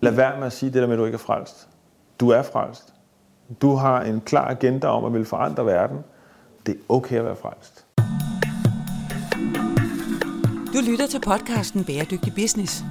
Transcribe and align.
Lad 0.00 0.12
være 0.12 0.38
med 0.38 0.46
at 0.46 0.52
sige 0.52 0.72
det 0.72 0.82
der 0.82 0.86
med, 0.86 0.94
at 0.94 0.98
du 0.98 1.04
ikke 1.04 1.16
er 1.16 1.18
frelst. 1.18 1.68
Du 2.20 2.28
er 2.28 2.42
frelst. 2.42 2.94
Du 3.62 3.74
har 3.74 4.02
en 4.02 4.20
klar 4.20 4.48
agenda 4.48 4.86
om 4.86 5.04
at 5.04 5.12
vil 5.12 5.24
forandre 5.24 5.66
verden. 5.66 5.98
Det 6.66 6.74
er 6.74 6.78
okay 6.88 7.16
at 7.16 7.24
være 7.24 7.36
frelst. 7.36 7.86
Du 10.74 10.90
lytter 10.90 11.06
til 11.06 11.20
podcasten 11.20 11.84
Bæredygtig 11.84 12.32
Business. 12.34 12.84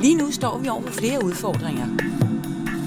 Lige 0.00 0.16
nu 0.16 0.30
står 0.30 0.58
vi 0.58 0.68
over 0.68 0.82
for 0.82 0.92
flere 0.92 1.24
udfordringer. 1.24 1.86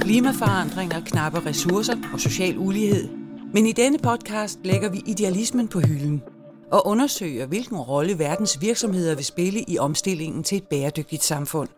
Klimaforandringer, 0.02 1.02
knappe 1.05 1.39
ressourcer 1.46 1.96
og 2.14 2.20
social 2.20 2.57
ulighed. 2.57 3.09
Men 3.54 3.66
i 3.66 3.71
denne 3.71 3.98
podcast 3.98 4.59
lægger 4.64 4.89
vi 4.89 5.02
idealismen 5.05 5.68
på 5.68 5.80
hylden 5.80 6.23
og 6.71 6.88
undersøger, 6.88 7.46
hvilken 7.46 7.77
rolle 7.77 8.20
verdens 8.20 8.62
virksomheder 8.62 9.16
vil 9.16 9.25
spille 9.25 9.59
i 9.68 9.77
omstillingen 9.77 10.43
til 10.43 10.57
et 10.57 10.68
bæredygtigt 10.68 11.23
samfund. 11.23 11.70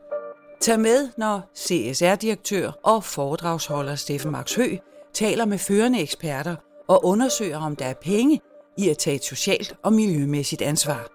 Tag 0.61 0.79
med, 0.79 1.09
når 1.17 1.41
CSR-direktør 1.55 2.71
og 2.83 3.03
foredragsholder 3.03 3.95
Steffen 3.95 4.31
Max 4.31 4.55
Hø 4.55 4.77
taler 5.13 5.45
med 5.45 5.57
førende 5.57 6.02
eksperter 6.02 6.55
og 6.88 7.05
undersøger, 7.05 7.57
om 7.57 7.75
der 7.75 7.85
er 7.85 7.93
penge 7.93 8.39
i 8.77 8.89
at 8.89 8.98
tage 8.98 9.15
et 9.15 9.23
socialt 9.23 9.75
og 9.84 9.93
miljømæssigt 9.93 10.62
ansvar. 10.62 11.07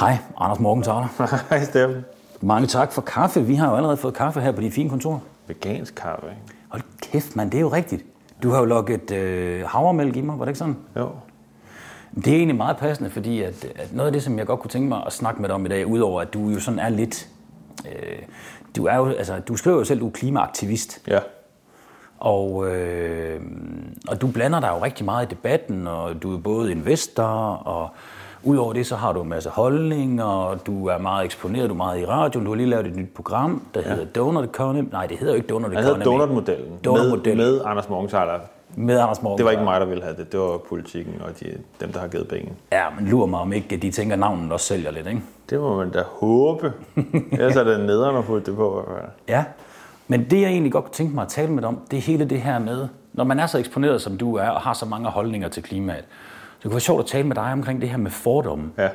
Hej, 0.00 0.16
Anders 0.38 0.60
Morgenthaler. 0.60 1.26
Hej 1.50 1.64
Steffen. 1.64 2.04
Mange 2.40 2.66
tak 2.66 2.92
for 2.92 3.02
kaffe. 3.02 3.42
Vi 3.42 3.54
har 3.54 3.70
jo 3.70 3.76
allerede 3.76 3.96
fået 3.96 4.14
kaffe 4.14 4.40
her 4.40 4.52
på 4.52 4.60
dit 4.60 4.72
fine 4.72 4.90
kontor. 4.90 5.22
Vegansk 5.46 5.94
kaffe, 5.94 6.26
ikke? 6.26 6.42
Hold 6.68 6.82
kæft, 7.02 7.36
mand, 7.36 7.50
det 7.50 7.58
er 7.58 7.62
jo 7.62 7.68
rigtigt. 7.68 8.04
Du 8.42 8.50
har 8.50 8.58
jo 8.58 8.64
lukket 8.64 9.10
øh, 9.10 9.66
havremælk 9.66 10.16
i 10.16 10.20
mig, 10.20 10.38
var 10.38 10.44
det 10.44 10.50
ikke 10.50 10.58
sådan? 10.58 10.76
Jo. 10.96 11.10
Det 12.14 12.26
er 12.26 12.36
egentlig 12.36 12.56
meget 12.56 12.76
passende, 12.76 13.10
fordi 13.10 13.42
at, 13.42 13.64
at 13.76 13.92
noget 13.92 14.06
af 14.06 14.12
det, 14.12 14.22
som 14.22 14.38
jeg 14.38 14.46
godt 14.46 14.60
kunne 14.60 14.70
tænke 14.70 14.88
mig 14.88 15.02
at 15.06 15.12
snakke 15.12 15.40
med 15.40 15.48
dig 15.48 15.54
om 15.54 15.66
i 15.66 15.68
dag, 15.68 15.86
udover 15.86 16.20
at 16.20 16.34
du 16.34 16.48
jo 16.48 16.60
sådan 16.60 16.78
er 16.78 16.88
lidt... 16.88 17.28
Øh, 17.86 18.18
du, 18.76 18.86
er 18.86 18.96
jo, 18.96 19.08
altså, 19.08 19.38
du 19.48 19.56
skriver 19.56 19.78
jo 19.78 19.84
selv, 19.84 20.00
du 20.00 20.06
er 20.06 20.10
klimaaktivist. 20.10 21.02
Ja. 21.08 21.18
Og, 22.18 22.70
øh, 22.70 23.40
og 24.08 24.20
du 24.20 24.26
blander 24.26 24.60
dig 24.60 24.68
jo 24.68 24.84
rigtig 24.84 25.04
meget 25.04 25.26
i 25.26 25.28
debatten, 25.30 25.86
og 25.86 26.22
du 26.22 26.34
er 26.34 26.38
både 26.38 26.72
investor, 26.72 27.24
og 27.52 27.88
udover 28.42 28.72
det, 28.72 28.86
så 28.86 28.96
har 28.96 29.12
du 29.12 29.22
en 29.22 29.28
masse 29.28 29.50
holdninger, 29.50 30.24
og 30.24 30.66
du 30.66 30.86
er 30.86 30.98
meget 30.98 31.24
eksponeret, 31.24 31.68
du 31.68 31.74
er 31.74 31.76
meget 31.76 32.00
i 32.00 32.06
radioen. 32.06 32.44
Du 32.44 32.50
har 32.50 32.56
lige 32.56 32.68
lavet 32.68 32.86
et 32.86 32.96
nyt 32.96 33.14
program, 33.14 33.62
der 33.74 33.80
ja. 33.80 33.88
hedder 33.88 34.04
Donut 34.04 34.44
Economy. 34.44 34.88
Nej, 34.92 35.06
det 35.06 35.18
hedder 35.18 35.32
jo 35.32 35.36
ikke 35.36 35.46
Donut 35.46 35.72
Economy. 35.72 35.86
hedder 35.86 36.04
Donut-modellen. 36.04 36.72
Donut-modellen. 36.84 37.36
Med, 37.36 37.52
med 37.52 37.62
Anders 37.64 37.88
Morgenthaler. 37.88 38.38
Med 38.76 38.98
Anders 38.98 39.22
Morgen. 39.22 39.38
Det 39.38 39.44
var 39.44 39.50
ikke 39.50 39.64
mig, 39.64 39.80
der 39.80 39.86
ville 39.86 40.02
have 40.02 40.16
det. 40.16 40.32
Det 40.32 40.40
var 40.40 40.58
politikken 40.68 41.14
og 41.20 41.40
de, 41.40 41.58
dem, 41.80 41.92
der 41.92 42.00
har 42.00 42.08
givet 42.08 42.28
penge. 42.28 42.52
Ja, 42.72 42.84
men 42.98 43.08
lurer 43.08 43.26
mig 43.26 43.40
om 43.40 43.52
ikke, 43.52 43.76
de 43.76 43.90
tænker, 43.90 44.12
at 44.12 44.18
navnet 44.18 44.52
også 44.52 44.66
sælger 44.66 44.90
lidt, 44.90 45.06
ikke? 45.06 45.22
Det 45.50 45.60
må 45.60 45.76
man 45.76 45.90
da 45.90 46.02
håbe. 46.06 46.72
Ellers 47.32 47.56
er 47.56 47.64
det 47.64 47.86
nederen 47.86 48.16
at 48.16 48.24
få 48.24 48.38
det 48.38 48.56
på. 48.56 48.88
Ja, 49.28 49.44
men 50.08 50.30
det 50.30 50.40
jeg 50.40 50.50
egentlig 50.50 50.72
godt 50.72 50.84
kunne 50.84 50.94
tænke 50.94 51.14
mig 51.14 51.22
at 51.22 51.28
tale 51.28 51.52
med 51.52 51.62
dig 51.62 51.68
om, 51.68 51.80
det 51.90 51.96
er 51.96 52.00
hele 52.00 52.24
det 52.24 52.40
her 52.40 52.58
med, 52.58 52.88
når 53.12 53.24
man 53.24 53.40
er 53.40 53.46
så 53.46 53.58
eksponeret 53.58 54.02
som 54.02 54.16
du 54.16 54.34
er, 54.34 54.48
og 54.48 54.60
har 54.60 54.72
så 54.72 54.86
mange 54.86 55.08
holdninger 55.08 55.48
til 55.48 55.62
klimaet, 55.62 56.04
så 56.04 56.56
det 56.56 56.62
kunne 56.62 56.72
være 56.72 56.80
sjovt 56.80 57.00
at 57.00 57.06
tale 57.06 57.26
med 57.26 57.36
dig 57.36 57.52
omkring 57.52 57.80
det 57.80 57.88
her 57.88 57.96
med 57.96 58.10
fordomme. 58.10 58.70
Ja. 58.78 58.88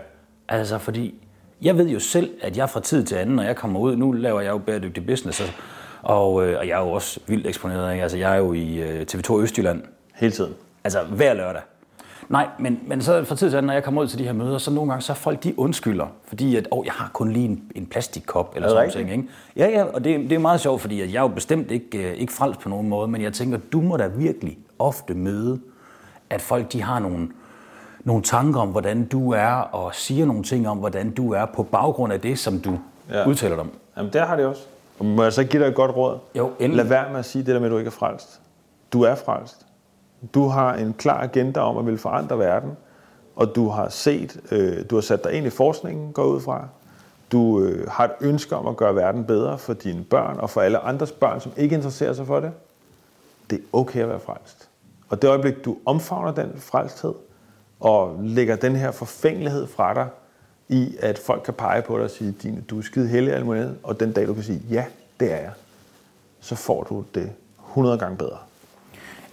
Altså 0.49 0.77
fordi, 0.77 1.16
jeg 1.61 1.77
ved 1.77 1.89
jo 1.89 1.99
selv, 1.99 2.30
at 2.41 2.58
jeg 2.58 2.69
fra 2.69 2.80
tid 2.80 3.03
til 3.03 3.16
anden, 3.16 3.36
når 3.36 3.43
jeg 3.43 3.55
kommer 3.55 3.80
ud, 3.80 3.95
nu 3.95 4.11
laver 4.11 4.41
jeg 4.41 4.49
jo 4.49 4.58
bæredygtig 4.58 5.05
business, 5.05 5.41
og, 5.41 5.47
og, 6.02 6.47
øh, 6.47 6.59
og 6.59 6.67
jeg 6.67 6.80
er 6.81 6.86
jo 6.86 6.92
også 6.92 7.19
vildt 7.28 7.47
eksponeret. 7.47 7.92
Ikke? 7.92 8.03
Altså 8.03 8.17
jeg 8.17 8.31
er 8.33 8.38
jo 8.38 8.53
i 8.53 8.75
øh, 8.75 9.05
TV2 9.11 9.33
Østjylland, 9.42 9.81
Hele 10.16 10.31
tiden. 10.31 10.53
altså 10.83 11.03
hver 11.03 11.33
lørdag. 11.33 11.61
Nej, 12.30 12.47
men, 12.59 12.80
men 12.88 13.02
så 13.02 13.23
fra 13.23 13.36
tid 13.36 13.50
til 13.50 13.58
anden, 13.58 13.67
når 13.67 13.73
jeg 13.73 13.83
kommer 13.83 14.02
ud 14.02 14.08
til 14.08 14.20
de 14.20 14.23
her 14.23 14.33
møder, 14.33 14.58
så 14.58 14.72
nogle 14.72 14.92
gange 14.92 15.02
så 15.02 15.14
folk, 15.14 15.44
de 15.44 15.59
undskylder, 15.59 16.05
fordi 16.27 16.55
at, 16.55 16.67
åh, 16.72 16.86
jeg 16.86 16.94
har 16.94 17.09
kun 17.14 17.31
lige 17.31 17.45
en, 17.45 17.61
en 17.75 17.86
plastikkop, 17.86 18.52
eller 18.55 18.67
Er 18.70 18.89
sådan 18.89 19.05
noget. 19.05 19.17
Ikke? 19.17 19.30
Ja, 19.55 19.67
ja, 19.70 19.83
og 19.83 20.03
det, 20.03 20.20
det 20.20 20.31
er 20.31 20.39
meget 20.39 20.59
sjovt, 20.59 20.81
fordi 20.81 21.02
at 21.02 21.11
jeg 21.14 21.17
er 21.17 21.22
jo 21.22 21.27
bestemt 21.27 21.72
ikke, 21.72 22.09
øh, 22.09 22.14
ikke 22.17 22.33
frelst 22.33 22.59
på 22.59 22.70
nogen 22.70 22.89
måde, 22.89 23.08
men 23.08 23.22
jeg 23.22 23.33
tænker, 23.33 23.58
du 23.72 23.81
må 23.81 23.97
da 23.97 24.08
virkelig 24.08 24.58
ofte 24.80 25.14
møde, 25.14 25.59
at 26.30 26.42
folk, 26.42 26.71
de 26.73 26.82
har 26.82 26.99
nogle, 26.99 27.27
nogle 28.04 28.23
tanker 28.23 28.59
om, 28.59 28.67
hvordan 28.70 29.05
du 29.05 29.32
er, 29.33 29.52
og 29.52 29.95
siger 29.95 30.26
nogle 30.26 30.43
ting 30.43 30.67
om, 30.70 30.77
hvordan 30.77 31.11
du 31.11 31.33
er, 31.33 31.45
på 31.45 31.64
baggrund 31.64 32.14
af 32.14 32.21
det, 32.21 32.39
som 32.39 32.59
du 32.59 32.80
Ja. 33.09 33.20
ja. 33.20 33.27
udtaler 33.27 33.55
dig 33.55 33.61
om. 33.64 33.71
Jamen, 33.98 34.14
der 34.14 34.26
har 34.26 34.36
det 34.36 34.45
også. 34.45 34.61
Må 35.02 35.23
jeg 35.23 35.33
så 35.33 35.43
give 35.43 35.64
dig 35.64 35.70
et 35.70 35.76
godt 35.76 35.95
råd? 35.95 36.17
Jo, 36.36 36.52
endelig. 36.60 36.76
Lad 36.76 36.86
være 36.86 37.10
med 37.10 37.20
at 37.20 37.26
sige 37.26 37.45
det 37.45 37.54
der 37.54 37.60
med, 37.60 37.67
at 37.67 37.71
du 37.71 37.77
ikke 37.77 37.87
er 37.87 37.92
frelst. 37.92 38.42
Du 38.93 39.02
er 39.02 39.15
frelst. 39.15 39.65
Du 40.33 40.48
har 40.48 40.73
en 40.73 40.93
klar 40.93 41.21
agenda 41.23 41.60
om 41.60 41.77
at 41.77 41.86
vil 41.86 41.98
forandre 41.98 42.39
verden, 42.39 42.71
og 43.36 43.55
du 43.55 43.70
har 43.70 43.89
set, 43.89 44.39
øh, 44.52 44.86
du 44.89 44.95
har 44.95 45.02
sat 45.02 45.23
dig 45.23 45.33
ind 45.33 45.45
i 45.45 45.49
forskningen, 45.49 46.14
går 46.14 46.23
ud 46.23 46.42
fra. 46.42 46.67
Du 47.32 47.61
øh, 47.61 47.88
har 47.88 48.05
et 48.05 48.11
ønske 48.21 48.55
om 48.55 48.67
at 48.67 48.77
gøre 48.77 48.95
verden 48.95 49.26
bedre 49.26 49.58
for 49.58 49.73
dine 49.73 50.04
børn 50.04 50.38
og 50.39 50.49
for 50.49 50.61
alle 50.61 50.77
andres 50.77 51.11
børn, 51.11 51.39
som 51.42 51.52
ikke 51.58 51.76
interesserer 51.76 52.14
sig 52.14 52.27
for 52.27 52.39
det. 52.39 52.52
Det 53.49 53.58
er 53.58 53.77
okay 53.77 54.02
at 54.02 54.09
være 54.09 54.20
frelst. 54.20 54.70
Og 55.09 55.21
det 55.21 55.27
øjeblik, 55.27 55.65
du 55.65 55.77
omfavner 55.86 56.32
den 56.32 56.54
frelsthed, 56.58 57.14
og 57.80 58.20
lægger 58.23 58.55
den 58.55 58.76
her 58.76 58.92
forfængelighed 58.92 59.67
fra 59.67 59.93
dig, 59.93 60.08
i 60.69 60.95
at 60.99 61.17
folk 61.17 61.41
kan 61.43 61.53
pege 61.53 61.81
på 61.81 61.95
dig 61.95 62.03
og 62.03 62.09
sige, 62.11 62.31
"Dine, 62.43 62.61
du 62.69 62.77
er 62.77 62.81
skide 62.81 63.07
heldig 63.07 63.33
alt 63.33 63.77
og 63.83 63.99
den 63.99 64.11
dag 64.11 64.27
du 64.27 64.33
kan 64.33 64.43
sige, 64.43 64.61
ja, 64.69 64.85
det 65.19 65.31
er 65.31 65.37
jeg, 65.37 65.52
så 66.39 66.55
får 66.55 66.83
du 66.83 67.03
det 67.15 67.31
100 67.69 67.97
gange 67.97 68.17
bedre. 68.17 68.37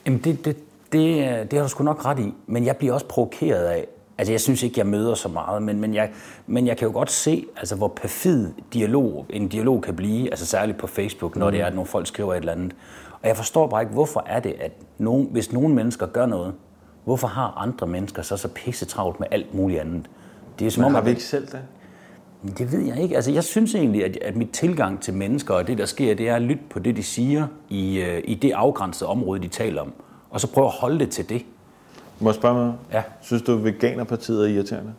Jamen, 0.06 0.20
det, 0.24 0.44
det, 0.44 0.56
det, 0.92 1.18
øh, 1.18 1.50
det 1.50 1.52
har 1.52 1.62
du 1.62 1.68
sgu 1.68 1.84
nok 1.84 2.04
ret 2.04 2.18
i, 2.18 2.34
men 2.46 2.64
jeg 2.66 2.76
bliver 2.76 2.94
også 2.94 3.06
provokeret 3.06 3.64
af, 3.64 3.86
altså 4.18 4.32
jeg 4.32 4.40
synes 4.40 4.62
ikke, 4.62 4.78
jeg 4.78 4.86
møder 4.86 5.14
så 5.14 5.28
meget, 5.28 5.62
men, 5.62 5.80
men, 5.80 5.94
jeg, 5.94 6.10
men 6.46 6.66
jeg 6.66 6.76
kan 6.76 6.88
jo 6.88 6.92
godt 6.92 7.10
se, 7.10 7.46
altså, 7.56 7.76
hvor 7.76 7.88
perfid 7.88 8.52
dialog, 8.72 9.26
en 9.30 9.48
dialog 9.48 9.82
kan 9.82 9.96
blive, 9.96 10.30
altså 10.30 10.46
særligt 10.46 10.78
på 10.78 10.86
Facebook, 10.86 11.36
når 11.36 11.50
det 11.50 11.60
er, 11.60 11.66
at 11.66 11.74
nogle 11.74 11.86
folk 11.86 12.06
skriver 12.06 12.34
et 12.34 12.38
eller 12.38 12.52
andet. 12.52 12.72
Og 13.22 13.28
jeg 13.28 13.36
forstår 13.36 13.66
bare 13.66 13.82
ikke, 13.82 13.92
hvorfor 13.92 14.24
er 14.26 14.40
det, 14.40 14.54
at 14.60 14.72
nogen, 14.98 15.28
hvis 15.30 15.52
nogle 15.52 15.74
mennesker 15.74 16.06
gør 16.06 16.26
noget, 16.26 16.54
hvorfor 17.04 17.28
har 17.28 17.54
andre 17.56 17.86
mennesker 17.86 18.22
så 18.22 18.36
så 18.36 18.48
pisse 18.48 18.86
travlt 18.86 19.20
med 19.20 19.28
alt 19.30 19.54
muligt 19.54 19.80
andet? 19.80 20.10
Det 20.58 20.66
er 20.66 20.70
som 20.70 20.80
Men 20.80 20.86
om, 20.86 20.94
har 20.94 21.02
vi 21.02 21.10
ikke 21.10 21.22
selv 21.24 21.46
det? 21.46 21.60
det 22.58 22.72
ved 22.72 22.80
jeg 22.80 23.02
ikke. 23.02 23.16
Altså, 23.16 23.30
jeg 23.30 23.44
synes 23.44 23.74
egentlig, 23.74 24.04
at, 24.04 24.16
at 24.22 24.36
mit 24.36 24.50
tilgang 24.50 25.00
til 25.02 25.14
mennesker 25.14 25.54
og 25.54 25.66
det, 25.66 25.78
der 25.78 25.86
sker, 25.86 26.14
det 26.14 26.28
er 26.28 26.36
at 26.36 26.42
lytte 26.42 26.62
på 26.70 26.78
det, 26.78 26.96
de 26.96 27.02
siger 27.02 27.46
i, 27.68 27.98
øh, 28.00 28.22
i 28.24 28.34
det 28.34 28.52
afgrænsede 28.52 29.10
område, 29.10 29.42
de 29.42 29.48
taler 29.48 29.82
om. 29.82 29.92
Og 30.30 30.40
så 30.40 30.52
prøve 30.52 30.66
at 30.66 30.72
holde 30.72 30.98
det 30.98 31.10
til 31.10 31.28
det. 31.28 31.42
Må 32.20 32.28
jeg 32.30 32.34
spørge 32.34 32.54
mig? 32.54 32.74
Ja. 32.92 33.02
Synes 33.22 33.42
du, 33.42 33.52
at 33.56 33.64
Veganerpartiet 33.64 34.44
er 34.50 34.54
irriterende? 34.54 34.92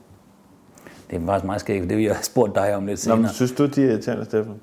Det 1.09 1.21
er 1.21 1.25
faktisk 1.25 1.45
meget 1.45 1.61
skægt. 1.61 1.89
Det 1.89 1.97
vil 1.97 2.05
jeg 2.05 2.15
have 2.15 2.23
spurgt 2.23 2.55
dig 2.55 2.75
om 2.75 2.85
lidt 2.85 2.97
Nå, 2.97 3.01
senere. 3.01 3.17
men 3.17 3.29
synes 3.29 3.51
du, 3.51 3.65
de 3.65 3.83
er 3.83 3.89
irriterende, 3.91 4.25
Steffen? 4.25 4.53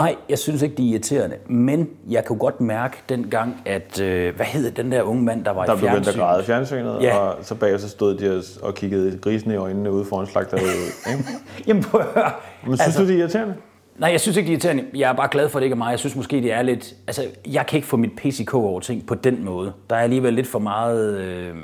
Nej, 0.00 0.16
jeg 0.28 0.38
synes 0.38 0.62
ikke, 0.62 0.74
de 0.76 0.86
er 0.88 0.90
irriterende. 0.92 1.36
Men 1.46 1.88
jeg 2.10 2.24
kunne 2.24 2.38
godt 2.38 2.60
mærke 2.60 2.96
dengang, 3.08 3.62
at... 3.66 4.00
Øh, 4.00 4.36
hvad 4.36 4.46
hedder 4.46 4.70
den 4.82 4.92
der 4.92 5.02
unge 5.02 5.22
mand, 5.22 5.44
der 5.44 5.50
var 5.50 5.64
Der 5.66 5.74
i 5.74 5.78
blev 5.78 5.90
begyndt 5.90 6.08
at 6.08 6.14
fjernsynet? 6.14 6.26
græde 6.26 6.44
fjernsynet, 6.44 7.02
Ja. 7.02 7.16
og 7.18 7.36
så 7.44 7.54
bagefter 7.54 7.88
stod 7.88 8.14
de 8.14 8.42
og- 8.62 8.74
kiggede 8.74 9.18
grisen 9.18 9.50
i 9.50 9.56
øjnene 9.56 9.92
ude 9.92 10.04
foran 10.04 10.26
slagteriet. 10.26 10.66
Jamen 11.66 11.82
prøv 11.82 12.00
at 12.00 12.06
høre. 12.14 12.30
Men 12.66 12.76
synes 12.76 12.80
altså, 12.80 13.02
du, 13.02 13.08
de 13.08 13.14
er 13.14 13.18
irriterende? 13.18 13.54
Nej, 13.98 14.10
jeg 14.10 14.20
synes 14.20 14.36
ikke, 14.36 14.46
det 14.46 14.52
er 14.64 14.68
irriterende. 14.68 14.98
Jeg 15.00 15.08
er 15.10 15.14
bare 15.16 15.28
glad 15.30 15.48
for, 15.48 15.58
at 15.58 15.60
det 15.60 15.64
ikke 15.66 15.74
er 15.74 15.78
mig. 15.78 15.90
Jeg 15.90 15.98
synes 15.98 16.16
måske, 16.16 16.36
det 16.36 16.52
er 16.52 16.62
lidt... 16.62 16.94
Altså, 17.06 17.22
jeg 17.48 17.66
kan 17.66 17.76
ikke 17.76 17.88
få 17.88 17.96
mit 17.96 18.10
PCK 18.16 18.54
over 18.54 18.80
ting 18.80 19.06
på 19.06 19.14
den 19.14 19.44
måde. 19.44 19.72
Der 19.90 19.96
er 19.96 20.00
alligevel 20.00 20.34
lidt 20.34 20.46
for 20.46 20.58
meget... 20.58 21.18
Øh, 21.18 21.54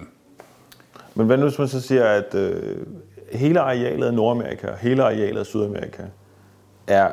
Men 1.14 1.26
hvad 1.26 1.36
nu, 1.36 1.42
hvis 1.48 1.58
man 1.58 1.68
så 1.68 1.80
siger, 1.80 2.04
at 2.04 2.34
øh, 2.34 2.76
hele 3.32 3.60
arealet 3.60 4.06
af 4.06 4.14
Nordamerika, 4.14 4.66
hele 4.80 5.02
arealet 5.02 5.40
af 5.40 5.46
Sydamerika, 5.46 6.02
er 6.86 7.08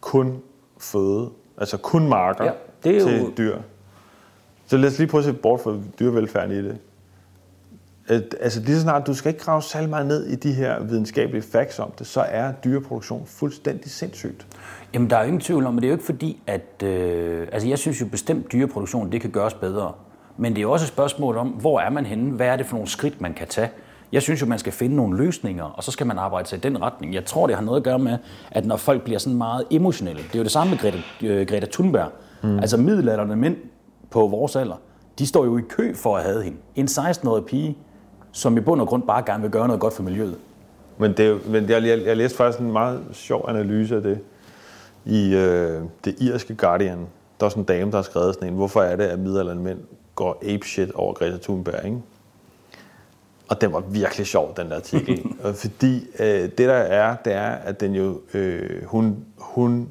kun 0.00 0.42
føde, 0.78 1.30
altså 1.58 1.76
kun 1.76 2.08
marker 2.08 2.44
Ja, 2.44 2.50
det 2.84 2.96
er 2.96 3.00
til 3.00 3.18
jo- 3.20 3.32
dyr. 3.38 3.56
Så 4.66 4.76
lad 4.76 4.88
os 4.90 4.98
lige 4.98 5.08
prøve 5.08 5.18
at 5.18 5.24
se 5.24 5.32
bort 5.32 5.60
fra 5.60 5.76
dyrevelfærden 5.98 6.52
i 6.52 6.62
det. 6.62 6.78
At, 8.08 8.34
altså 8.40 8.60
lige 8.60 8.74
så 8.76 8.80
snart, 8.82 9.06
du 9.06 9.14
skal 9.14 9.28
ikke 9.32 9.44
grave 9.44 9.62
særlig 9.62 9.90
meget 9.90 10.06
ned 10.06 10.26
i 10.26 10.34
de 10.34 10.52
her 10.52 10.82
videnskabelige 10.82 11.42
facts 11.42 11.78
om 11.78 11.90
det, 11.98 12.06
så 12.06 12.20
er 12.20 12.52
dyreproduktion 12.52 13.22
fuldstændig 13.26 13.90
sindssygt. 13.90 14.46
Jamen, 14.94 15.10
der 15.10 15.16
er 15.16 15.20
jo 15.20 15.26
ingen 15.26 15.40
tvivl 15.40 15.66
om, 15.66 15.74
men 15.74 15.82
det 15.82 15.86
er 15.86 15.90
jo 15.90 15.94
ikke 15.94 16.04
fordi, 16.04 16.42
at... 16.46 16.82
Øh, 16.82 17.48
altså, 17.52 17.68
jeg 17.68 17.78
synes 17.78 18.00
jo 18.00 18.06
bestemt, 18.06 18.52
dyreproduktion, 18.52 19.12
det 19.12 19.20
kan 19.20 19.30
gøres 19.30 19.54
bedre. 19.54 19.92
Men 20.36 20.52
det 20.52 20.58
er 20.58 20.62
jo 20.62 20.72
også 20.72 20.84
et 20.84 20.88
spørgsmål 20.88 21.36
om, 21.36 21.48
hvor 21.48 21.80
er 21.80 21.90
man 21.90 22.06
henne? 22.06 22.30
Hvad 22.32 22.46
er 22.46 22.56
det 22.56 22.66
for 22.66 22.74
nogle 22.74 22.88
skridt, 22.88 23.20
man 23.20 23.34
kan 23.34 23.46
tage? 23.48 23.70
Jeg 24.12 24.22
synes 24.22 24.40
jo, 24.40 24.46
man 24.46 24.58
skal 24.58 24.72
finde 24.72 24.96
nogle 24.96 25.16
løsninger, 25.16 25.64
og 25.64 25.84
så 25.84 25.90
skal 25.90 26.06
man 26.06 26.18
arbejde 26.18 26.48
sig 26.48 26.56
i 26.56 26.60
den 26.60 26.82
retning. 26.82 27.14
Jeg 27.14 27.24
tror, 27.24 27.46
det 27.46 27.56
har 27.56 27.62
noget 27.62 27.76
at 27.80 27.84
gøre 27.84 27.98
med, 27.98 28.18
at 28.50 28.66
når 28.66 28.76
folk 28.76 29.02
bliver 29.02 29.18
sådan 29.18 29.38
meget 29.38 29.64
emotionelle, 29.70 30.22
det 30.22 30.34
er 30.34 30.38
jo 30.38 30.42
det 30.42 30.52
samme 30.52 30.70
med 30.70 30.78
Greta, 30.78 30.98
øh, 31.22 31.46
Greta 31.46 31.66
Thunberg. 31.72 32.08
Mm. 32.42 32.58
Altså 32.58 32.76
middelalderne 32.76 33.36
mænd 33.36 33.56
på 34.10 34.26
vores 34.26 34.56
alder, 34.56 34.74
de 35.18 35.26
står 35.26 35.44
jo 35.44 35.58
i 35.58 35.62
kø 35.68 35.94
for 35.94 36.16
at 36.16 36.22
have 36.24 36.42
hende. 36.42 36.58
En 36.74 36.86
16-årig 36.86 37.44
pige, 37.44 37.78
som 38.32 38.56
i 38.56 38.60
bund 38.60 38.80
og 38.80 38.86
grund 38.88 39.02
bare 39.02 39.22
gerne 39.26 39.42
vil 39.42 39.50
gøre 39.50 39.66
noget 39.66 39.80
godt 39.80 39.94
for 39.94 40.02
miljøet. 40.02 40.36
Men, 40.98 41.10
det, 41.10 41.20
er 41.20 41.28
jo- 41.30 41.38
men 41.46 41.68
jeg, 41.68 41.82
jeg, 41.86 42.02
jeg 42.06 42.16
læste 42.16 42.36
faktisk 42.36 42.60
en 42.60 42.72
meget 42.72 43.00
sjov 43.12 43.44
analyse 43.48 43.96
af 43.96 44.02
det 44.02 44.18
i 45.04 45.34
øh, 45.34 45.82
det 46.04 46.14
irske 46.20 46.54
Guardian. 46.54 46.98
Der 47.40 47.46
er 47.46 47.50
sådan 47.50 47.60
en 47.62 47.66
dame, 47.66 47.90
der 47.90 47.96
har 47.96 48.02
skrevet 48.02 48.34
sådan 48.34 48.48
en, 48.48 48.54
hvorfor 48.54 48.82
er 48.82 48.96
det, 48.96 49.04
at 49.04 49.18
middelalderne 49.18 49.60
mænd 49.62 49.78
går 50.14 50.42
apeshit 50.54 50.92
over 50.92 51.12
Greta 51.14 51.36
Thunberg, 51.42 51.84
ikke? 51.84 51.96
Og 53.48 53.60
den 53.60 53.72
var 53.72 53.80
virkelig 53.80 54.26
sjov, 54.26 54.56
den 54.56 54.70
der 54.70 54.76
artikel. 54.76 55.24
Fordi 55.62 56.06
øh, 56.18 56.42
det 56.42 56.58
der 56.58 56.74
er, 56.74 57.16
det 57.16 57.32
er, 57.32 57.50
at 57.50 57.80
den 57.80 57.94
jo, 57.94 58.20
øh, 58.34 58.84
hun, 58.84 59.24
hun 59.38 59.88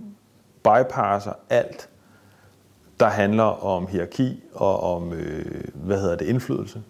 bypasser 0.64 1.34
alt, 1.50 1.90
der 3.00 3.06
handler 3.06 3.44
om 3.44 3.88
hierarki 3.88 4.44
og 4.54 4.96
om, 4.96 5.14
øh, 5.14 5.64
hvad 5.74 6.02
hedder 6.02 6.16
det, 6.16 6.26
indflydelse. 6.26 6.82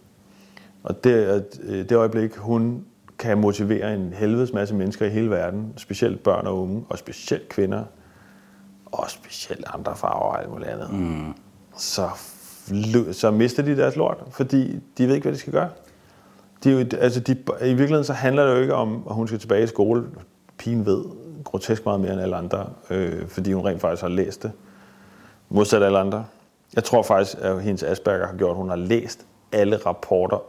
Og 0.83 1.03
det, 1.03 1.45
øh, 1.63 1.89
det 1.89 1.91
øjeblik, 1.91 2.35
hun 2.35 2.85
kan 3.19 3.37
motivere 3.37 3.93
en 3.93 4.13
helvedes 4.13 4.53
masse 4.53 4.75
mennesker 4.75 5.05
i 5.05 5.09
hele 5.09 5.29
verden, 5.29 5.73
specielt 5.77 6.23
børn 6.23 6.47
og 6.47 6.61
unge, 6.61 6.85
og 6.89 6.97
specielt 6.97 7.49
kvinder, 7.49 7.83
og 8.85 9.09
specielt 9.09 9.65
andre 9.73 9.95
farver 9.95 10.19
og 10.19 10.41
alt 10.41 10.49
muligt 10.49 10.69
andet, 10.69 10.93
mm. 10.93 11.33
så, 11.77 12.09
så 13.11 13.31
mister 13.31 13.63
de 13.63 13.77
deres 13.77 13.95
lort, 13.95 14.23
fordi 14.31 14.79
de 14.97 15.07
ved 15.07 15.15
ikke, 15.15 15.25
hvad 15.25 15.33
de 15.33 15.37
skal 15.37 15.53
gøre 15.53 15.69
det 16.65 16.73
er 16.73 16.97
jo, 16.97 17.01
altså 17.01 17.19
de, 17.19 17.31
I 17.61 17.67
virkeligheden 17.67 18.03
så 18.03 18.13
handler 18.13 18.45
det 18.45 18.55
jo 18.55 18.61
ikke 18.61 18.73
om, 18.73 19.03
at 19.09 19.15
hun 19.15 19.27
skal 19.27 19.39
tilbage 19.39 19.63
i 19.63 19.67
skole. 19.67 20.03
Pigen 20.57 20.85
ved 20.85 21.03
grotesk 21.43 21.85
meget 21.85 21.99
mere 21.99 22.13
end 22.13 22.21
alle 22.21 22.35
andre, 22.35 22.69
øh, 22.89 23.27
fordi 23.27 23.53
hun 23.53 23.65
rent 23.65 23.81
faktisk 23.81 24.01
har 24.01 24.09
læst 24.09 24.43
det. 24.43 24.51
Modsat 25.49 25.83
alle 25.83 25.99
andre. 25.99 26.25
Jeg 26.75 26.83
tror 26.83 27.03
faktisk, 27.03 27.37
at 27.41 27.63
hendes 27.63 27.83
Asperger 27.83 28.27
har 28.27 28.35
gjort, 28.35 28.49
at 28.49 28.55
hun 28.55 28.69
har 28.69 28.75
læst 28.75 29.25
alle 29.51 29.77
rapporter 29.77 30.43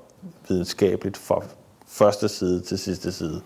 videnskabeligt 0.49 1.17
fra 1.17 1.43
første 1.87 2.29
side 2.29 2.61
til 2.61 2.79
sidste 2.79 3.13
side. 3.13 3.41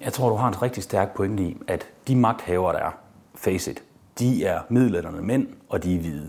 Jeg 0.00 0.12
tror, 0.12 0.28
du 0.28 0.34
har 0.34 0.48
en 0.48 0.62
rigtig 0.62 0.82
stærk 0.82 1.16
pointe 1.16 1.42
i, 1.42 1.56
at 1.68 1.86
de 2.08 2.16
magthavere, 2.16 2.72
der 2.72 2.78
er, 2.78 2.98
face 3.34 3.70
it, 3.70 3.82
de 4.18 4.44
er 4.44 4.60
middelalderne 4.68 5.22
mænd, 5.22 5.46
og 5.68 5.84
de 5.84 5.94
er 5.96 6.00
hvide. 6.00 6.28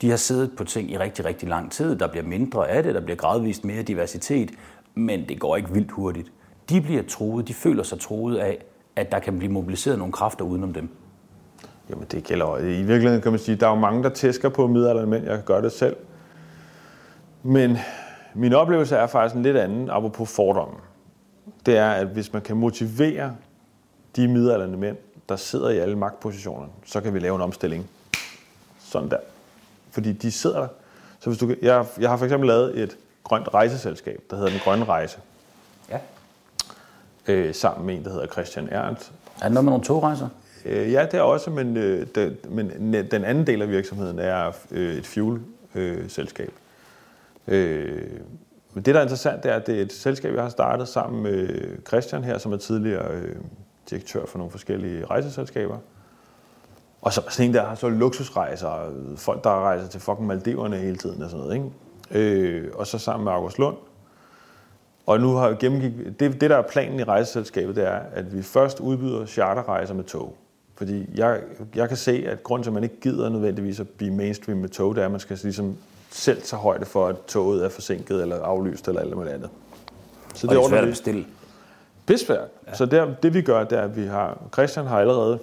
De 0.00 0.10
har 0.10 0.16
siddet 0.16 0.56
på 0.56 0.64
ting 0.64 0.90
i 0.90 0.98
rigtig, 0.98 1.24
rigtig 1.24 1.48
lang 1.48 1.72
tid. 1.72 1.96
Der 1.96 2.06
bliver 2.06 2.24
mindre 2.24 2.68
af 2.68 2.82
det, 2.82 2.94
der 2.94 3.00
bliver 3.00 3.16
gradvist 3.16 3.64
mere 3.64 3.82
diversitet, 3.82 4.50
men 4.94 5.28
det 5.28 5.40
går 5.40 5.56
ikke 5.56 5.72
vildt 5.72 5.90
hurtigt. 5.90 6.32
De 6.68 6.80
bliver 6.80 7.02
troet, 7.02 7.48
de 7.48 7.54
føler 7.54 7.82
sig 7.82 8.00
troet 8.00 8.36
af, 8.36 8.64
at 8.96 9.12
der 9.12 9.18
kan 9.18 9.38
blive 9.38 9.52
mobiliseret 9.52 9.98
nogle 9.98 10.12
kræfter 10.12 10.44
udenom 10.44 10.72
dem. 10.72 10.88
Jamen 11.90 12.06
det 12.10 12.24
gælder 12.24 12.58
I 12.58 12.82
virkeligheden 12.82 13.22
kan 13.22 13.32
man 13.32 13.38
sige, 13.38 13.56
der 13.56 13.66
er 13.66 13.70
jo 13.70 13.80
mange, 13.80 14.02
der 14.02 14.08
tæsker 14.08 14.48
på 14.48 14.66
middelalderne 14.66 15.10
mænd. 15.10 15.24
Jeg 15.24 15.36
kan 15.36 15.44
gøre 15.44 15.62
det 15.62 15.72
selv. 15.72 15.96
Men 17.42 17.76
min 18.34 18.52
oplevelse 18.52 18.96
er 18.96 19.06
faktisk 19.06 19.36
en 19.36 19.42
lidt 19.42 19.56
anden, 19.56 19.90
apropos 19.90 20.30
fordommen. 20.30 20.78
Det 21.66 21.76
er, 21.76 21.90
at 21.90 22.06
hvis 22.06 22.32
man 22.32 22.42
kan 22.42 22.56
motivere 22.56 23.36
de 24.16 24.28
middelalderne 24.28 24.76
mænd, 24.76 24.96
der 25.28 25.36
sidder 25.36 25.70
i 25.70 25.78
alle 25.78 25.98
magtpositioner, 25.98 26.66
så 26.84 27.00
kan 27.00 27.14
vi 27.14 27.18
lave 27.18 27.34
en 27.34 27.40
omstilling. 27.40 27.86
Sådan 28.78 29.10
der. 29.10 29.18
Fordi 29.90 30.12
de 30.12 30.32
sidder 30.32 30.60
der. 30.60 30.68
Så 31.20 31.30
hvis 31.30 31.38
du, 31.38 31.54
jeg, 31.62 31.86
jeg 32.00 32.10
har 32.10 32.16
for 32.16 32.24
eksempel 32.24 32.46
lavet 32.46 32.78
et 32.78 32.96
grønt 33.24 33.54
rejseselskab, 33.54 34.22
der 34.30 34.36
hedder 34.36 34.50
Den 34.50 34.60
Grønne 34.64 34.84
Rejse. 34.84 35.18
Ja. 35.90 35.98
Øh, 37.28 37.54
sammen 37.54 37.86
med 37.86 37.94
en, 37.94 38.04
der 38.04 38.10
hedder 38.10 38.26
Christian 38.26 38.68
Ernst. 38.68 39.12
Er 39.40 39.44
det 39.44 39.52
noget 39.52 39.64
med 39.64 39.70
nogle 39.70 39.84
togrejser? 39.84 40.28
Øh, 40.64 40.92
ja, 40.92 41.06
det 41.10 41.14
er 41.14 41.22
også, 41.22 41.50
men, 41.50 41.76
øh, 41.76 42.06
det, 42.14 42.50
men 42.50 42.94
den 43.10 43.24
anden 43.24 43.46
del 43.46 43.62
af 43.62 43.68
virksomheden 43.68 44.18
er 44.18 44.52
øh, 44.70 44.94
et 44.94 45.06
fuel-selskab. 45.06 46.52
Øh, 47.48 48.20
men 48.74 48.84
det, 48.84 48.94
der 48.94 49.00
er 49.00 49.04
interessant, 49.04 49.42
det 49.42 49.50
er, 49.50 49.56
at 49.56 49.66
det 49.66 49.78
er 49.78 49.82
et 49.82 49.92
selskab, 49.92 50.34
jeg 50.34 50.42
har 50.42 50.50
startet 50.50 50.88
sammen 50.88 51.22
med 51.22 51.48
Christian 51.86 52.24
her, 52.24 52.38
som 52.38 52.52
er 52.52 52.56
tidligere 52.56 53.12
øh, 53.12 53.36
direktør 53.90 54.26
for 54.26 54.38
nogle 54.38 54.50
forskellige 54.50 55.04
rejseselskaber. 55.04 55.78
Og 57.02 57.12
så 57.12 57.22
sådan 57.28 57.48
en, 57.48 57.54
der 57.54 57.64
har 57.64 57.74
så 57.74 57.88
luksusrejser, 57.88 58.92
folk, 59.16 59.44
der 59.44 59.50
rejser 59.50 59.88
til 59.88 60.00
fucking 60.00 60.26
Maldiverne 60.26 60.76
hele 60.76 60.96
tiden 60.96 61.22
og 61.22 61.30
sådan 61.30 61.44
noget. 61.44 61.54
Ikke? 61.54 61.70
Øh, 62.14 62.70
og 62.74 62.86
så 62.86 62.98
sammen 62.98 63.24
med 63.24 63.32
August 63.32 63.58
Lund. 63.58 63.76
Og 65.06 65.20
nu 65.20 65.34
har 65.34 65.50
vi 65.50 65.56
gennemgik, 65.60 65.92
det, 66.20 66.40
det, 66.40 66.50
der 66.50 66.56
er 66.56 66.62
planen 66.62 67.00
i 67.00 67.02
rejseselskabet, 67.02 67.76
det 67.76 67.86
er, 67.86 68.00
at 68.12 68.36
vi 68.36 68.42
først 68.42 68.80
udbyder 68.80 69.26
charterrejser 69.26 69.94
med 69.94 70.04
tog. 70.04 70.36
Fordi 70.76 71.10
jeg, 71.14 71.40
jeg 71.74 71.88
kan 71.88 71.96
se, 71.96 72.24
at 72.28 72.42
grund 72.42 72.62
til, 72.62 72.70
at 72.70 72.74
man 72.74 72.82
ikke 72.82 73.00
gider 73.00 73.28
nødvendigvis 73.28 73.80
at 73.80 73.88
blive 73.88 74.14
mainstream 74.14 74.58
med 74.58 74.68
tog, 74.68 74.94
det 74.94 75.00
er, 75.00 75.04
at 75.04 75.10
man 75.10 75.20
skal 75.20 75.38
ligesom 75.42 75.76
selv 76.10 76.42
tage 76.42 76.60
højde 76.60 76.84
for, 76.84 77.06
at 77.06 77.16
toget 77.26 77.64
er 77.64 77.68
forsinket 77.68 78.22
eller 78.22 78.42
aflyst 78.42 78.88
eller 78.88 79.00
alt 79.00 79.16
muligt 79.16 79.34
andet. 79.34 79.50
Så 80.34 80.46
det, 80.46 80.56
og 80.56 80.62
det 80.62 80.64
er 80.64 80.68
svært 80.68 80.84
at 80.84 80.90
bestille. 80.90 81.26
Besvært. 82.06 82.48
Ja. 82.66 82.74
Så 82.74 82.86
det, 82.86 83.16
det 83.22 83.34
vi 83.34 83.42
gør, 83.42 83.64
det 83.64 83.78
er, 83.78 83.82
at 83.82 83.96
vi 83.96 84.06
har, 84.06 84.38
Christian 84.52 84.86
har 84.86 85.00
allerede, 85.00 85.38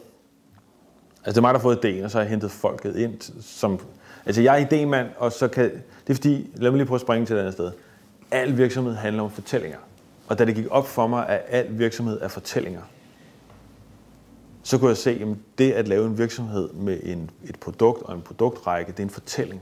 altså 1.25 1.31
det 1.31 1.38
er 1.38 1.41
mig, 1.41 1.53
der 1.53 1.59
har 1.59 1.63
fået 1.63 1.85
idéen, 1.85 2.03
og 2.03 2.12
så 2.12 2.18
har 2.18 2.23
jeg 2.23 2.29
hentet 2.29 2.51
folket 2.51 2.95
ind, 2.95 3.41
som, 3.41 3.79
altså 4.25 4.41
jeg 4.41 4.62
er 4.62 4.65
idémand, 4.65 5.07
og 5.18 5.31
så 5.31 5.47
kan, 5.47 5.63
det 6.07 6.09
er 6.09 6.13
fordi, 6.13 6.50
lad 6.56 6.71
mig 6.71 6.77
lige 6.77 6.88
prøve 6.88 6.97
at 6.97 7.01
springe 7.01 7.25
til 7.25 7.35
et 7.35 7.39
andet 7.39 7.53
sted. 7.53 7.71
Al 8.31 8.57
virksomhed 8.57 8.95
handler 8.95 9.23
om 9.23 9.31
fortællinger. 9.31 9.77
Og 10.27 10.39
da 10.39 10.45
det 10.45 10.56
gik 10.56 10.65
op 10.69 10.88
for 10.88 11.07
mig, 11.07 11.29
at 11.29 11.41
al 11.47 11.79
virksomhed 11.79 12.21
er 12.21 12.27
fortællinger, 12.27 12.81
så 14.63 14.77
kunne 14.77 14.89
jeg 14.89 14.97
se, 14.97 15.12
at 15.12 15.38
det 15.57 15.71
at 15.71 15.88
lave 15.88 16.06
en 16.06 16.18
virksomhed 16.18 16.69
med 16.73 17.00
en, 17.03 17.29
et 17.44 17.59
produkt 17.59 18.03
og 18.03 18.15
en 18.15 18.21
produktrække, 18.21 18.91
det 18.91 19.00
er 19.00 19.03
en 19.03 19.09
fortælling. 19.09 19.62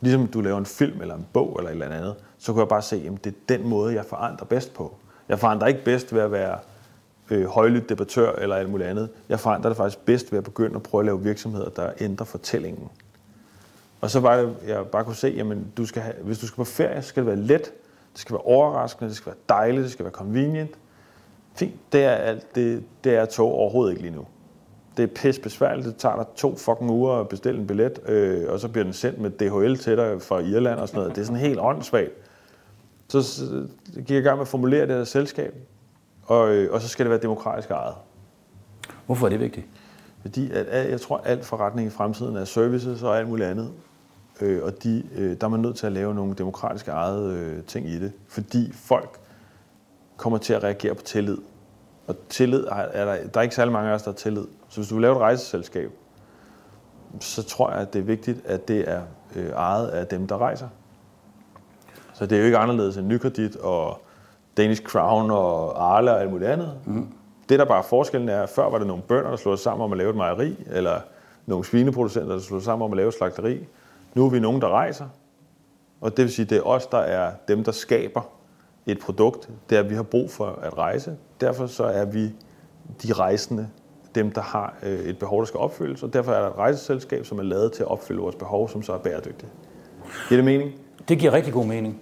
Ligesom 0.00 0.26
du 0.26 0.40
laver 0.40 0.58
en 0.58 0.66
film 0.66 1.00
eller 1.00 1.14
en 1.14 1.26
bog 1.32 1.56
eller 1.58 1.70
et 1.70 1.72
eller 1.72 1.96
andet, 1.96 2.14
så 2.38 2.52
kunne 2.52 2.60
jeg 2.60 2.68
bare 2.68 2.82
se, 2.82 2.96
at 2.96 3.24
det 3.24 3.30
er 3.30 3.56
den 3.58 3.68
måde, 3.68 3.94
jeg 3.94 4.04
forandrer 4.04 4.46
bedst 4.46 4.74
på. 4.74 4.96
Jeg 5.28 5.38
forandrer 5.38 5.68
ikke 5.68 5.84
bedst 5.84 6.14
ved 6.14 6.20
at 6.20 6.32
være 6.32 6.58
øh, 7.30 7.46
højlydt 7.46 7.88
debattør 7.88 8.32
eller 8.32 8.56
alt 8.56 8.70
muligt 8.70 8.88
andet. 8.88 9.08
Jeg 9.28 9.40
forandrer 9.40 9.70
det 9.70 9.76
faktisk 9.76 10.04
bedst 10.04 10.32
ved 10.32 10.38
at 10.38 10.44
begynde 10.44 10.76
at 10.76 10.82
prøve 10.82 11.00
at 11.00 11.06
lave 11.06 11.22
virksomheder, 11.22 11.68
der 11.68 11.90
ændrer 12.00 12.24
fortællingen. 12.24 12.88
Og 14.06 14.10
så 14.10 14.20
var 14.20 14.36
det, 14.36 14.56
jeg 14.66 14.86
bare 14.86 15.04
kunne 15.04 15.16
se, 15.16 15.34
jamen, 15.36 15.72
du 15.76 15.86
skal 15.86 16.02
have, 16.02 16.14
hvis 16.22 16.38
du 16.38 16.46
skal 16.46 16.56
på 16.56 16.64
ferie, 16.64 17.02
så 17.02 17.08
skal 17.08 17.22
det 17.22 17.26
være 17.26 17.46
let, 17.46 17.72
det 18.12 18.20
skal 18.20 18.32
være 18.32 18.42
overraskende, 18.42 19.08
det 19.08 19.16
skal 19.16 19.26
være 19.26 19.58
dejligt, 19.58 19.82
det 19.82 19.92
skal 19.92 20.04
være 20.04 20.12
convenient. 20.12 20.70
Fint, 21.54 21.74
det 21.92 22.04
er, 22.04 22.10
alt, 22.10 22.54
det, 22.54 22.84
det 23.04 23.14
er 23.14 23.24
tog 23.24 23.52
overhovedet 23.52 23.92
ikke 23.92 24.02
lige 24.02 24.14
nu 24.16 24.26
det 24.96 25.02
er 25.02 25.06
pisse 25.06 25.40
besværligt. 25.40 25.86
Det 25.86 25.96
tager 25.96 26.16
dig 26.16 26.26
to 26.36 26.56
fucking 26.56 26.90
uger 26.90 27.12
at 27.12 27.28
bestille 27.28 27.60
en 27.60 27.66
billet, 27.66 28.08
øh, 28.08 28.52
og 28.52 28.60
så 28.60 28.68
bliver 28.68 28.84
den 28.84 28.92
sendt 28.92 29.20
med 29.20 29.30
DHL 29.30 29.76
til 29.76 29.96
dig 29.96 30.22
fra 30.22 30.38
Irland 30.38 30.80
og 30.80 30.88
sådan 30.88 30.98
noget. 30.98 31.14
Det 31.14 31.20
er 31.20 31.26
sådan 31.26 31.40
helt 31.40 31.58
åndssvagt. 31.60 32.10
Så, 33.08 33.22
så 33.22 33.66
gik 33.94 34.10
jeg 34.10 34.18
i 34.18 34.22
gang 34.22 34.36
med 34.36 34.42
at 34.42 34.48
formulere 34.48 34.86
det 34.86 34.96
her 34.96 35.04
selskab, 35.04 35.54
og, 36.22 36.54
øh, 36.54 36.72
og 36.72 36.80
så 36.80 36.88
skal 36.88 37.04
det 37.04 37.10
være 37.10 37.20
demokratisk 37.20 37.70
ejet. 37.70 37.94
Hvorfor 39.06 39.26
er 39.26 39.30
det 39.30 39.40
vigtigt? 39.40 39.66
Fordi 40.20 40.50
at, 40.50 40.90
jeg 40.90 41.00
tror, 41.00 41.16
at 41.16 41.30
alt 41.30 41.44
forretning 41.44 41.86
i 41.86 41.90
fremtiden 41.90 42.36
er 42.36 42.44
services 42.44 43.02
og 43.02 43.18
alt 43.18 43.28
muligt 43.28 43.48
andet. 43.48 43.72
Øh, 44.40 44.64
og 44.64 44.82
de, 44.82 45.02
øh, 45.16 45.36
der 45.40 45.46
er 45.46 45.50
man 45.50 45.60
nødt 45.60 45.76
til 45.76 45.86
at 45.86 45.92
lave 45.92 46.14
nogle 46.14 46.34
demokratisk 46.34 46.88
ejede 46.88 47.34
øh, 47.34 47.64
ting 47.64 47.88
i 47.88 47.98
det. 47.98 48.12
Fordi 48.28 48.72
folk 48.72 49.18
kommer 50.16 50.38
til 50.38 50.52
at 50.52 50.64
reagere 50.64 50.94
på 50.94 51.02
tillid. 51.02 51.38
Og 52.06 52.16
tillid 52.28 52.64
er 52.70 53.04
der, 53.04 53.26
der 53.26 53.40
er 53.40 53.42
ikke 53.42 53.54
særlig 53.54 53.72
mange 53.72 53.90
af 53.90 53.94
os, 53.94 54.02
der 54.02 54.10
har 54.10 54.16
tillid. 54.16 54.44
Så 54.68 54.76
hvis 54.80 54.88
du 54.88 54.94
vil 54.94 55.02
lave 55.02 55.14
et 55.14 55.20
rejseselskab, 55.20 55.90
så 57.20 57.42
tror 57.42 57.70
jeg, 57.70 57.80
at 57.80 57.92
det 57.92 57.98
er 57.98 58.02
vigtigt, 58.02 58.46
at 58.46 58.68
det 58.68 58.90
er 58.90 59.02
øh, 59.36 59.50
ejet 59.50 59.88
af 59.88 60.06
dem, 60.06 60.26
der 60.26 60.38
rejser. 60.38 60.68
Så 62.14 62.26
det 62.26 62.36
er 62.36 62.40
jo 62.40 62.44
ikke 62.44 62.58
anderledes 62.58 62.96
end 62.96 63.06
Nykredit 63.06 63.56
og 63.56 64.02
Danish 64.56 64.82
Crown 64.82 65.30
og 65.30 65.84
Arle 65.96 66.10
og 66.10 66.20
alt 66.20 66.30
muligt 66.30 66.50
andet. 66.50 66.74
Mm. 66.84 67.08
Det, 67.48 67.58
der 67.58 67.64
bare 67.64 67.78
er 67.78 67.82
forskellen 67.82 68.28
er, 68.28 68.42
at 68.42 68.48
før 68.48 68.70
var 68.70 68.78
det 68.78 68.86
nogle 68.86 69.02
bønder, 69.02 69.30
der 69.30 69.36
slog 69.36 69.58
sig 69.58 69.62
sammen 69.62 69.84
om 69.84 69.92
at 69.92 69.98
lave 69.98 70.10
et 70.10 70.16
mejeri, 70.16 70.64
eller 70.66 71.00
nogle 71.46 71.64
svineproducenter, 71.64 72.32
der 72.32 72.40
slog 72.40 72.60
sig 72.60 72.64
sammen 72.64 72.84
om 72.84 72.92
at 72.92 72.96
lave 72.96 73.08
et 73.08 73.14
slagteri. 73.14 73.66
Nu 74.16 74.24
er 74.24 74.30
vi 74.30 74.40
nogen, 74.40 74.60
der 74.60 74.68
rejser. 74.68 75.08
Og 76.00 76.16
det 76.16 76.24
vil 76.24 76.32
sige, 76.32 76.46
det 76.46 76.58
er 76.58 76.62
os, 76.62 76.86
der 76.86 76.98
er 76.98 77.32
dem, 77.48 77.64
der 77.64 77.72
skaber 77.72 78.20
et 78.86 78.98
produkt. 78.98 79.50
Det 79.70 79.76
er, 79.76 79.80
at 79.80 79.90
vi 79.90 79.94
har 79.94 80.02
brug 80.02 80.30
for 80.30 80.46
at 80.62 80.78
rejse. 80.78 81.16
Derfor 81.40 81.66
så 81.66 81.84
er 81.84 82.04
vi 82.04 82.24
de 83.02 83.12
rejsende, 83.12 83.68
dem, 84.14 84.30
der 84.30 84.40
har 84.40 84.76
øh, 84.82 84.98
et 84.98 85.18
behov, 85.18 85.40
der 85.40 85.46
skal 85.46 85.58
opfyldes, 85.58 86.02
og 86.02 86.12
derfor 86.12 86.32
er 86.32 86.40
der 86.40 86.48
et 86.48 86.56
rejseselskab, 86.56 87.26
som 87.26 87.38
er 87.38 87.42
lavet 87.42 87.72
til 87.72 87.82
at 87.82 87.88
opfylde 87.88 88.20
vores 88.20 88.34
behov, 88.36 88.68
som 88.68 88.82
så 88.82 88.92
er 88.92 88.98
bæredygtigt. 88.98 89.52
Giver 90.28 90.38
det 90.38 90.44
mening? 90.44 90.72
Det 91.08 91.18
giver 91.18 91.32
rigtig 91.32 91.52
god 91.52 91.66
mening. 91.66 92.00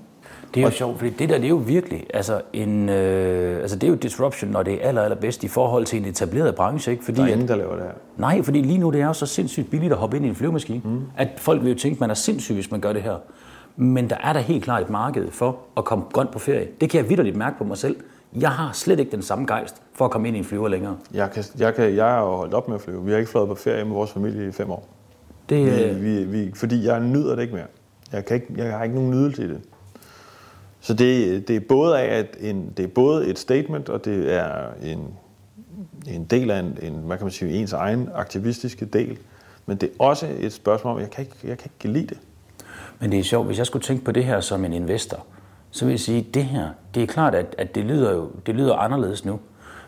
Det 0.55 0.61
er 0.61 0.65
jo 0.65 0.67
og, 0.67 0.73
sjovt, 0.73 0.99
fordi 0.99 1.11
det 1.11 1.29
der, 1.29 1.35
det 1.35 1.45
er 1.45 1.49
jo 1.49 1.63
virkelig, 1.67 2.07
altså, 2.15 2.41
en, 2.53 2.89
øh, 2.89 3.61
altså 3.61 3.77
det 3.77 3.87
er 3.87 3.89
jo 3.89 3.95
disruption, 3.95 4.51
når 4.51 4.63
det 4.63 4.75
er 4.75 4.89
aller, 4.89 5.03
allerbedst 5.03 5.45
i 5.45 5.49
forhold 5.49 5.85
til 5.85 5.99
en 5.99 6.05
etableret 6.05 6.55
branche, 6.55 6.93
ikke? 6.93 7.05
Fordi, 7.05 7.21
der 7.21 7.27
er 7.27 7.33
ingen, 7.33 7.49
der 7.49 7.57
laver 7.57 7.75
det 7.75 7.85
her. 7.85 7.93
Nej, 8.17 8.43
fordi 8.43 8.63
lige 8.63 8.79
nu 8.79 8.91
det 8.91 9.01
er 9.01 9.07
jo 9.07 9.13
så 9.13 9.27
sindssygt 9.27 9.71
billigt 9.71 9.93
at 9.93 9.99
hoppe 9.99 10.17
ind 10.17 10.27
i 10.27 10.29
en 10.29 10.35
flyvemaskine, 10.35 10.81
mm. 10.85 11.01
at 11.17 11.29
folk 11.37 11.63
vil 11.63 11.73
jo 11.73 11.79
tænke, 11.79 11.97
at 11.97 12.01
man 12.01 12.11
er 12.11 12.15
sindssyg, 12.15 12.55
hvis 12.55 12.71
man 12.71 12.81
gør 12.81 12.93
det 12.93 13.03
her. 13.03 13.17
Men 13.77 14.11
der 14.11 14.17
er 14.17 14.33
der 14.33 14.41
helt 14.41 14.65
klart 14.65 14.83
et 14.83 14.91
marked 14.91 15.31
for 15.31 15.59
at 15.77 15.85
komme 15.85 16.05
grønt 16.13 16.31
på 16.31 16.39
ferie. 16.39 16.67
Det 16.81 16.91
kan 16.91 17.01
jeg 17.01 17.09
vidderligt 17.09 17.37
mærke 17.37 17.59
på 17.59 17.65
mig 17.65 17.77
selv. 17.79 17.97
Jeg 18.41 18.51
har 18.51 18.73
slet 18.73 19.01
ikke 19.01 19.13
den 19.13 19.23
samme 19.23 19.47
gejst 19.47 19.83
for 19.93 20.05
at 20.05 20.11
komme 20.11 20.29
ind 20.29 20.37
i 20.37 20.39
en 20.39 20.45
flyver 20.45 20.69
længere. 20.69 20.97
Jeg, 21.15 21.31
kan, 21.31 21.45
jeg, 21.59 21.75
kan, 21.75 21.97
jeg 21.97 22.05
har 22.05 22.21
jo 22.21 22.37
holdt 22.37 22.55
op 22.55 22.69
med 22.69 22.75
at 22.75 22.83
flyve. 22.83 23.05
Vi 23.05 23.11
har 23.11 23.19
ikke 23.19 23.31
flået 23.31 23.49
på 23.49 23.55
ferie 23.55 23.85
med 23.85 23.93
vores 23.95 24.13
familie 24.13 24.49
i 24.49 24.53
fem 24.53 24.71
år. 24.71 24.89
Det, 25.49 25.95
vi, 26.03 26.25
vi, 26.25 26.25
vi, 26.25 26.53
fordi 26.55 26.87
jeg 26.87 27.01
nyder 27.01 27.35
det 27.35 27.43
ikke 27.43 27.55
mere. 27.55 27.67
Jeg, 28.13 28.25
kan 28.25 28.35
ikke, 28.35 28.47
jeg 28.57 28.73
har 28.73 28.85
ikke 28.85 28.95
nogen 28.95 29.11
nydelse 29.11 29.45
i 29.45 29.49
det. 29.49 29.61
Så 30.85 30.95
det, 30.95 31.49
det, 31.49 31.57
er 31.57 31.61
både 31.69 31.99
af, 31.99 32.19
at 32.19 32.37
en, 32.41 32.73
det 32.77 32.83
er 32.83 32.89
både 32.89 33.27
et 33.27 33.39
statement, 33.39 33.89
og 33.89 34.05
det 34.05 34.35
er 34.35 34.69
en, 34.83 35.15
en 36.07 36.25
del 36.25 36.51
af 36.51 36.59
en, 36.59 36.79
en, 36.83 36.93
hvad 36.93 37.17
kan 37.17 37.25
man 37.25 37.33
sige, 37.33 37.53
ens 37.53 37.73
egen 37.73 38.09
aktivistiske 38.15 38.85
del. 38.85 39.19
Men 39.67 39.77
det 39.77 39.89
er 39.89 40.05
også 40.05 40.27
et 40.41 40.53
spørgsmål 40.53 40.95
om, 40.95 41.01
jeg 41.01 41.11
kan 41.11 41.25
ikke, 41.25 41.37
jeg 41.45 41.59
kan 41.59 41.71
ikke 41.75 41.93
lide 41.93 42.07
det. 42.07 42.19
Men 43.01 43.13
det 43.13 43.19
er 43.19 43.23
sjovt, 43.23 43.47
hvis 43.47 43.59
jeg 43.59 43.67
skulle 43.67 43.83
tænke 43.83 44.05
på 44.05 44.13
det 44.13 44.25
her 44.25 44.41
som 44.41 44.65
en 44.65 44.73
investor, 44.73 45.25
så 45.71 45.85
vil 45.85 45.93
jeg 45.93 46.01
sige, 46.01 46.19
at 46.19 46.35
det 46.35 46.45
her, 46.45 46.69
det 46.95 47.03
er 47.03 47.07
klart, 47.07 47.35
at, 47.35 47.55
at 47.59 47.75
det, 47.75 47.85
lyder 47.85 48.15
jo, 48.15 48.31
det 48.47 48.55
lyder 48.55 48.75
anderledes 48.75 49.25
nu. 49.25 49.41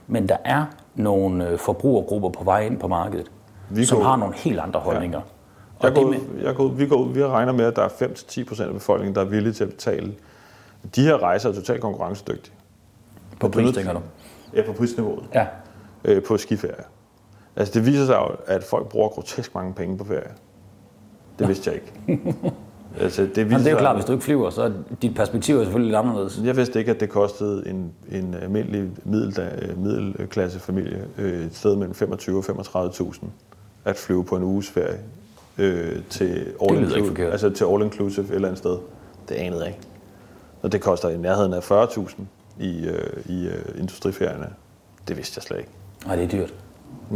Men 0.06 0.28
der 0.28 0.36
er 0.44 0.64
nogle 0.94 1.48
øh, 1.48 1.58
forbrugergrupper 1.58 2.30
på 2.30 2.44
vej 2.44 2.66
ind 2.66 2.78
på 2.78 2.88
markedet, 2.88 3.30
vi 3.70 3.84
som 3.84 3.98
går, 3.98 4.04
har 4.04 4.16
nogle 4.16 4.34
helt 4.34 4.58
andre 4.58 4.80
holdninger. 4.80 5.20
Ja. 5.82 5.86
Jeg 5.86 5.94
går, 5.94 6.04
ud, 6.04 6.16
jeg 6.42 6.54
går, 6.54 6.68
vi, 6.68 6.86
går, 6.86 7.04
vi 7.04 7.24
regner 7.24 7.52
med, 7.52 7.64
at 7.64 7.76
der 7.76 7.82
er 7.82 7.88
5-10% 7.88 8.62
af 8.62 8.72
befolkningen, 8.72 9.14
der 9.14 9.20
er 9.20 9.24
villige 9.24 9.52
til 9.52 9.64
at 9.64 9.70
betale. 9.70 10.14
De 10.96 11.02
her 11.02 11.22
rejser 11.22 11.48
er 11.48 11.52
totalt 11.52 11.80
konkurrencedygtige. 11.80 12.54
På 13.40 13.48
pris, 13.48 13.74
tænker 13.74 13.92
du? 13.92 14.00
Ja, 14.54 14.62
på 14.66 14.72
prisniveauet. 14.72 15.24
Ja. 15.34 15.46
Øh, 16.04 16.22
på 16.22 16.36
skiferie. 16.36 16.84
Altså 17.56 17.74
det 17.74 17.86
viser 17.86 18.06
sig 18.06 18.14
jo, 18.14 18.36
at 18.46 18.64
folk 18.64 18.88
bruger 18.88 19.08
grotesk 19.08 19.54
mange 19.54 19.74
penge 19.74 19.98
på 19.98 20.04
ferie. 20.04 20.30
Det 21.38 21.48
vidste 21.48 21.70
jeg 21.70 21.80
ikke. 21.80 22.22
altså, 23.00 23.22
det, 23.22 23.38
Jamen, 23.38 23.58
det 23.58 23.66
er 23.66 23.70
jo 23.70 23.78
klart, 23.78 23.96
hvis 23.96 24.04
du 24.04 24.12
ikke 24.12 24.24
flyver, 24.24 24.50
så 24.50 24.62
er 24.62 24.70
dit 25.02 25.14
perspektiv 25.14 25.56
er 25.58 25.64
selvfølgelig 25.64 25.90
lidt 25.90 25.98
anderledes. 25.98 26.40
Jeg 26.44 26.56
vidste 26.56 26.78
ikke, 26.78 26.90
at 26.90 27.00
det 27.00 27.10
kostede 27.10 27.68
en, 27.68 27.92
en 28.10 28.34
almindelig 28.34 28.90
middel, 29.04 29.50
middelklassefamilie 29.76 31.04
øh, 31.18 31.46
et 31.46 31.54
sted 31.54 31.76
mellem 31.76 31.94
25 31.94 32.38
og 32.38 32.44
35.000 32.44 33.26
at 33.84 33.96
flyve 33.96 34.24
på 34.24 34.36
en 34.36 34.42
uges 34.42 34.70
ferie 34.70 34.98
øh, 35.58 36.02
til, 36.10 36.46
all 36.62 36.78
inclusive, 36.78 37.30
altså 37.32 37.50
til 37.50 37.64
all 37.64 37.82
inclusive 37.82 38.26
et 38.26 38.34
eller 38.34 38.48
andet 38.48 38.58
sted. 38.58 38.78
Det 39.28 39.34
anede 39.34 39.60
jeg 39.60 39.68
ikke. 39.68 39.80
Og 40.66 40.72
det 40.72 40.80
koster 40.80 41.08
i 41.08 41.16
nærheden 41.16 41.52
af 41.52 41.70
40.000 41.70 42.22
i, 42.60 42.86
øh, 42.86 43.24
i 43.26 43.46
øh, 43.46 43.80
industriferierne. 43.80 44.48
Det 45.08 45.16
vidste 45.16 45.38
jeg 45.38 45.42
slet 45.42 45.58
ikke. 45.58 45.70
Nej, 46.06 46.16
det 46.16 46.24
er 46.24 46.28
dyrt. 46.28 46.54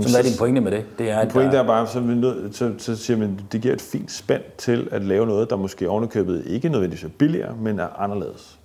Så 0.00 0.10
hvad 0.10 0.20
er 0.20 0.22
din 0.22 0.38
pointe 0.38 0.60
med 0.60 0.70
det? 0.70 0.84
det 0.98 1.10
er, 1.10 1.18
at 1.18 1.28
pointe 1.28 1.56
er 1.56 1.66
bare, 1.66 1.86
så, 1.86 2.00
vi 2.00 2.14
nød, 2.14 2.52
så, 2.52 2.74
så 2.78 2.96
siger 2.96 3.16
man, 3.16 3.40
det 3.52 3.62
giver 3.62 3.74
et 3.74 3.80
fint 3.80 4.12
spænd 4.12 4.42
til 4.58 4.88
at 4.90 5.02
lave 5.02 5.26
noget, 5.26 5.50
der 5.50 5.56
måske 5.56 5.88
ovenikøbet 5.88 6.46
ikke 6.46 6.68
nødvendigvis 6.68 7.04
er 7.04 7.08
billigere, 7.08 7.56
men 7.56 7.78
er 7.78 7.88
anderledes. 7.88 8.58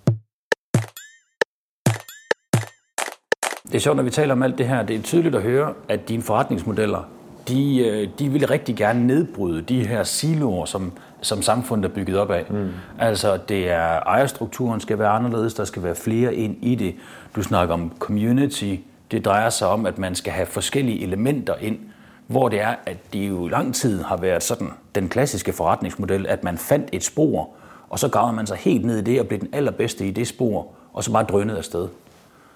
Det 3.63 3.75
er 3.75 3.79
sjovt, 3.79 3.95
når 3.95 4.03
vi 4.03 4.09
taler 4.09 4.33
om 4.33 4.43
alt 4.43 4.57
det 4.57 4.67
her. 4.67 4.83
Det 4.83 4.95
er 4.95 5.01
tydeligt 5.01 5.35
at 5.35 5.41
høre, 5.41 5.73
at 5.89 6.09
dine 6.09 6.21
forretningsmodeller, 6.21 7.09
de, 7.47 7.77
øh, 7.77 8.09
de 8.19 8.29
vil 8.29 8.47
rigtig 8.47 8.75
gerne 8.75 9.07
nedbryde 9.07 9.61
de 9.61 9.87
her 9.87 10.03
siloer, 10.03 10.65
som, 10.65 10.91
som 11.25 11.41
samfundet 11.41 11.89
er 11.89 11.93
bygget 11.93 12.17
op 12.17 12.31
af. 12.31 12.45
Mm. 12.49 12.69
Altså, 12.99 13.37
det 13.37 13.69
er 13.69 13.99
ejerstrukturen 13.99 14.79
skal 14.79 14.99
være 14.99 15.09
anderledes, 15.09 15.53
der 15.53 15.63
skal 15.63 15.83
være 15.83 15.95
flere 15.95 16.35
ind 16.35 16.57
i 16.61 16.75
det. 16.75 16.95
Du 17.35 17.43
snakker 17.43 17.73
om 17.73 17.91
community, 17.99 18.75
det 19.11 19.25
drejer 19.25 19.49
sig 19.49 19.67
om, 19.67 19.85
at 19.85 19.97
man 19.97 20.15
skal 20.15 20.33
have 20.33 20.45
forskellige 20.45 21.03
elementer 21.03 21.55
ind, 21.55 21.79
hvor 22.27 22.49
det 22.49 22.61
er, 22.61 22.75
at 22.85 22.97
det 23.13 23.29
jo 23.29 23.47
lang 23.47 23.75
tid 23.75 24.03
har 24.03 24.17
været 24.17 24.43
sådan 24.43 24.69
den 24.95 25.09
klassiske 25.09 25.53
forretningsmodel, 25.53 26.27
at 26.27 26.43
man 26.43 26.57
fandt 26.57 26.89
et 26.91 27.03
spor, 27.03 27.49
og 27.89 27.99
så 27.99 28.09
gravede 28.09 28.35
man 28.35 28.47
sig 28.47 28.57
helt 28.57 28.85
ned 28.85 28.97
i 28.97 29.01
det 29.01 29.19
og 29.19 29.27
blev 29.27 29.39
den 29.39 29.49
allerbedste 29.53 30.07
i 30.07 30.11
det 30.11 30.27
spor, 30.27 30.67
og 30.93 31.03
så 31.03 31.11
bare 31.11 31.23
drønede 31.23 31.57
afsted. 31.57 31.87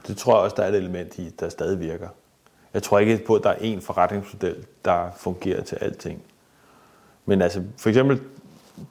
Det 0.08 0.18
tror 0.18 0.36
jeg 0.36 0.44
også, 0.44 0.56
der 0.58 0.64
er 0.64 0.70
et 0.70 0.76
element 0.76 1.18
i, 1.18 1.30
der 1.40 1.50
stadig 1.50 1.80
virker. 1.80 2.08
Jeg 2.74 2.84
tror 2.84 3.00
ikke 3.00 3.18
på, 3.28 3.36
at 3.36 3.44
der 3.44 3.50
er 3.50 3.56
én 3.56 3.82
forretningsmodel, 3.82 4.56
der 4.86 5.10
fungerer 5.18 5.64
til 5.64 5.78
alting. 5.82 6.22
Men 7.26 7.42
altså, 7.42 7.62
for 7.78 7.90
eksempel, 7.90 8.20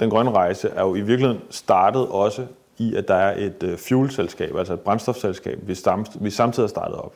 den 0.00 0.10
grønne 0.10 0.32
rejse 0.32 0.68
er 0.68 0.82
jo 0.82 0.94
i 0.94 1.00
virkeligheden 1.00 1.42
startet 1.50 2.06
også 2.08 2.46
i, 2.78 2.94
at 2.94 3.08
der 3.08 3.14
er 3.14 3.46
et 3.46 3.62
uh, 3.62 3.78
fuelselskab, 3.78 4.56
altså 4.56 4.74
et 4.74 4.80
brændstofselskab, 4.80 5.58
vi, 5.62 5.76
vi 6.20 6.30
samtidig 6.30 6.62
har 6.64 6.68
startet 6.68 6.96
op. 6.96 7.14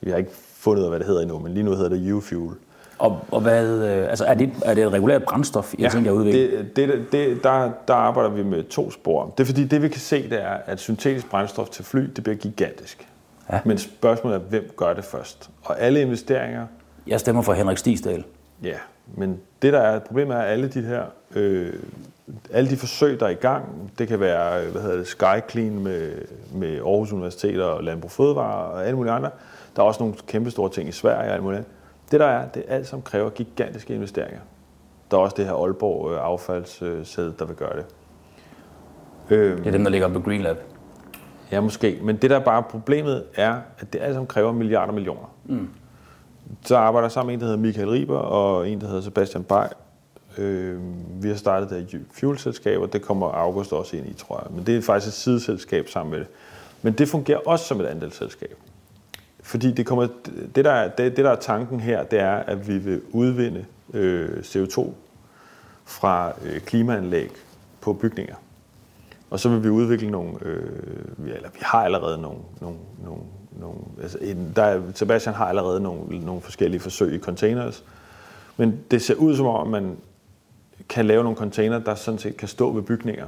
Vi 0.00 0.10
har 0.10 0.18
ikke 0.18 0.30
fundet 0.34 0.80
ud 0.80 0.84
af, 0.84 0.90
hvad 0.90 0.98
det 0.98 1.06
hedder 1.06 1.22
endnu, 1.22 1.38
men 1.38 1.54
lige 1.54 1.64
nu 1.64 1.70
hedder 1.70 1.88
det 1.88 2.12
U-Fuel. 2.12 2.54
Og, 2.98 3.20
og 3.30 3.40
hvad, 3.40 3.66
øh, 3.66 4.10
altså 4.10 4.24
er, 4.24 4.34
det, 4.34 4.52
er 4.64 4.74
det 4.74 4.84
et 4.84 4.92
regulært 4.92 5.24
brændstof, 5.24 5.74
I 5.74 5.82
ja, 5.82 5.88
tænker 5.88 6.10
at 6.10 6.14
udvikle? 6.14 6.58
Det, 6.58 6.76
det, 6.76 7.12
det, 7.12 7.44
der, 7.44 7.70
der 7.88 7.94
arbejder 7.94 8.30
vi 8.30 8.42
med 8.42 8.64
to 8.64 8.90
spor. 8.90 9.34
Det 9.38 9.44
er 9.44 9.46
fordi, 9.46 9.64
det 9.64 9.82
vi 9.82 9.88
kan 9.88 10.00
se, 10.00 10.30
det 10.30 10.42
er, 10.42 10.56
at 10.66 10.80
syntetisk 10.80 11.30
brændstof 11.30 11.68
til 11.68 11.84
fly, 11.84 12.00
det 12.00 12.24
bliver 12.24 12.36
gigantisk. 12.36 13.08
Ja. 13.52 13.60
Men 13.64 13.78
spørgsmålet 13.78 14.36
er, 14.36 14.40
hvem 14.40 14.70
gør 14.76 14.92
det 14.92 15.04
først? 15.04 15.50
Og 15.64 15.80
alle 15.80 16.00
investeringer... 16.00 16.66
Jeg 17.06 17.20
stemmer 17.20 17.42
for 17.42 17.52
Henrik 17.52 17.78
Stisdal. 17.78 18.24
Ja, 18.62 18.76
men 19.14 19.40
det 19.62 19.72
der 19.72 19.80
er 19.80 19.98
problemet 19.98 20.36
er, 20.36 20.40
at 20.40 20.52
alle 20.52 20.68
de 20.68 20.80
her... 20.80 21.02
Øh, 21.36 21.72
alle 22.52 22.70
de 22.70 22.76
forsøg, 22.76 23.20
der 23.20 23.26
er 23.26 23.30
i 23.30 23.34
gang, 23.34 23.92
det 23.98 24.08
kan 24.08 24.20
være 24.20 24.70
hvad 24.70 24.82
hedder 24.82 24.96
det, 24.96 25.06
Sky 25.06 25.50
Clean 25.50 25.78
med, 25.78 26.12
med 26.54 26.76
Aarhus 26.76 27.12
Universitet 27.12 27.62
og 27.62 27.84
Landbrug 27.84 28.10
Fødevare 28.10 28.64
og 28.72 28.84
alle 28.84 28.96
mulige 28.96 29.12
andre, 29.12 29.30
der 29.76 29.82
er 29.82 29.86
også 29.86 30.02
nogle 30.02 30.14
kæmpe 30.26 30.50
store 30.50 30.70
ting 30.70 30.88
i 30.88 30.92
Sverige 30.92 31.28
og 31.28 31.34
alt 31.34 31.42
muligt. 31.42 31.64
Det 32.10 32.20
der 32.20 32.26
er, 32.26 32.48
det 32.48 32.64
er 32.68 32.74
alt 32.74 32.86
som 32.86 33.02
kræver 33.02 33.30
gigantiske 33.30 33.94
investeringer. 33.94 34.40
Der 35.10 35.16
er 35.16 35.20
også 35.20 35.34
det 35.36 35.46
her 35.46 35.54
Aalborg 35.54 36.12
øh, 36.12 36.18
affaldssæde, 36.22 37.34
der 37.38 37.44
vil 37.44 37.56
gøre 37.56 37.76
det. 37.76 37.84
Øhm, 39.30 39.56
det 39.56 39.66
er 39.66 39.70
dem, 39.72 39.84
der 39.84 39.90
ligger 39.90 40.08
på 40.08 40.20
Green 40.20 40.40
Lab. 40.40 40.56
Ja, 41.52 41.60
måske. 41.60 41.98
Men 42.02 42.16
det 42.16 42.30
der 42.30 42.38
bare 42.38 42.62
problemet 42.62 43.24
er, 43.34 43.56
at 43.78 43.92
det 43.92 44.00
alt 44.02 44.14
sammen 44.14 44.26
kræver 44.26 44.52
milliarder 44.52 44.92
millioner. 44.92 45.34
Mm. 45.44 45.68
Så 46.64 46.76
arbejder 46.76 47.06
jeg 47.06 47.12
sammen 47.12 47.26
med 47.26 47.34
en, 47.34 47.40
der 47.40 47.46
hedder 47.46 47.60
Michael 47.60 47.88
Riber, 47.88 48.18
og 48.18 48.68
en, 48.68 48.80
der 48.80 48.86
hedder 48.86 49.00
Sebastian 49.00 49.44
Bay. 49.44 49.66
Øh, 50.38 50.80
vi 51.22 51.28
har 51.28 51.36
startet 51.36 51.70
der 51.70 51.98
fuelselskab, 52.12 52.80
og 52.80 52.92
det 52.92 53.02
kommer 53.02 53.26
August 53.26 53.72
også 53.72 53.96
ind 53.96 54.06
i, 54.06 54.12
tror 54.12 54.42
jeg. 54.44 54.56
Men 54.56 54.66
det 54.66 54.76
er 54.76 54.82
faktisk 54.82 55.08
et 55.08 55.14
sideselskab 55.14 55.88
sammen 55.88 56.10
med 56.10 56.18
det. 56.18 56.28
Men 56.82 56.92
det 56.92 57.08
fungerer 57.08 57.38
også 57.38 57.64
som 57.64 57.80
et 57.80 57.86
andelsselskab. 57.86 58.56
Fordi 59.42 59.72
det, 59.72 59.86
kommer, 59.86 60.08
det, 60.54 60.64
der, 60.64 60.88
det, 60.88 61.16
det, 61.16 61.24
der 61.24 61.30
er 61.30 61.36
tanken 61.36 61.80
her, 61.80 62.04
det 62.04 62.20
er, 62.20 62.34
at 62.34 62.68
vi 62.68 62.78
vil 62.78 63.00
udvinde 63.12 63.64
øh, 63.94 64.38
CO2 64.38 64.90
fra 65.84 66.32
øh, 66.44 66.60
klimaanlæg 66.60 67.30
på 67.80 67.92
bygninger. 67.92 68.34
Og 69.30 69.40
så 69.40 69.48
vil 69.48 69.64
vi 69.64 69.68
udvikle 69.68 70.10
nogle, 70.10 70.32
øh, 70.42 71.34
eller 71.34 71.48
vi 71.48 71.58
har 71.60 71.84
allerede 71.84 72.18
nogle, 72.18 72.38
nogle, 72.60 72.78
nogle, 73.04 73.22
nogle 73.60 73.78
altså 74.02 74.18
en, 74.20 74.52
der 74.56 74.62
er, 74.62 74.80
Sebastian 74.94 75.34
har 75.34 75.46
allerede 75.46 75.80
nogle, 75.80 76.18
nogle 76.18 76.42
forskellige 76.42 76.80
forsøg 76.80 77.14
i 77.14 77.18
containers, 77.18 77.84
men 78.56 78.80
det 78.90 79.02
ser 79.02 79.14
ud 79.14 79.36
som 79.36 79.46
om, 79.46 79.74
at 79.74 79.82
man 79.82 79.96
kan 80.88 81.06
lave 81.06 81.22
nogle 81.22 81.36
container, 81.36 81.78
der 81.78 81.94
sådan 81.94 82.18
set 82.18 82.36
kan 82.36 82.48
stå 82.48 82.72
ved 82.72 82.82
bygninger, 82.82 83.26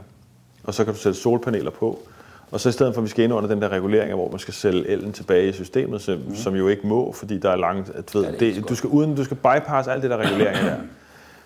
og 0.65 0.75
så 0.75 0.85
kan 0.85 0.95
du 0.95 0.99
sætte 1.01 1.19
solpaneler 1.19 1.71
på, 1.71 1.99
og 2.51 2.61
så 2.61 2.69
i 2.69 2.73
stedet 2.73 2.95
for, 2.95 3.01
at 3.01 3.05
vi 3.05 3.09
skal 3.09 3.25
ind 3.25 3.33
under 3.33 3.49
den 3.49 3.63
der 3.63 3.69
regulering, 3.69 4.15
hvor 4.15 4.31
man 4.31 4.39
skal 4.39 4.55
sælge 4.55 4.89
elen 4.89 5.13
tilbage 5.13 5.49
i 5.49 5.53
systemet, 5.53 6.03
som, 6.03 6.19
mm. 6.19 6.35
som 6.35 6.55
jo 6.55 6.69
ikke 6.69 6.87
må, 6.87 7.13
fordi 7.13 7.39
der 7.39 7.51
er 7.51 7.57
langt... 7.57 7.91
At, 7.91 8.15
ved, 8.15 8.25
ja, 8.25 8.31
det 8.31 8.41
det, 8.41 8.69
du, 8.69 8.75
skal 8.75 8.91
uden, 8.91 9.17
du 9.17 9.25
skal 9.25 9.37
bypass 9.37 9.89
alt 9.89 10.03
det 10.03 10.11
der 10.11 10.17
regulering 10.17 10.59
der. 10.67 10.77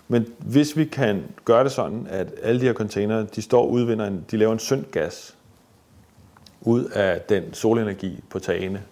Men 0.08 0.26
hvis 0.38 0.76
vi 0.76 0.84
kan 0.84 1.22
gøre 1.44 1.64
det 1.64 1.72
sådan, 1.72 2.06
at 2.10 2.28
alle 2.42 2.60
de 2.60 2.66
her 2.66 2.72
container, 2.72 3.26
de 3.26 3.42
står 3.42 3.66
udvinder 3.66 4.06
en, 4.06 4.24
de 4.30 4.36
laver 4.36 4.52
en 4.52 4.58
syndgas 4.58 5.34
ud 6.60 6.84
af 6.84 7.20
den 7.20 7.54
solenergi 7.54 8.24
på 8.30 8.38
tagene, 8.38 8.82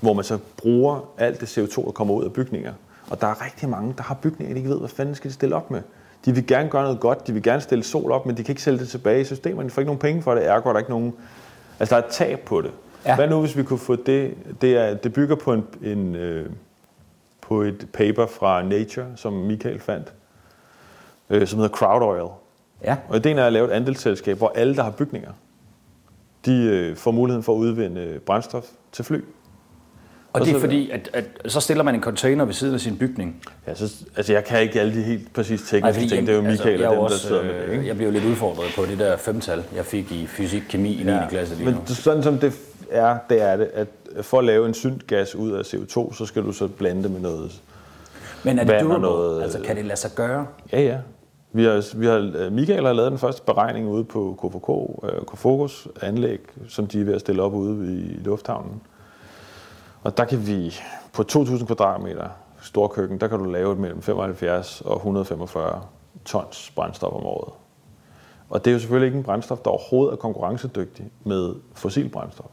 hvor 0.00 0.12
man 0.12 0.24
så 0.24 0.38
bruger 0.56 1.00
alt 1.18 1.40
det 1.40 1.58
CO2, 1.58 1.84
der 1.84 1.90
kommer 1.90 2.14
ud 2.14 2.24
af 2.24 2.32
bygninger. 2.32 2.72
Og 3.10 3.20
der 3.20 3.26
er 3.26 3.44
rigtig 3.44 3.68
mange, 3.68 3.94
der 3.96 4.02
har 4.02 4.14
bygninger, 4.14 4.54
de 4.54 4.58
ikke 4.58 4.70
ved, 4.70 4.78
hvad 4.78 4.88
fanden 4.88 5.14
skal 5.14 5.28
de 5.28 5.34
stille 5.34 5.56
op 5.56 5.70
med. 5.70 5.82
De 6.24 6.34
vil 6.34 6.46
gerne 6.46 6.68
gøre 6.68 6.82
noget 6.82 7.00
godt, 7.00 7.26
de 7.26 7.32
vil 7.32 7.42
gerne 7.42 7.60
stille 7.60 7.84
sol 7.84 8.12
op, 8.12 8.26
men 8.26 8.36
de 8.36 8.44
kan 8.44 8.52
ikke 8.52 8.62
sælge 8.62 8.78
det 8.78 8.88
tilbage 8.88 9.20
i 9.20 9.24
systemerne. 9.24 9.68
De 9.68 9.72
får 9.72 9.82
ikke 9.82 9.88
nogen 9.88 9.98
penge 9.98 10.22
for 10.22 10.34
det, 10.34 10.46
ergo 10.46 10.68
er 10.68 10.72
der 10.72 10.80
ikke 10.80 10.90
nogen... 10.90 11.14
Altså, 11.80 11.94
der 11.94 12.02
er 12.02 12.06
et 12.06 12.12
tab 12.12 12.40
på 12.40 12.60
det. 12.60 12.70
Ja. 13.06 13.16
Hvad 13.16 13.28
nu, 13.28 13.40
hvis 13.40 13.56
vi 13.56 13.62
kunne 13.62 13.78
få 13.78 13.96
det... 13.96 14.34
Det, 14.60 14.76
er, 14.76 14.94
det 14.94 15.12
bygger 15.12 15.36
på, 15.36 15.52
en, 15.52 15.66
en, 15.82 16.14
øh, 16.14 16.50
på 17.40 17.62
et 17.62 17.88
paper 17.92 18.26
fra 18.26 18.62
Nature, 18.62 19.06
som 19.16 19.32
Michael 19.32 19.80
fandt, 19.80 20.12
øh, 21.30 21.46
som 21.46 21.58
hedder 21.58 21.76
Crowd 21.76 22.02
Oil. 22.02 22.28
Ja. 22.84 22.96
Og 23.08 23.16
ideen 23.16 23.38
er 23.38 23.46
at 23.46 23.52
lave 23.52 23.66
et 23.66 23.72
andelsselskab, 23.72 24.36
hvor 24.38 24.52
alle, 24.54 24.76
der 24.76 24.82
har 24.82 24.90
bygninger, 24.90 25.32
de 26.44 26.64
øh, 26.64 26.96
får 26.96 27.10
muligheden 27.10 27.42
for 27.42 27.52
at 27.52 27.58
udvinde 27.58 28.20
brændstof 28.26 28.66
til 28.92 29.04
fly. 29.04 29.20
Og, 30.34 30.46
det 30.46 30.54
er 30.54 30.60
fordi, 30.60 30.90
at, 30.90 31.10
at 31.12 31.52
så 31.52 31.60
stiller 31.60 31.82
man 31.82 31.94
en 31.94 32.00
container 32.00 32.44
ved 32.44 32.54
siden 32.54 32.74
af 32.74 32.80
sin 32.80 32.98
bygning. 32.98 33.42
Ja, 33.66 33.74
så, 33.74 33.94
altså 34.16 34.32
jeg 34.32 34.44
kan 34.44 34.62
ikke 34.62 34.80
alle 34.80 34.94
de 34.94 35.02
helt 35.02 35.34
præcis 35.34 35.62
tekniske 35.62 36.08
ting. 36.08 36.26
Det 36.26 36.34
er 36.34 36.38
jo 36.38 36.46
altså, 36.46 36.64
Michael 36.64 36.84
altså, 36.84 36.88
og 36.88 36.94
dem, 36.94 37.02
også, 37.02 37.14
der 37.16 37.20
sidder 37.28 37.42
med 37.42 37.66
det. 37.66 37.72
Ikke? 37.72 37.86
Jeg 37.86 37.96
blev 37.96 38.12
lidt 38.12 38.24
udfordret 38.24 38.66
på 38.76 38.86
det 38.86 38.98
der 38.98 39.16
femtal, 39.16 39.64
jeg 39.76 39.84
fik 39.84 40.12
i 40.12 40.26
fysik, 40.26 40.62
kemi 40.68 41.00
i 41.00 41.04
9. 41.04 41.10
Ja, 41.10 41.28
klasse 41.28 41.54
lige 41.54 41.64
Men 41.64 41.74
nu. 41.74 41.94
sådan 41.94 42.22
som 42.22 42.38
det 42.38 42.52
er, 42.90 43.18
det 43.30 43.42
er 43.42 43.56
det, 43.56 43.70
at 43.74 43.88
for 44.22 44.38
at 44.38 44.44
lave 44.44 44.66
en 44.66 44.74
syntgas 44.74 45.34
ud 45.34 45.52
af 45.52 45.62
CO2, 45.62 46.14
så 46.14 46.26
skal 46.26 46.42
du 46.42 46.52
så 46.52 46.68
blande 46.68 47.02
det 47.02 47.10
med 47.10 47.20
noget 47.20 47.60
Men 48.44 48.58
er 48.58 48.64
det 48.64 48.80
durable? 48.80 49.02
Noget, 49.02 49.42
altså 49.42 49.60
kan 49.60 49.76
det 49.76 49.84
lade 49.84 49.98
sig 49.98 50.10
gøre? 50.14 50.46
Ja, 50.72 50.80
ja. 50.80 50.98
Vi 51.52 51.64
har, 51.64 51.96
vi 51.98 52.06
har, 52.06 52.50
Michael 52.50 52.86
har 52.86 52.92
lavet 52.92 53.10
den 53.10 53.18
første 53.18 53.42
beregning 53.42 53.88
ude 53.88 54.04
på 54.04 54.38
KFK, 54.42 54.66
Kofokus 55.26 55.88
anlæg, 56.02 56.40
som 56.68 56.86
de 56.86 57.00
er 57.00 57.04
ved 57.04 57.14
at 57.14 57.20
stille 57.20 57.42
op 57.42 57.54
ude 57.54 57.92
i 57.92 58.24
lufthavnen. 58.24 58.80
Og 60.04 60.16
der 60.16 60.24
kan 60.24 60.46
vi 60.46 60.74
på 61.12 61.24
2.000 61.32 61.66
kvadratmeter 61.66 62.28
storkøkken, 62.60 63.20
der 63.20 63.28
kan 63.28 63.38
du 63.38 63.44
lave 63.44 63.76
mellem 63.76 64.02
75 64.02 64.80
og 64.80 64.96
145 64.96 65.82
tons 66.24 66.72
brændstof 66.76 67.12
om 67.12 67.26
året. 67.26 67.52
Og 68.50 68.64
det 68.64 68.70
er 68.70 68.72
jo 68.72 68.78
selvfølgelig 68.78 69.06
ikke 69.06 69.18
en 69.18 69.24
brændstof, 69.24 69.58
der 69.58 69.70
overhovedet 69.70 70.12
er 70.12 70.16
konkurrencedygtig 70.16 71.10
med 71.24 71.54
fossil 71.74 72.08
brændstof. 72.08 72.46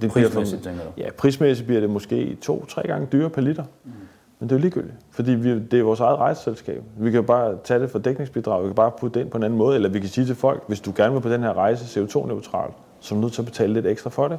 Det 0.00 0.10
prismæssigt, 0.10 0.62
tænker 0.62 0.84
du? 0.84 0.90
Ja, 0.96 1.10
prismæssigt 1.18 1.66
bliver 1.66 1.80
det 1.80 1.90
måske 1.90 2.38
to-tre 2.42 2.86
gange 2.86 3.08
dyrere 3.12 3.30
per 3.30 3.40
liter. 3.40 3.64
Mm. 3.84 3.90
Men 4.38 4.48
det 4.48 4.54
er 4.54 4.58
jo 4.58 4.60
ligegyldigt, 4.60 4.94
fordi 5.10 5.30
vi, 5.30 5.58
det 5.58 5.78
er 5.78 5.82
vores 5.82 6.00
eget 6.00 6.18
rejseselskab. 6.18 6.82
Vi 6.96 7.10
kan 7.10 7.24
bare 7.24 7.58
tage 7.64 7.80
det 7.80 7.90
for 7.90 7.98
dækningsbidrag, 7.98 8.62
vi 8.62 8.68
kan 8.68 8.74
bare 8.74 8.90
putte 8.90 9.18
det 9.18 9.24
ind 9.24 9.30
på 9.30 9.36
en 9.36 9.42
anden 9.44 9.58
måde, 9.58 9.74
eller 9.74 9.88
vi 9.88 10.00
kan 10.00 10.08
sige 10.08 10.26
til 10.26 10.34
folk, 10.34 10.62
hvis 10.66 10.80
du 10.80 10.92
gerne 10.96 11.14
vil 11.14 11.20
på 11.20 11.28
den 11.28 11.42
her 11.42 11.52
rejse 11.52 12.00
CO2-neutral, 12.00 12.70
så 13.00 13.14
er 13.14 13.16
du 13.16 13.20
nødt 13.20 13.32
til 13.32 13.42
at 13.42 13.46
betale 13.46 13.72
lidt 13.72 13.86
ekstra 13.86 14.10
for 14.10 14.28
det. 14.28 14.38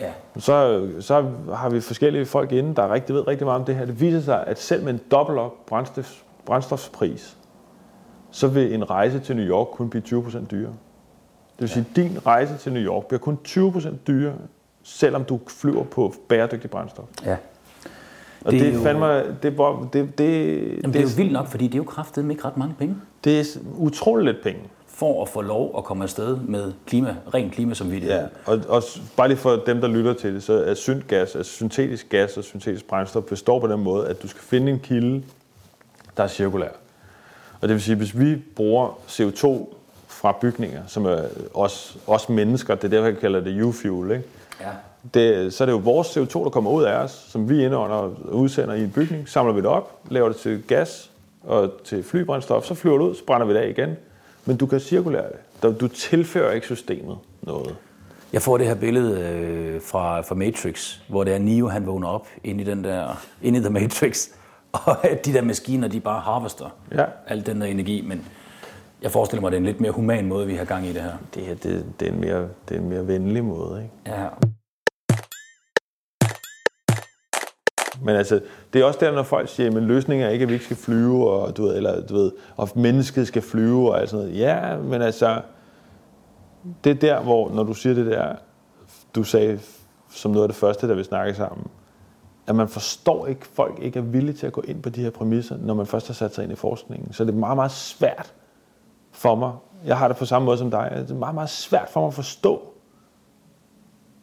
Ja. 0.00 0.12
Så, 0.38 0.88
så 1.00 1.30
har 1.54 1.68
vi 1.70 1.80
forskellige 1.80 2.26
folk 2.26 2.52
inde, 2.52 2.74
der 2.76 2.92
rigtig 2.92 3.14
ved 3.14 3.28
rigtig 3.28 3.46
meget 3.46 3.58
om 3.60 3.64
det 3.64 3.74
her. 3.76 3.84
Det 3.84 4.00
viser 4.00 4.20
sig, 4.20 4.44
at 4.46 4.58
selv 4.60 4.84
med 4.84 4.92
en 4.92 5.00
dobbelt 5.10 5.38
op 5.38 5.66
brændstof, 5.66 6.22
brændstofspris, 6.46 7.36
så 8.30 8.48
vil 8.48 8.74
en 8.74 8.90
rejse 8.90 9.18
til 9.20 9.36
New 9.36 9.44
York 9.44 9.66
kun 9.72 9.90
blive 9.90 10.02
20% 10.06 10.38
dyrere. 10.50 10.72
Det 11.52 11.60
vil 11.60 11.68
sige, 11.68 11.86
at 11.90 11.96
din 11.96 12.18
rejse 12.26 12.56
til 12.56 12.72
New 12.72 12.82
York 12.82 13.06
bliver 13.06 13.18
kun 13.20 13.38
20% 13.48 13.88
dyrere, 14.06 14.34
selvom 14.82 15.24
du 15.24 15.40
flyver 15.48 15.84
på 15.84 16.14
bæredygtig 16.28 16.70
brændstof. 16.70 17.04
Ja. 17.24 17.36
Og 18.44 18.52
Det 18.52 18.60
det, 18.60 18.68
er 18.68 18.72
jo- 18.74 18.80
fandme, 18.82 19.18
det, 19.18 19.42
det, 19.42 19.52
det, 19.92 20.18
det, 20.18 20.58
Jamen, 20.82 20.92
det 20.92 20.96
er 20.96 21.02
jo 21.02 21.08
vildt 21.16 21.32
nok, 21.32 21.46
fordi 21.46 21.64
det 21.66 21.74
er 21.74 21.78
jo 21.78 21.84
kraftedeme 21.84 22.32
ikke 22.32 22.44
ret 22.44 22.56
mange 22.56 22.74
penge 22.78 22.96
det 23.24 23.40
er 23.40 23.44
utroligt 23.78 24.26
lidt 24.26 24.42
penge. 24.42 24.60
for 24.86 25.22
at 25.22 25.28
få 25.28 25.40
lov 25.40 25.74
at 25.78 25.84
komme 25.84 26.04
afsted 26.04 26.36
med 26.36 26.72
klima, 26.86 27.16
ren 27.34 27.50
klima 27.50 27.74
som 27.74 27.90
vi 27.90 27.98
Ja, 27.98 28.22
og, 28.46 28.60
og 28.68 28.82
bare 29.16 29.28
lige 29.28 29.38
for 29.38 29.56
dem, 29.66 29.80
der 29.80 29.88
lytter 29.88 30.12
til 30.12 30.34
det, 30.34 30.42
så 30.42 30.64
er 30.64 30.74
syntgas, 30.74 31.36
altså 31.36 31.52
syntetisk 31.52 32.08
gas 32.08 32.36
og 32.36 32.44
syntetisk 32.44 32.88
brændstof, 32.88 33.24
består 33.24 33.60
på 33.60 33.66
den 33.66 33.80
måde, 33.80 34.08
at 34.08 34.22
du 34.22 34.28
skal 34.28 34.42
finde 34.42 34.72
en 34.72 34.78
kilde, 34.80 35.22
der 36.16 36.22
er 36.22 36.28
cirkulær. 36.28 36.68
Og 37.60 37.68
det 37.68 37.70
vil 37.70 37.82
sige, 37.82 37.96
hvis 37.96 38.18
vi 38.18 38.36
bruger 38.56 38.98
CO2 39.08 39.74
fra 40.08 40.36
bygninger, 40.40 40.82
som 40.86 41.06
er 41.06 41.18
os, 41.54 41.96
os 42.06 42.28
mennesker, 42.28 42.74
det 42.74 42.84
er 42.84 42.88
derfor, 42.88 43.06
jeg 43.06 43.18
kalder 43.18 43.40
det 43.40 43.62
U-fuel, 43.62 44.10
ikke? 44.10 44.24
Ja. 44.60 44.70
Det, 45.14 45.54
så 45.54 45.64
er 45.64 45.66
det 45.66 45.72
jo 45.72 45.78
vores 45.78 46.16
CO2, 46.16 46.44
der 46.44 46.50
kommer 46.50 46.70
ud 46.70 46.84
af 46.84 46.94
os, 46.94 47.26
som 47.28 47.48
vi 47.48 47.64
indånder 47.64 47.96
og 47.96 48.16
udsender 48.32 48.74
i 48.74 48.82
en 48.82 48.90
bygning, 48.90 49.28
samler 49.28 49.52
vi 49.52 49.60
det 49.60 49.68
op, 49.68 49.98
laver 50.10 50.28
det 50.28 50.36
til 50.36 50.62
gas 50.68 51.07
og 51.44 51.70
til 51.84 52.02
flybrændstof, 52.02 52.64
så 52.64 52.74
flyver 52.74 52.98
det 52.98 53.04
ud, 53.04 53.14
så 53.14 53.24
brænder 53.24 53.46
vi 53.46 53.54
det 53.54 53.58
af 53.60 53.68
igen. 53.68 53.96
Men 54.44 54.56
du 54.56 54.66
kan 54.66 54.80
cirkulere 54.80 55.22
det. 55.28 55.62
Du- 55.62 55.74
Du 55.80 55.88
tilfører 55.88 56.52
ikke 56.52 56.66
systemet 56.66 57.18
noget. 57.42 57.76
Jeg 58.32 58.42
får 58.42 58.58
det 58.58 58.66
her 58.66 58.74
billede 58.74 59.20
øh, 59.20 59.80
fra, 59.82 60.20
fra 60.20 60.34
Matrix, 60.34 60.96
hvor 61.08 61.24
det 61.24 61.34
er 61.34 61.38
Neo, 61.38 61.68
han 61.68 61.86
vågner 61.86 62.08
op 62.08 62.28
inde 62.44 62.60
i 62.62 62.64
den 62.64 62.84
der, 62.84 63.24
inde 63.42 63.58
i 63.58 63.62
The 63.62 63.70
Matrix, 63.70 64.28
og 64.72 65.06
at 65.06 65.26
de 65.26 65.32
der 65.32 65.42
maskiner, 65.42 65.88
de 65.88 66.00
bare 66.00 66.20
harvester 66.20 66.76
Ja. 66.92 67.04
al 67.26 67.46
den 67.46 67.60
der 67.60 67.66
energi, 67.66 68.04
men 68.06 68.24
jeg 69.02 69.10
forestiller 69.10 69.40
mig, 69.40 69.50
det 69.52 69.56
er 69.56 69.60
en 69.60 69.66
lidt 69.66 69.80
mere 69.80 69.90
human 69.92 70.26
måde, 70.26 70.46
vi 70.46 70.54
har 70.54 70.64
gang 70.64 70.86
i 70.86 70.92
det 70.92 71.02
her. 71.02 71.12
Det 71.34 71.42
her, 71.42 71.54
det, 71.54 71.84
det, 72.00 72.08
er, 72.08 72.12
en 72.12 72.20
mere, 72.20 72.48
det 72.68 72.76
er 72.76 72.80
en 72.80 72.88
mere 72.88 73.06
venlig 73.06 73.44
måde, 73.44 73.82
ikke? 73.82 74.20
Ja. 74.20 74.26
Men 78.02 78.16
altså, 78.16 78.40
det 78.72 78.80
er 78.80 78.84
også 78.84 78.98
der, 79.02 79.12
når 79.12 79.22
folk 79.22 79.48
siger, 79.48 79.76
at 79.76 79.82
løsningen 79.82 80.26
er 80.26 80.30
ikke, 80.30 80.42
at 80.42 80.48
vi 80.48 80.54
ikke 80.54 80.64
skal 80.64 80.76
flyve, 80.76 81.30
og, 81.30 81.56
du 81.56 81.62
ved, 81.62 81.76
eller, 81.76 82.06
du 82.06 82.14
ved, 82.14 82.32
og 82.56 82.68
mennesket 82.74 83.26
skal 83.26 83.42
flyve 83.42 83.90
og 83.90 84.00
alt 84.00 84.10
sådan 84.10 84.26
noget. 84.26 84.38
Ja, 84.38 84.76
men 84.76 85.02
altså, 85.02 85.40
det 86.84 86.90
er 86.90 86.94
der, 86.94 87.22
hvor, 87.22 87.50
når 87.50 87.62
du 87.62 87.74
siger 87.74 87.94
det 87.94 88.06
der, 88.06 88.34
du 89.14 89.22
sagde 89.22 89.60
som 90.10 90.30
noget 90.30 90.42
af 90.42 90.48
det 90.48 90.56
første, 90.56 90.88
da 90.88 90.94
vi 90.94 91.04
snakkede 91.04 91.36
sammen, 91.36 91.66
at 92.46 92.54
man 92.54 92.68
forstår 92.68 93.26
ikke, 93.26 93.46
folk 93.46 93.78
ikke 93.82 93.98
er 93.98 94.02
villige 94.02 94.34
til 94.34 94.46
at 94.46 94.52
gå 94.52 94.60
ind 94.60 94.82
på 94.82 94.88
de 94.88 95.02
her 95.02 95.10
præmisser, 95.10 95.56
når 95.56 95.74
man 95.74 95.86
først 95.86 96.06
har 96.06 96.14
sat 96.14 96.34
sig 96.34 96.44
ind 96.44 96.52
i 96.52 96.56
forskningen. 96.56 97.12
Så 97.12 97.24
det 97.24 97.34
er 97.34 97.38
meget, 97.38 97.56
meget 97.56 97.70
svært 97.70 98.34
for 99.12 99.34
mig. 99.34 99.52
Jeg 99.86 99.98
har 99.98 100.08
det 100.08 100.16
på 100.16 100.24
samme 100.24 100.46
måde 100.46 100.58
som 100.58 100.70
dig. 100.70 100.92
Det 100.94 101.10
er 101.10 101.14
meget, 101.14 101.34
meget 101.34 101.50
svært 101.50 101.88
for 101.90 102.00
mig 102.00 102.06
at 102.06 102.14
forstå, 102.14 102.62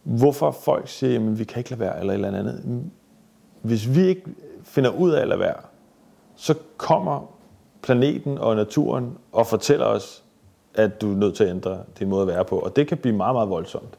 hvorfor 0.04 0.52
folk 0.52 0.88
siger, 0.88 1.16
at 1.16 1.40
vi 1.40 1.44
kan 1.44 1.58
ikke 1.58 1.70
lade 1.70 1.80
være, 1.80 2.00
eller 2.00 2.14
et 2.14 2.16
eller 2.16 2.40
andet. 2.40 2.92
Hvis 3.66 3.96
vi 3.96 4.02
ikke 4.02 4.24
finder 4.64 4.90
ud 4.90 5.12
af 5.12 5.22
at 5.22 5.28
lade 5.28 5.40
være, 5.40 5.58
så 6.36 6.56
kommer 6.78 7.32
planeten 7.82 8.38
og 8.38 8.56
naturen 8.56 9.18
og 9.32 9.48
fortæller 9.48 9.86
os, 9.86 10.24
at 10.74 11.02
du 11.02 11.12
er 11.12 11.16
nødt 11.16 11.36
til 11.36 11.44
at 11.44 11.50
ændre 11.50 11.80
din 12.00 12.10
måde 12.10 12.22
at 12.22 12.28
være 12.28 12.46
på. 12.46 12.60
Og 12.60 12.76
det 12.76 12.88
kan 12.88 12.98
blive 12.98 13.16
meget, 13.16 13.36
meget 13.36 13.50
voldsomt. 13.50 13.98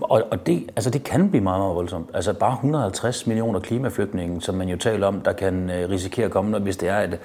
Og, 0.00 0.22
og 0.30 0.46
det, 0.46 0.70
altså 0.76 0.90
det 0.90 1.04
kan 1.04 1.30
blive 1.30 1.42
meget, 1.44 1.60
meget 1.60 1.74
voldsomt. 1.74 2.10
Altså 2.14 2.32
bare 2.32 2.52
150 2.52 3.26
millioner 3.26 3.60
klimaflygtninge, 3.60 4.40
som 4.42 4.54
man 4.54 4.68
jo 4.68 4.76
taler 4.76 5.06
om, 5.06 5.20
der 5.20 5.32
kan 5.32 5.70
øh, 5.70 5.90
risikere 5.90 6.24
at 6.24 6.30
komme, 6.30 6.50
når- 6.50 6.58
hvis 6.58 6.76
det 6.76 6.88
er, 6.88 6.94
at, 6.96 7.10
Jeg 7.10 7.18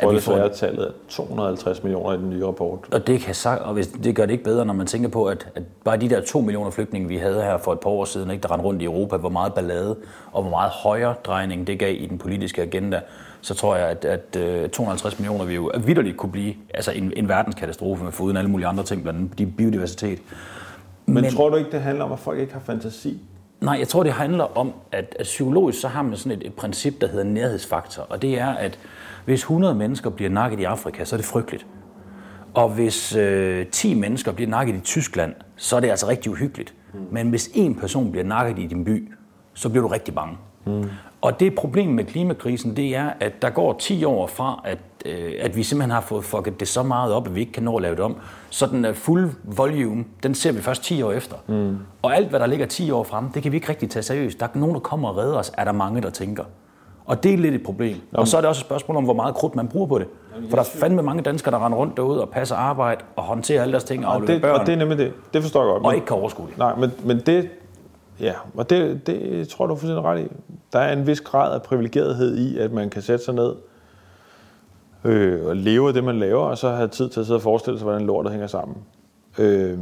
tror, 0.00 0.08
at 0.08 0.12
vi 0.12 0.16
det 0.16 0.24
får... 0.24 0.32
er 0.36 0.48
tallet 0.48 0.84
af 0.84 0.90
250 1.08 1.82
millioner 1.82 2.12
i 2.14 2.16
den 2.16 2.30
nye 2.30 2.46
rapport. 2.46 2.78
Og 2.92 3.06
det, 3.06 3.20
kan 3.20 3.34
og 3.64 3.72
hvis, 3.74 3.86
det 3.86 4.16
gør 4.16 4.26
det 4.26 4.32
ikke 4.32 4.44
bedre, 4.44 4.64
når 4.66 4.74
man 4.74 4.86
tænker 4.86 5.08
på, 5.08 5.24
at, 5.24 5.48
at 5.54 5.62
bare 5.84 5.96
de 5.96 6.10
der 6.10 6.20
to 6.20 6.40
millioner 6.40 6.70
flygtninge, 6.70 7.08
vi 7.08 7.16
havde 7.16 7.42
her 7.42 7.58
for 7.58 7.72
et 7.72 7.80
par 7.80 7.90
år 7.90 8.04
siden, 8.04 8.30
ikke, 8.30 8.42
der 8.42 8.50
rendte 8.52 8.64
rundt 8.66 8.82
i 8.82 8.84
Europa, 8.84 9.16
hvor 9.16 9.28
meget 9.28 9.54
ballade 9.54 9.96
og 10.32 10.42
hvor 10.42 10.50
meget 10.50 10.70
højere 10.70 11.14
drejning 11.24 11.66
det 11.66 11.78
gav 11.78 11.94
i 11.94 12.06
den 12.06 12.18
politiske 12.18 12.62
agenda, 12.62 13.00
så 13.40 13.54
tror 13.54 13.76
jeg, 13.76 13.88
at, 13.88 14.04
at 14.04 14.36
øh, 14.36 14.68
250 14.68 15.18
millioner 15.18 15.44
vil 15.44 15.54
jo 15.54 15.70
vidderligt 15.84 16.16
kunne 16.16 16.32
blive 16.32 16.54
altså 16.74 16.90
en, 16.92 17.12
en 17.16 17.28
verdenskatastrofe 17.28 18.04
med 18.04 18.12
foruden 18.12 18.36
alle 18.36 18.50
mulige 18.50 18.66
andre 18.66 18.84
ting, 18.84 19.02
blandt 19.02 19.20
andet 19.20 19.38
de 19.38 19.46
biodiversitet. 19.46 20.18
Men, 21.14 21.22
Men- 21.22 21.32
tror 21.32 21.48
du 21.50 21.56
ikke, 21.56 21.70
det 21.70 21.80
handler 21.80 22.04
om, 22.04 22.12
at 22.12 22.18
folk 22.18 22.38
ikke 22.38 22.52
har 22.52 22.60
fantasi? 22.60 23.18
Nej, 23.60 23.76
jeg 23.78 23.88
tror, 23.88 24.02
det 24.02 24.12
handler 24.12 24.58
om, 24.58 24.72
at, 24.92 25.16
at 25.18 25.24
psykologisk 25.24 25.80
så 25.80 25.88
har 25.88 26.02
man 26.02 26.16
sådan 26.16 26.38
et, 26.38 26.46
et 26.46 26.54
princip, 26.54 27.00
der 27.00 27.06
hedder 27.06 27.24
nærhedsfaktor. 27.24 28.02
Og 28.08 28.22
det 28.22 28.38
er, 28.40 28.48
at 28.48 28.78
hvis 29.24 29.40
100 29.40 29.74
mennesker 29.74 30.10
bliver 30.10 30.30
nakket 30.30 30.60
i 30.60 30.64
Afrika, 30.64 31.04
så 31.04 31.16
er 31.16 31.18
det 31.18 31.24
frygteligt. 31.26 31.66
Og 32.54 32.68
hvis 32.68 33.16
øh, 33.16 33.66
10 33.66 33.94
mennesker 33.94 34.32
bliver 34.32 34.50
nakket 34.50 34.74
i 34.74 34.80
Tyskland, 34.80 35.34
så 35.56 35.76
er 35.76 35.80
det 35.80 35.90
altså 35.90 36.08
rigtig 36.08 36.32
uhyggeligt. 36.32 36.74
Men 37.10 37.30
hvis 37.30 37.50
en 37.54 37.74
person 37.74 38.10
bliver 38.10 38.24
nakket 38.24 38.58
i 38.58 38.66
din 38.66 38.84
by, 38.84 39.12
så 39.54 39.68
bliver 39.68 39.82
du 39.82 39.88
rigtig 39.88 40.14
bange. 40.14 40.36
Mm. 40.66 40.84
Og 41.20 41.40
det 41.40 41.54
problem 41.54 41.88
med 41.88 42.04
klimakrisen, 42.04 42.76
det 42.76 42.96
er, 42.96 43.10
at 43.20 43.42
der 43.42 43.50
går 43.50 43.76
10 43.78 44.04
år 44.04 44.26
fra, 44.26 44.62
at, 44.64 44.78
øh, 45.06 45.32
at 45.40 45.56
vi 45.56 45.62
simpelthen 45.62 45.90
har 45.90 46.00
fået 46.00 46.24
fucket 46.24 46.60
det 46.60 46.68
så 46.68 46.82
meget 46.82 47.12
op, 47.12 47.26
at 47.26 47.34
vi 47.34 47.40
ikke 47.40 47.52
kan 47.52 47.62
nå 47.62 47.76
at 47.76 47.82
lave 47.82 47.96
det 47.96 48.04
om. 48.04 48.16
Så 48.50 48.66
den 48.66 48.84
er 48.84 48.92
fuld 48.92 49.30
volume, 49.42 50.04
den 50.22 50.34
ser 50.34 50.52
vi 50.52 50.60
først 50.60 50.82
10 50.82 51.02
år 51.02 51.12
efter. 51.12 51.36
Mm. 51.46 51.78
Og 52.02 52.16
alt, 52.16 52.28
hvad 52.28 52.40
der 52.40 52.46
ligger 52.46 52.66
10 52.66 52.90
år 52.90 53.02
frem, 53.04 53.28
det 53.28 53.42
kan 53.42 53.52
vi 53.52 53.56
ikke 53.56 53.68
rigtig 53.68 53.90
tage 53.90 54.02
seriøst. 54.02 54.40
Der 54.40 54.46
er 54.46 54.58
nogen, 54.58 54.74
der 54.74 54.80
kommer 54.80 55.08
og 55.08 55.16
redder 55.16 55.38
os, 55.38 55.52
er 55.58 55.64
der 55.64 55.72
mange, 55.72 56.02
der 56.02 56.10
tænker. 56.10 56.44
Og 57.06 57.22
det 57.22 57.34
er 57.34 57.36
lidt 57.38 57.54
et 57.54 57.62
problem. 57.62 57.96
Og 58.12 58.28
så 58.28 58.36
er 58.36 58.40
det 58.40 58.48
også 58.48 58.60
et 58.60 58.66
spørgsmål 58.66 58.96
om, 58.96 59.04
hvor 59.04 59.14
meget 59.14 59.34
krudt 59.34 59.54
man 59.56 59.68
bruger 59.68 59.86
på 59.86 59.98
det. 59.98 60.06
For 60.50 60.56
der 60.56 60.58
er 60.58 60.68
fandme 60.80 61.02
mange 61.02 61.22
danskere, 61.22 61.54
der 61.54 61.64
render 61.66 61.78
rundt 61.78 61.96
derude 61.96 62.22
og 62.22 62.28
passer 62.28 62.56
arbejde 62.56 63.00
og 63.16 63.22
håndterer 63.22 63.62
alle 63.62 63.72
deres 63.72 63.84
ting 63.84 64.06
og 64.06 64.14
Og 64.14 64.26
det, 64.26 64.40
børn, 64.42 64.60
og 64.60 64.66
det 64.66 64.72
er 64.72 64.76
nemlig 64.76 64.98
det. 64.98 65.12
Det 65.34 65.42
forstår 65.42 65.62
jeg 65.62 65.72
godt. 65.72 65.84
og 65.84 65.94
ikke 65.94 66.06
kan 66.06 66.16
overskue 66.16 66.46
det. 66.46 66.58
Nej, 66.58 66.74
men, 66.76 66.90
men 67.04 67.20
det, 67.20 67.48
ja, 68.20 68.32
og 68.54 68.70
det, 68.70 69.06
det 69.06 69.48
tror 69.48 69.66
du 69.66 69.74
er 69.74 69.78
fuldstændig 69.78 70.04
ret 70.04 70.20
i. 70.20 70.26
Der 70.72 70.78
er 70.78 70.92
en 70.92 71.06
vis 71.06 71.20
grad 71.20 71.54
af 71.54 71.62
privilegerethed 71.62 72.36
i, 72.36 72.58
at 72.58 72.72
man 72.72 72.90
kan 72.90 73.02
sætte 73.02 73.24
sig 73.24 73.34
ned 73.34 73.52
øh, 75.04 75.46
og 75.46 75.56
leve 75.56 75.88
af 75.88 75.94
det, 75.94 76.04
man 76.04 76.18
laver, 76.18 76.42
og 76.44 76.58
så 76.58 76.70
have 76.70 76.88
tid 76.88 77.08
til 77.08 77.20
at 77.20 77.26
sidde 77.26 77.36
og 77.38 77.42
forestille 77.42 77.78
sig, 77.78 77.84
hvordan 77.88 78.06
lortet 78.06 78.32
hænger 78.32 78.46
sammen. 78.46 78.76
Øh, 79.38 79.78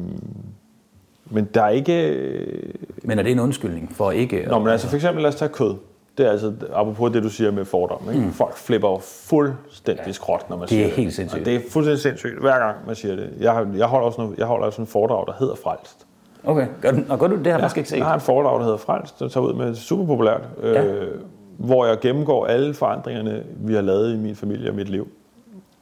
men 1.31 1.45
der 1.55 1.63
er 1.63 1.69
ikke... 1.69 2.09
Øh, 2.11 2.75
Men 3.03 3.19
er 3.19 3.23
det 3.23 3.33
en 3.33 3.39
undskyldning 3.41 3.93
for 3.95 4.11
ikke... 4.11 4.45
Nå, 4.49 4.59
men 4.59 4.69
altså 4.69 4.89
for 4.89 4.97
eksempel, 4.97 5.23
lad 5.23 5.29
os 5.29 5.37
tage 5.37 5.49
kød. 5.49 5.75
Det 6.19 6.27
er 6.27 6.31
altså, 6.31 6.53
apropos 6.75 7.13
det, 7.13 7.23
du 7.23 7.29
siger 7.29 7.51
med 7.51 7.65
fordom. 7.65 8.01
Ikke? 8.13 8.25
Mm. 8.27 8.33
Folk 8.33 8.57
flipper 8.57 8.89
jo 8.89 8.99
fuldstændig 9.03 10.07
ja. 10.07 10.13
skråt, 10.13 10.51
når 10.51 10.57
man 10.57 10.69
Det 10.69 10.81
er 10.81 10.85
siger 10.85 10.97
helt 10.97 11.15
sindssygt. 11.15 11.41
Og 11.41 11.47
det 11.47 11.55
er 11.55 11.61
fuldstændig 11.71 12.03
sindssygt, 12.03 12.41
hver 12.41 12.59
gang 12.59 12.77
man 12.87 12.97
siger 12.97 13.17
det. 13.17 13.31
Jeg, 13.41 13.53
har, 13.53 13.67
jeg 13.77 13.87
holder 13.87 14.07
også 14.07 14.21
noget, 14.23 14.39
jeg 14.39 14.47
holder 14.47 14.67
også 14.67 14.81
en 14.83 14.87
foredrag, 14.87 15.27
der 15.27 15.33
hedder 15.39 15.55
Frelst. 15.55 16.07
Okay, 16.45 16.67
gør, 16.81 16.93
og 17.09 17.19
gør 17.19 17.27
du 17.27 17.37
det? 17.37 17.47
har 17.47 17.53
jeg 17.53 17.61
faktisk 17.61 17.77
ikke 17.77 17.89
set. 17.89 17.97
Jeg 17.97 18.07
har 18.07 18.15
en 18.15 18.21
foredrag, 18.21 18.59
der 18.59 18.65
hedder 18.65 18.79
Frelst, 18.79 19.19
der 19.21 19.29
tager 19.29 19.47
ud 19.47 19.55
med 19.55 19.75
super 19.75 20.07
populært, 20.07 20.41
Ja. 20.63 20.85
øh, 20.85 21.21
hvor 21.59 21.87
jeg 21.87 22.01
gennemgår 22.01 22.47
alle 22.47 22.75
forandringerne, 22.75 23.45
vi 23.57 23.75
har 23.75 23.81
lavet 23.81 24.15
i 24.15 24.17
min 24.17 24.37
familie 24.37 24.71
og 24.71 24.75
mit 24.75 24.89
liv. 24.89 25.09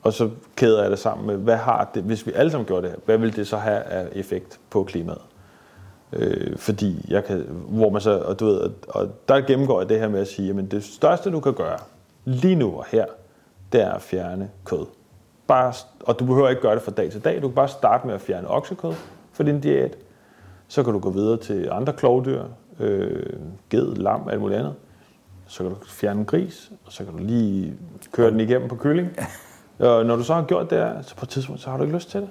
Og 0.02 0.12
så 0.12 0.30
kæder 0.56 0.82
jeg 0.82 0.90
det 0.90 0.98
sammen 0.98 1.26
med, 1.26 1.36
hvad 1.36 1.56
har 1.56 1.90
det, 1.94 2.02
hvis 2.02 2.26
vi 2.26 2.32
alle 2.34 2.50
sammen 2.50 2.66
gjorde 2.66 2.82
det 2.82 2.90
her, 2.90 2.98
hvad 3.04 3.18
vil 3.18 3.36
det 3.36 3.46
så 3.46 3.56
have 3.56 3.80
af 3.80 4.08
effekt 4.12 4.60
på 4.70 4.84
klimaet? 4.84 5.20
Øh, 6.12 6.58
fordi 6.58 7.06
jeg 7.08 7.24
kan, 7.24 7.46
hvor 7.68 7.90
man 7.90 8.00
så, 8.00 8.18
og 8.18 8.40
du 8.40 8.44
ved, 8.44 8.58
og, 8.58 8.72
og 8.88 9.08
der 9.28 9.40
gennemgår 9.40 9.80
jeg 9.80 9.88
det 9.88 10.00
her 10.00 10.08
med 10.08 10.20
at 10.20 10.28
sige, 10.28 10.48
jamen 10.48 10.66
det 10.66 10.84
største 10.84 11.30
du 11.30 11.40
kan 11.40 11.54
gøre 11.54 11.78
lige 12.24 12.54
nu 12.54 12.76
og 12.76 12.84
her, 12.88 13.06
det 13.72 13.82
er 13.82 13.92
at 13.92 14.02
fjerne 14.02 14.50
kød. 14.64 14.86
Bare, 15.46 15.72
og 16.00 16.18
du 16.18 16.24
behøver 16.24 16.48
ikke 16.48 16.62
gøre 16.62 16.74
det 16.74 16.82
fra 16.82 16.92
dag 16.92 17.10
til 17.10 17.24
dag, 17.24 17.42
du 17.42 17.48
kan 17.48 17.54
bare 17.54 17.68
starte 17.68 18.06
med 18.06 18.14
at 18.14 18.20
fjerne 18.20 18.48
oksekød 18.48 18.92
for 19.32 19.42
din 19.42 19.60
diæt. 19.60 19.96
Så 20.68 20.82
kan 20.82 20.92
du 20.92 20.98
gå 20.98 21.10
videre 21.10 21.36
til 21.36 21.68
andre 21.72 21.92
klovdyr, 21.92 22.44
øh, 22.80 23.32
ged, 23.70 23.94
lam, 23.94 24.28
alt 24.28 24.40
muligt 24.40 24.60
andet. 24.60 24.74
Så 25.46 25.62
kan 25.62 25.72
du 25.72 25.76
fjerne 25.86 26.20
en 26.20 26.26
gris, 26.26 26.72
og 26.86 26.92
så 26.92 27.04
kan 27.04 27.12
du 27.12 27.18
lige 27.22 27.74
køre 28.12 28.30
den 28.30 28.40
igennem 28.40 28.68
på 28.68 28.76
kylling. 28.76 29.08
Og 29.78 30.06
når 30.06 30.16
du 30.16 30.22
så 30.22 30.34
har 30.34 30.44
gjort 30.44 30.70
det 30.70 30.78
her, 30.78 31.02
så 31.02 31.16
på 31.16 31.24
et 31.24 31.28
tidspunkt, 31.28 31.60
så 31.60 31.70
har 31.70 31.76
du 31.76 31.82
ikke 31.82 31.96
lyst 31.96 32.10
til 32.10 32.20
det. 32.20 32.28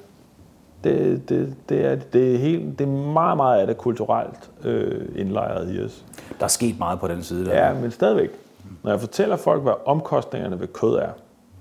Det, 0.83 1.29
det, 1.29 1.55
det, 1.69 1.85
er, 1.85 1.95
det, 1.95 2.33
er, 2.33 2.37
helt, 2.37 2.79
det 2.79 2.87
er 2.87 2.91
meget, 2.91 3.37
meget 3.37 3.61
af 3.61 3.67
det 3.67 3.77
kulturelt 3.77 4.51
øh, 4.63 5.05
indlejret 5.15 5.75
i 5.75 5.83
os. 5.83 6.05
Der 6.39 6.43
er 6.43 6.47
sket 6.47 6.79
meget 6.79 6.99
på 6.99 7.07
den 7.07 7.23
side. 7.23 7.45
Der. 7.45 7.65
Ja, 7.65 7.73
men 7.73 7.91
stadigvæk. 7.91 8.29
Når 8.83 8.91
jeg 8.91 8.99
fortæller 8.99 9.35
folk, 9.35 9.61
hvad 9.61 9.73
omkostningerne 9.85 10.59
ved 10.59 10.67
kød 10.67 10.95
er, 10.95 11.09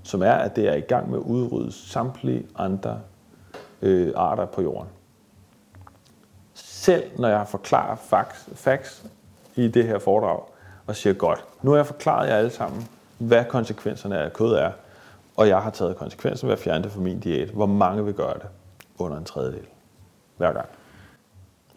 som 0.02 0.22
er, 0.22 0.32
at 0.32 0.56
det 0.56 0.68
er 0.68 0.74
i 0.74 0.80
gang 0.80 1.10
med 1.10 1.18
at 1.18 1.22
udrydde 1.22 1.72
samtlige 1.72 2.46
andre 2.56 3.00
øh, 3.82 4.12
arter 4.16 4.46
på 4.46 4.62
jorden. 4.62 4.88
Selv 6.54 7.02
når 7.18 7.28
jeg 7.28 7.38
har 7.38 7.44
forklaret 7.44 7.98
facts, 7.98 8.48
facts 8.54 9.06
i 9.56 9.68
det 9.68 9.84
her 9.84 9.98
foredrag, 9.98 10.40
og 10.86 10.96
siger 10.96 11.12
godt, 11.12 11.44
nu 11.62 11.70
har 11.70 11.78
jeg 11.78 11.86
forklaret 11.86 12.28
jer 12.28 12.36
alle 12.36 12.50
sammen, 12.50 12.88
hvad 13.18 13.44
konsekvenserne 13.44 14.18
af 14.18 14.32
kød 14.32 14.52
er, 14.52 14.70
og 15.36 15.48
jeg 15.48 15.62
har 15.62 15.70
taget 15.70 15.96
konsekvensen 15.96 16.48
ved 16.48 16.52
at 16.52 16.58
fjerne 16.58 16.84
det 16.84 16.92
fra 16.92 17.00
min 17.00 17.20
diæt. 17.20 17.48
Hvor 17.48 17.66
mange 17.66 18.04
vil 18.04 18.14
gøre 18.14 18.34
det? 18.34 18.42
Under 18.98 19.16
en 19.18 19.24
tredjedel. 19.24 19.64
Hver 20.36 20.52
gang. 20.52 20.66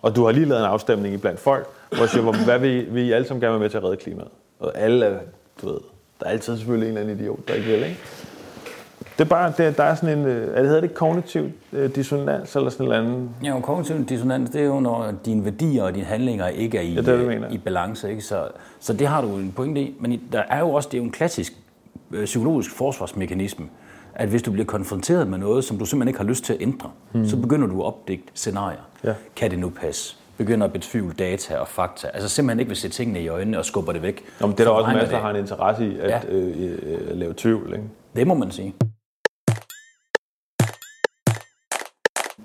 Og 0.02 0.16
du 0.16 0.26
har 0.26 0.32
lige 0.32 0.46
lavet 0.46 0.62
en 0.62 0.68
afstemning 0.70 1.22
blandt 1.22 1.40
folk, 1.40 1.68
hvor 1.90 2.00
jeg 2.00 2.10
siger, 2.10 2.24
hvor- 2.24 2.44
hvad 2.46 2.60
vil, 2.60 2.94
vil 2.94 3.04
I 3.04 3.12
alle 3.12 3.28
sammen 3.28 3.42
gerne 3.42 3.52
være 3.54 3.60
med 3.60 3.70
til 3.70 3.78
at 3.78 3.84
redde 3.84 3.98
klimaet? 3.98 4.30
Og 4.60 4.78
alle 4.78 5.06
er, 5.06 5.20
du 5.62 5.68
ved, 5.70 5.80
der 6.20 6.26
er 6.26 6.30
altid 6.30 6.58
selvfølgelig 6.58 6.90
en 6.90 6.98
eller 6.98 7.10
anden 7.12 7.20
idiot, 7.24 7.48
der 7.48 7.54
ikke 7.54 7.68
vil, 7.68 7.84
ikke? 7.84 8.00
Det 9.18 9.26
er 9.26 9.30
bare, 9.30 9.54
det, 9.58 9.78
der 9.78 9.84
er 9.84 9.96
sådan 9.96 10.20
en, 10.20 10.26
øh, 10.26 10.48
er 10.54 10.60
det 10.62 10.66
hedder 10.66 10.82
det 10.82 10.94
kognitiv 10.94 11.50
øh, 11.74 11.96
dissonans, 11.96 12.56
eller 12.56 12.70
sådan 12.70 12.86
en 12.86 12.92
eller 12.92 13.06
anden, 13.06 13.30
Ja, 13.44 13.56
og 13.56 13.64
kognitiv 13.64 14.06
dissonans, 14.06 14.50
det 14.50 14.62
er 14.62 14.66
jo, 14.66 14.80
når 14.80 15.14
dine 15.26 15.46
værdier 15.46 15.84
og 15.84 15.96
dine 15.96 16.06
handlinger 16.06 16.48
ikke 16.48 16.78
er 16.78 16.82
i, 16.82 16.94
Ja, 16.94 17.02
det 17.02 17.10
er 17.10 17.28
mener. 17.28 17.50
i 17.50 17.58
balance. 17.58 18.10
Ikke? 18.10 18.22
Så, 18.22 18.48
så 18.80 18.94
det 18.94 19.08
har 19.08 19.22
du 19.22 19.28
en 19.28 19.52
pointe 19.56 19.82
i. 19.82 19.96
Men 20.00 20.22
der 20.32 20.44
er 20.50 20.60
jo 20.60 20.74
også, 20.74 20.90
det 20.92 20.98
er 20.98 21.02
jo 21.02 21.06
en 21.06 21.12
klassisk 21.12 21.54
øh, 22.12 22.26
psykologisk 22.26 22.72
forsvarsmekanisme, 22.72 23.66
at 24.16 24.30
hvis 24.30 24.42
du 24.42 24.52
bliver 24.52 24.66
konfronteret 24.66 25.28
med 25.28 25.38
noget, 25.38 25.64
som 25.64 25.78
du 25.78 25.86
simpelthen 25.86 26.08
ikke 26.08 26.20
har 26.20 26.28
lyst 26.28 26.44
til 26.44 26.54
at 26.54 26.62
ændre, 26.62 26.90
hmm. 27.12 27.26
så 27.26 27.38
begynder 27.38 27.68
du 27.68 27.82
at 27.82 27.86
opdægte 27.86 28.32
scenarier. 28.34 28.90
Ja. 29.04 29.14
Kan 29.36 29.52
det 29.52 29.60
nu 29.60 29.70
passe? 29.70 30.16
Begynder 30.38 30.68
at 30.68 30.74
betvivle 30.74 31.14
data 31.14 31.58
og 31.58 31.68
fakta. 31.68 32.08
Altså 32.14 32.30
simpelthen 32.30 32.60
ikke 32.60 32.70
vil 32.70 32.78
se 32.78 32.90
tingene 32.90 33.22
i 33.22 33.28
øjnene 33.28 33.58
og 33.60 33.66
skubber 33.66 33.92
det 33.92 34.02
væk. 34.02 34.24
Nå, 34.40 34.48
men 34.48 34.56
det 34.58 34.60
er 34.60 34.64
der 34.64 34.72
også 34.72 34.94
masser, 34.94 35.16
der 35.16 35.22
har 35.22 35.30
en 35.30 35.36
interesse 35.36 35.86
i 35.88 36.00
at 36.00 36.10
ja. 36.10 36.20
øh, 36.30 36.72
øh, 36.84 37.18
lave 37.18 37.34
tvivl, 37.38 37.74
ikke? 37.74 37.86
Det 38.16 38.28
må 38.28 38.34
man 38.34 38.52
sige. 38.52 38.74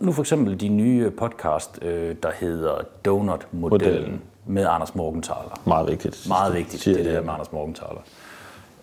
Nu 0.02 0.12
for 0.12 0.22
eksempel 0.22 0.60
de 0.60 0.68
nye 0.68 1.10
podcast, 1.10 1.78
øh, 1.82 2.16
der 2.22 2.30
hedder 2.40 2.74
Donut-modellen 3.04 3.94
Modellen. 3.94 4.22
med 4.46 4.66
Anders 4.68 4.94
Morgenthaler. 4.94 5.60
Meget 5.66 5.88
vigtigt. 5.88 6.28
Meget 6.28 6.54
vigtigt, 6.54 6.84
det 6.84 6.96
jeg. 6.96 7.04
der 7.04 7.22
med 7.22 7.32
Anders 7.32 7.52
Morgenthaler. 7.52 8.00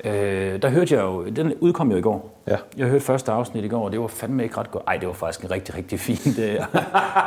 Øh, 0.04 0.62
der 0.62 0.70
hørte 0.70 0.96
jeg 0.96 1.04
jo, 1.04 1.26
den 1.26 1.54
udkom 1.60 1.92
jo 1.92 1.98
i 1.98 2.02
går. 2.02 2.42
Ja. 2.48 2.56
Jeg 2.78 2.88
hørte 2.88 3.06
første 3.06 3.32
afsnit 3.32 3.64
i 3.64 3.68
går, 3.68 3.86
og 3.86 3.92
det 3.92 4.00
var 4.00 4.08
fandme 4.08 4.44
ikke 4.44 4.58
ret 4.58 4.72
godt. 4.72 4.84
Ej, 4.88 4.98
det 4.98 5.08
var 5.08 5.14
faktisk 5.14 5.44
en 5.46 5.52
rigtig, 5.52 5.76
rigtig 5.76 6.00
fint. 6.00 6.24
det 6.38 6.58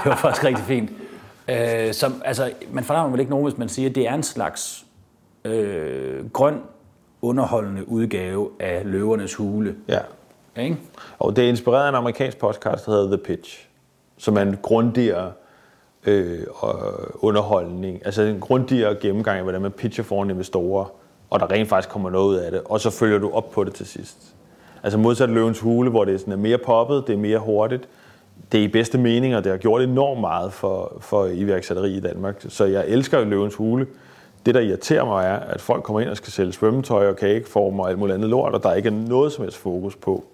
var 0.05 0.16
faktisk 0.16 0.44
rigtig 0.44 0.64
fint. 0.64 0.90
Øh, 1.48 1.94
som, 1.94 2.22
altså, 2.24 2.52
man 2.72 2.85
fornærmer 2.85 3.11
vel 3.11 3.20
ikke 3.20 3.31
nogen, 3.31 3.46
hvis 3.46 3.59
man 3.59 3.68
siger, 3.68 3.88
at 3.88 3.94
det 3.94 4.09
er 4.09 4.14
en 4.14 4.22
slags 4.22 4.85
øh, 5.44 6.31
grøn, 6.31 6.61
underholdende 7.22 7.88
udgave 7.88 8.50
af 8.61 8.83
Løvernes 8.85 9.35
Hule. 9.35 9.74
Ja. 9.88 9.98
Ikke? 10.57 10.76
Og 11.18 11.37
det 11.37 11.44
er 11.44 11.48
inspireret 11.48 11.85
af 11.85 11.88
en 11.88 11.94
amerikansk 11.94 12.38
podcast, 12.38 12.87
der 12.87 12.92
hedder 12.92 13.16
The 13.16 13.24
Pitch, 13.24 13.66
som 14.22 14.37
er 14.37 14.42
en 14.42 14.58
grundigere 14.62 15.32
øh, 16.06 16.40
og 16.54 16.74
underholdning, 17.24 18.06
altså 18.06 18.22
en 18.22 18.40
grundigere 18.40 18.94
gennemgang 18.94 19.37
af, 19.37 19.42
hvordan 19.42 19.62
man 19.62 19.70
pitcher 19.70 20.04
foran 20.04 20.30
investorer, 20.30 20.85
og 21.30 21.40
der 21.40 21.50
rent 21.50 21.68
faktisk 21.68 21.88
kommer 21.88 22.11
noget 22.11 22.28
ud 22.28 22.37
af 22.37 22.50
det, 22.50 22.61
og 22.64 22.80
så 22.80 22.90
følger 22.90 23.18
du 23.18 23.30
op 23.30 23.50
på 23.50 23.64
det 23.64 23.74
til 23.74 23.87
sidst. 23.87 24.16
Altså 24.82 24.98
modsat 24.98 25.30
Løvens 25.30 25.61
Hule, 25.61 25.90
hvor 25.90 26.04
det 26.04 26.20
sådan 26.20 26.32
er 26.32 26.37
mere 26.37 26.58
poppet, 26.58 27.04
det 27.06 27.12
er 27.12 27.18
mere 27.18 27.38
hurtigt, 27.38 27.88
det 28.52 28.61
er 28.61 28.64
i 28.64 28.68
bedste 28.68 28.98
mening, 28.98 29.37
og 29.37 29.44
det 29.44 29.52
har 29.52 29.58
gjort 29.58 29.82
enormt 29.82 30.20
meget 30.20 30.52
for, 30.52 30.96
for 31.00 31.26
iværksætteri 31.26 31.96
i 31.96 32.00
Danmark. 32.00 32.44
Så 32.48 32.64
jeg 32.64 32.88
elsker 32.88 33.24
Løvens 33.24 33.54
Hule. 33.54 33.87
Det, 34.46 34.54
der 34.54 34.61
irriterer 34.61 35.04
mig, 35.04 35.24
er, 35.26 35.37
at 35.37 35.61
folk 35.61 35.82
kommer 35.82 36.00
ind 36.00 36.11
og 36.11 36.16
skal 36.16 36.32
sælge 36.32 36.52
svømmetøj 36.52 37.08
og 37.08 37.16
kageformer 37.16 37.85
og 37.85 37.90
alt 37.90 37.98
muligt 37.98 38.14
andet 38.14 38.30
lort, 38.30 38.54
og 38.54 38.62
der 38.62 38.74
ikke 38.74 38.87
er 38.87 38.92
noget 39.08 39.32
som 39.32 39.44
helst 39.44 39.58
fokus 39.58 39.96
på, 39.96 40.24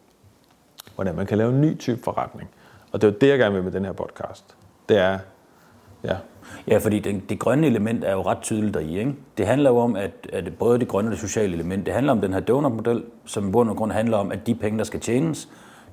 hvordan 0.95 1.15
man 1.15 1.27
kan 1.27 1.39
lave 1.39 1.51
en 1.51 1.61
ny 1.61 1.79
type 1.79 2.03
forretning. 2.03 2.51
Og 2.93 3.03
det 3.03 3.09
er 3.09 3.13
jo 3.13 3.19
det, 3.21 3.29
jeg 3.29 3.39
gerne 3.39 3.55
vil 3.55 3.65
med 3.65 3.73
den 3.73 3.85
her 3.85 3.93
podcast. 3.93 4.57
Det 4.89 4.99
er, 4.99 5.19
ja, 6.05 6.17
Ja, 6.69 6.79
fordi 6.79 6.99
det, 6.99 7.23
det 7.29 7.39
grønne 7.39 7.67
element 7.67 8.05
er 8.05 8.13
jo 8.13 8.23
ret 8.23 8.39
tydeligt 8.43 8.75
deri. 8.75 8.99
Ikke? 8.99 9.15
Det 9.39 9.47
handler 9.47 9.71
jo 9.71 9.77
om, 9.77 9.97
at, 9.97 10.11
at 10.33 10.53
både 10.59 10.79
det 10.79 10.89
grønne 10.89 11.09
og 11.09 11.13
det 11.13 11.21
sociale 11.21 11.55
element, 11.55 11.87
det 11.87 11.95
handler 11.95 12.13
om 12.13 12.21
den 12.21 12.33
her 12.33 12.41
donut-model, 12.41 13.03
som 13.27 13.49
i 13.49 13.51
bund 13.51 13.71
og 13.71 13.77
grund 13.77 13.93
handler 13.93 14.17
om, 14.17 14.33
at 14.33 14.47
de 14.47 14.55
penge, 14.55 14.79
der 14.79 14.85
skal 14.85 15.01
tjenes, 15.01 15.49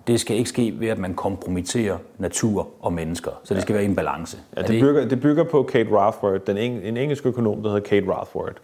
det 0.07 0.19
skal 0.19 0.37
ikke 0.37 0.49
ske 0.49 0.75
ved, 0.79 0.87
at 0.87 0.97
man 0.97 1.13
kompromitterer 1.13 1.97
natur 2.17 2.67
og 2.81 2.93
mennesker. 2.93 3.31
Så 3.43 3.53
det 3.53 3.61
skal 3.61 3.75
være 3.75 3.83
i 3.83 3.87
en 3.87 3.95
balance. 3.95 4.37
ja 4.55 4.61
Er 4.61 4.65
det, 4.65 4.81
bygger, 4.81 5.07
det 5.07 5.21
bygger 5.21 5.43
på 5.43 5.63
Kate 5.63 5.89
Rathworth, 5.91 6.43
den 6.47 6.57
eng, 6.57 6.83
en 6.83 6.97
engelsk 6.97 7.25
økonom, 7.25 7.63
der 7.63 7.69
hedder 7.69 7.87
Kate 7.87 8.11
Rathworth. 8.11 8.55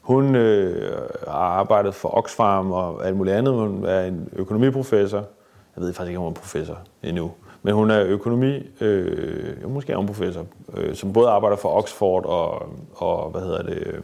Hun 0.00 0.34
øh, 0.34 0.92
har 1.28 1.34
arbejdet 1.34 1.94
for 1.94 2.16
Oxfam 2.18 2.72
og 2.72 3.06
alt 3.06 3.16
muligt 3.16 3.36
andet. 3.36 3.54
Hun 3.54 3.84
er 3.84 4.04
en 4.04 4.28
økonomiprofessor. 4.32 5.24
Jeg 5.76 5.84
ved 5.84 5.92
faktisk 5.92 6.08
ikke, 6.08 6.18
om 6.18 6.24
hun 6.24 6.32
er 6.32 6.34
professor 6.34 6.78
endnu. 7.02 7.30
Men 7.66 7.74
hun 7.74 7.90
er 7.90 8.04
økonomi, 8.04 8.60
øh, 8.80 9.70
måske 9.70 9.92
er 9.92 9.96
hun 9.96 10.06
professor, 10.06 10.46
øh, 10.76 10.94
som 10.94 11.12
både 11.12 11.28
arbejder 11.28 11.56
for 11.56 11.68
Oxford 11.68 12.24
og, 12.24 12.68
og 12.94 13.30
hvad 13.30 13.40
hedder 13.40 13.62
det, 13.62 13.86
øh, 13.86 14.00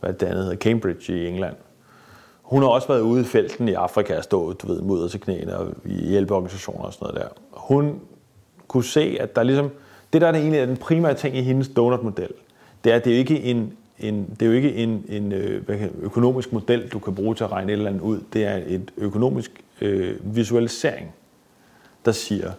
hvad 0.00 0.12
det 0.12 0.26
andet 0.26 0.44
hedder, 0.44 0.56
Cambridge 0.56 1.22
i 1.22 1.28
England. 1.28 1.56
Hun 2.42 2.62
har 2.62 2.68
også 2.68 2.88
været 2.88 3.00
ude 3.00 3.20
i 3.20 3.24
felten 3.24 3.68
i 3.68 3.72
Afrika 3.72 4.16
og 4.16 4.24
stået, 4.24 4.62
du 4.62 4.66
ved, 4.66 4.82
mudder 4.82 5.08
til 5.08 5.20
knæene 5.20 5.58
og 5.58 5.74
i 5.84 6.08
hjælpeorganisationer 6.08 6.84
og 6.84 6.92
sådan 6.92 7.06
noget 7.06 7.22
der. 7.22 7.28
Hun 7.50 8.00
kunne 8.68 8.84
se, 8.84 9.16
at 9.20 9.36
der 9.36 9.42
ligesom, 9.42 9.70
det 10.12 10.20
der 10.20 10.26
er 10.28 10.32
det 10.32 10.40
egentlig 10.40 10.60
er 10.60 10.66
den 10.66 10.76
primære 10.76 11.14
ting 11.14 11.36
i 11.36 11.42
hendes 11.42 11.68
donut-model, 11.68 12.30
det 12.84 12.92
er, 12.92 12.96
at 12.96 13.04
det 13.04 13.14
er 13.14 13.18
ikke 13.18 13.42
en, 13.42 13.72
en, 13.98 14.36
det 14.40 14.42
er 14.42 14.46
jo 14.46 14.52
ikke 14.52 14.74
en, 14.74 15.04
en 15.08 15.32
øh, 15.32 15.62
økonomisk 16.02 16.52
model, 16.52 16.88
du 16.88 16.98
kan 16.98 17.14
bruge 17.14 17.34
til 17.34 17.44
at 17.44 17.52
regne 17.52 17.72
et 17.72 17.76
eller 17.76 17.90
andet 17.90 18.02
ud. 18.02 18.20
Det 18.32 18.44
er 18.44 18.60
et 18.66 18.90
økonomisk 18.96 19.50
øh, 19.80 20.36
visualisering, 20.36 21.14
der 22.04 22.12
siger, 22.12 22.52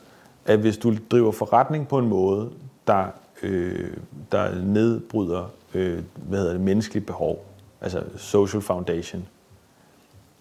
at 0.45 0.59
hvis 0.59 0.77
du 0.77 0.93
driver 1.11 1.31
forretning 1.31 1.87
på 1.87 1.97
en 1.97 2.07
måde, 2.09 2.49
der, 2.87 3.05
øh, 3.43 3.89
der 4.31 4.55
nedbryder 4.55 5.51
øh, 5.73 5.99
hvad 6.15 6.39
hedder 6.39 6.53
det, 6.53 6.61
menneskelige 6.61 7.05
behov, 7.05 7.45
altså 7.81 8.03
social 8.17 8.61
foundation, 8.61 9.27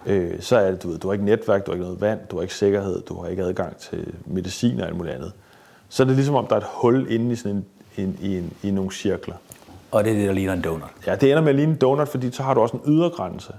øh, 0.06 0.40
så 0.40 0.56
er 0.56 0.70
det, 0.70 0.82
du 0.82 0.88
ved, 0.88 0.98
du 0.98 1.08
har 1.08 1.12
ikke 1.12 1.24
netværk, 1.24 1.66
du 1.66 1.70
har 1.70 1.74
ikke 1.74 1.84
noget 1.84 2.00
vand, 2.00 2.20
du 2.30 2.36
har 2.36 2.42
ikke 2.42 2.54
sikkerhed, 2.54 3.02
du 3.02 3.22
har 3.22 3.28
ikke 3.28 3.42
adgang 3.42 3.76
til 3.76 4.14
medicin 4.26 4.80
og 4.80 4.86
alt 4.86 4.96
muligt 4.96 5.14
andet. 5.14 5.32
Så 5.88 6.02
er 6.02 6.06
det 6.06 6.16
ligesom 6.16 6.34
om, 6.34 6.46
der 6.46 6.56
er 6.56 6.60
et 6.60 6.66
hul 6.68 7.06
inde 7.10 7.32
i, 7.32 7.36
sådan 7.36 7.56
en, 7.56 7.64
en, 7.96 8.18
i, 8.22 8.38
en, 8.38 8.52
i 8.62 8.70
nogle 8.70 8.92
cirkler. 8.92 9.34
Og 9.90 10.04
det 10.04 10.12
er 10.12 10.16
det, 10.16 10.26
der 10.26 10.32
ligner 10.32 10.52
en 10.52 10.62
donut. 10.62 10.90
Ja, 11.06 11.14
det 11.14 11.30
ender 11.30 11.42
med 11.42 11.48
at 11.48 11.54
ligne 11.54 11.72
en 11.72 11.78
donut, 11.78 12.08
fordi 12.08 12.30
så 12.30 12.42
har 12.42 12.54
du 12.54 12.60
også 12.60 12.76
en 12.76 12.92
ydre 12.92 13.10
grænse, 13.10 13.52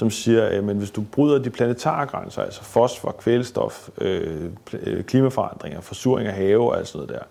som 0.00 0.10
siger, 0.10 0.44
at 0.44 0.64
men 0.64 0.78
hvis 0.78 0.90
du 0.90 1.02
bryder 1.12 1.38
de 1.38 1.50
planetare 1.50 2.06
grænser, 2.06 2.42
altså 2.42 2.62
fosfor, 2.62 3.10
kvælstof, 3.10 3.88
øh, 3.98 4.50
øh, 4.72 5.04
klimaforandringer, 5.04 5.80
forsuring 5.80 6.28
af 6.28 6.34
have 6.34 6.60
og 6.60 6.78
alt 6.78 6.88
sådan 6.88 7.06
noget 7.06 7.20
der, 7.20 7.26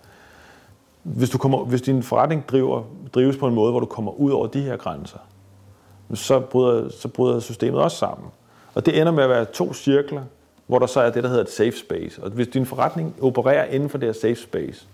hvis, 1.03 1.29
du 1.29 1.37
kommer, 1.37 1.63
hvis 1.63 1.81
din 1.81 2.03
forretning 2.03 2.47
driver, 2.47 2.83
drives 3.13 3.37
på 3.37 3.47
en 3.47 3.55
måde, 3.55 3.71
hvor 3.71 3.79
du 3.79 3.85
kommer 3.85 4.11
ud 4.11 4.31
over 4.31 4.47
de 4.47 4.61
her 4.61 4.77
grænser, 4.77 5.17
så 6.13 6.39
bryder, 6.39 6.89
så 6.89 7.07
bryder 7.07 7.39
systemet 7.39 7.81
også 7.81 7.97
sammen. 7.97 8.27
Og 8.73 8.85
det 8.85 8.99
ender 8.99 9.11
med 9.11 9.23
at 9.23 9.29
være 9.29 9.45
to 9.45 9.73
cirkler, 9.73 10.23
hvor 10.67 10.79
der 10.79 10.85
så 10.85 11.01
er 11.01 11.09
det, 11.09 11.23
der 11.23 11.29
hedder 11.29 11.43
et 11.43 11.51
safe 11.51 11.77
space. 11.77 12.23
Og 12.23 12.29
hvis 12.29 12.47
din 12.47 12.65
forretning 12.65 13.15
opererer 13.21 13.65
inden 13.65 13.89
for 13.89 13.97
det 13.97 14.07
her 14.07 14.13
safe 14.13 14.35
space, 14.35 14.87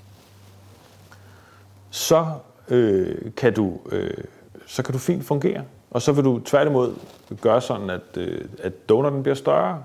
så 1.89 2.25
øh, 2.69 3.15
kan 3.37 3.53
du 3.53 3.79
øh, 3.91 4.23
så 4.65 4.83
kan 4.83 4.93
du 4.93 4.99
fint 4.99 5.25
fungere. 5.25 5.63
Og 5.95 6.01
så 6.01 6.11
vil 6.11 6.23
du 6.23 6.39
tværtimod 6.39 6.93
gøre 7.41 7.61
sådan, 7.61 7.89
at, 7.89 8.01
øh, 8.17 8.41
at 8.63 8.89
donutten 8.89 9.23
bliver 9.23 9.35
større. 9.35 9.83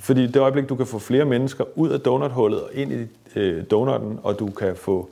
Fordi 0.00 0.26
det 0.26 0.36
øjeblik, 0.36 0.68
du 0.68 0.76
kan 0.76 0.86
få 0.86 0.98
flere 0.98 1.24
mennesker 1.24 1.64
ud 1.74 1.88
af 1.88 2.00
donuthullet 2.00 2.62
og 2.62 2.70
ind 2.74 2.92
i 2.92 3.06
øh, 3.38 3.64
donutten, 3.70 4.18
og 4.22 4.38
du 4.38 4.50
kan 4.50 4.76
få 4.76 5.10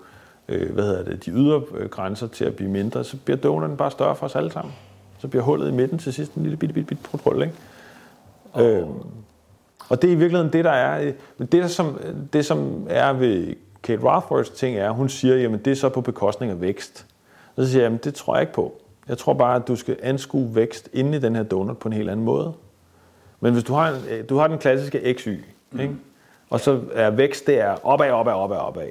øh, 0.49 0.73
hvad 0.73 0.85
hedder 0.85 1.05
det, 1.05 1.25
de 1.25 1.31
ydre 1.31 1.63
øh, 1.77 1.89
grænser 1.89 2.27
til 2.27 2.45
at 2.45 2.57
blive 2.57 2.71
mindre, 2.71 3.05
så 3.05 3.17
bliver 3.25 3.37
donutten 3.37 3.77
bare 3.77 3.91
større 3.91 4.17
for 4.17 4.27
os 4.27 4.37
alle 4.37 4.53
sammen. 4.53 4.75
Så 5.19 5.29
bliver 5.29 5.43
hullet 5.43 5.69
i 5.69 5.73
midten 5.73 5.99
til 5.99 6.13
sidst 6.13 6.35
en 6.35 6.43
lille 6.43 6.57
bitte, 6.57 6.73
bitte, 6.73 6.89
bitte 6.89 7.19
prut 7.19 7.43
ikke? 7.43 7.55
Øhm, 8.59 8.93
og 9.89 10.03
det 10.03 10.09
er 10.09 10.13
i 10.13 10.17
virkeligheden 10.17 10.53
det, 10.53 10.65
der 10.65 10.71
er. 10.71 11.13
Men 11.39 11.49
det, 11.49 11.71
som, 11.71 11.99
det, 12.33 12.47
som 12.47 12.87
er 12.91 13.13
ved 13.13 13.55
Kate 13.83 14.03
Rothworths 14.03 14.51
ting, 14.51 14.77
er, 14.77 14.89
at 14.89 14.95
hun 14.95 15.09
siger, 15.09 15.37
jamen 15.37 15.61
det 15.61 15.71
er 15.71 15.77
så 15.77 15.89
på 15.89 16.01
bekostning 16.01 16.53
af 16.53 16.61
vækst. 16.61 17.07
Og 17.57 17.65
så 17.65 17.71
siger 17.71 17.83
jeg, 17.83 17.87
jamen 17.87 18.01
det 18.05 18.15
tror 18.15 18.35
jeg 18.35 18.43
ikke 18.43 18.53
på. 18.53 18.81
Jeg 19.09 19.19
tror 19.19 19.33
bare, 19.33 19.57
at 19.57 19.69
du 19.69 19.77
skal 19.77 19.97
anskue 20.03 20.55
vækst 20.55 20.89
inde 20.93 21.17
i 21.17 21.21
den 21.21 21.37
her 21.37 21.43
donut 21.43 21.79
på 21.79 21.89
en 21.89 21.93
helt 21.93 22.11
anden 22.11 22.25
måde. 22.25 22.53
Men 23.41 23.53
hvis 23.53 23.65
du 23.65 23.73
har, 23.73 23.89
en, 23.89 23.95
øh, 24.11 24.29
du 24.29 24.37
har 24.37 24.47
den 24.47 24.59
klassiske 24.59 25.15
XY, 25.19 25.29
mm. 25.71 25.81
ikke? 25.81 25.95
og 26.51 26.61
så 26.61 26.81
er 26.93 27.11
vækst, 27.11 27.47
det 27.47 27.61
er 27.61 27.87
opad, 27.87 28.11
opad, 28.11 28.33
opad, 28.33 28.57
opad. 28.57 28.89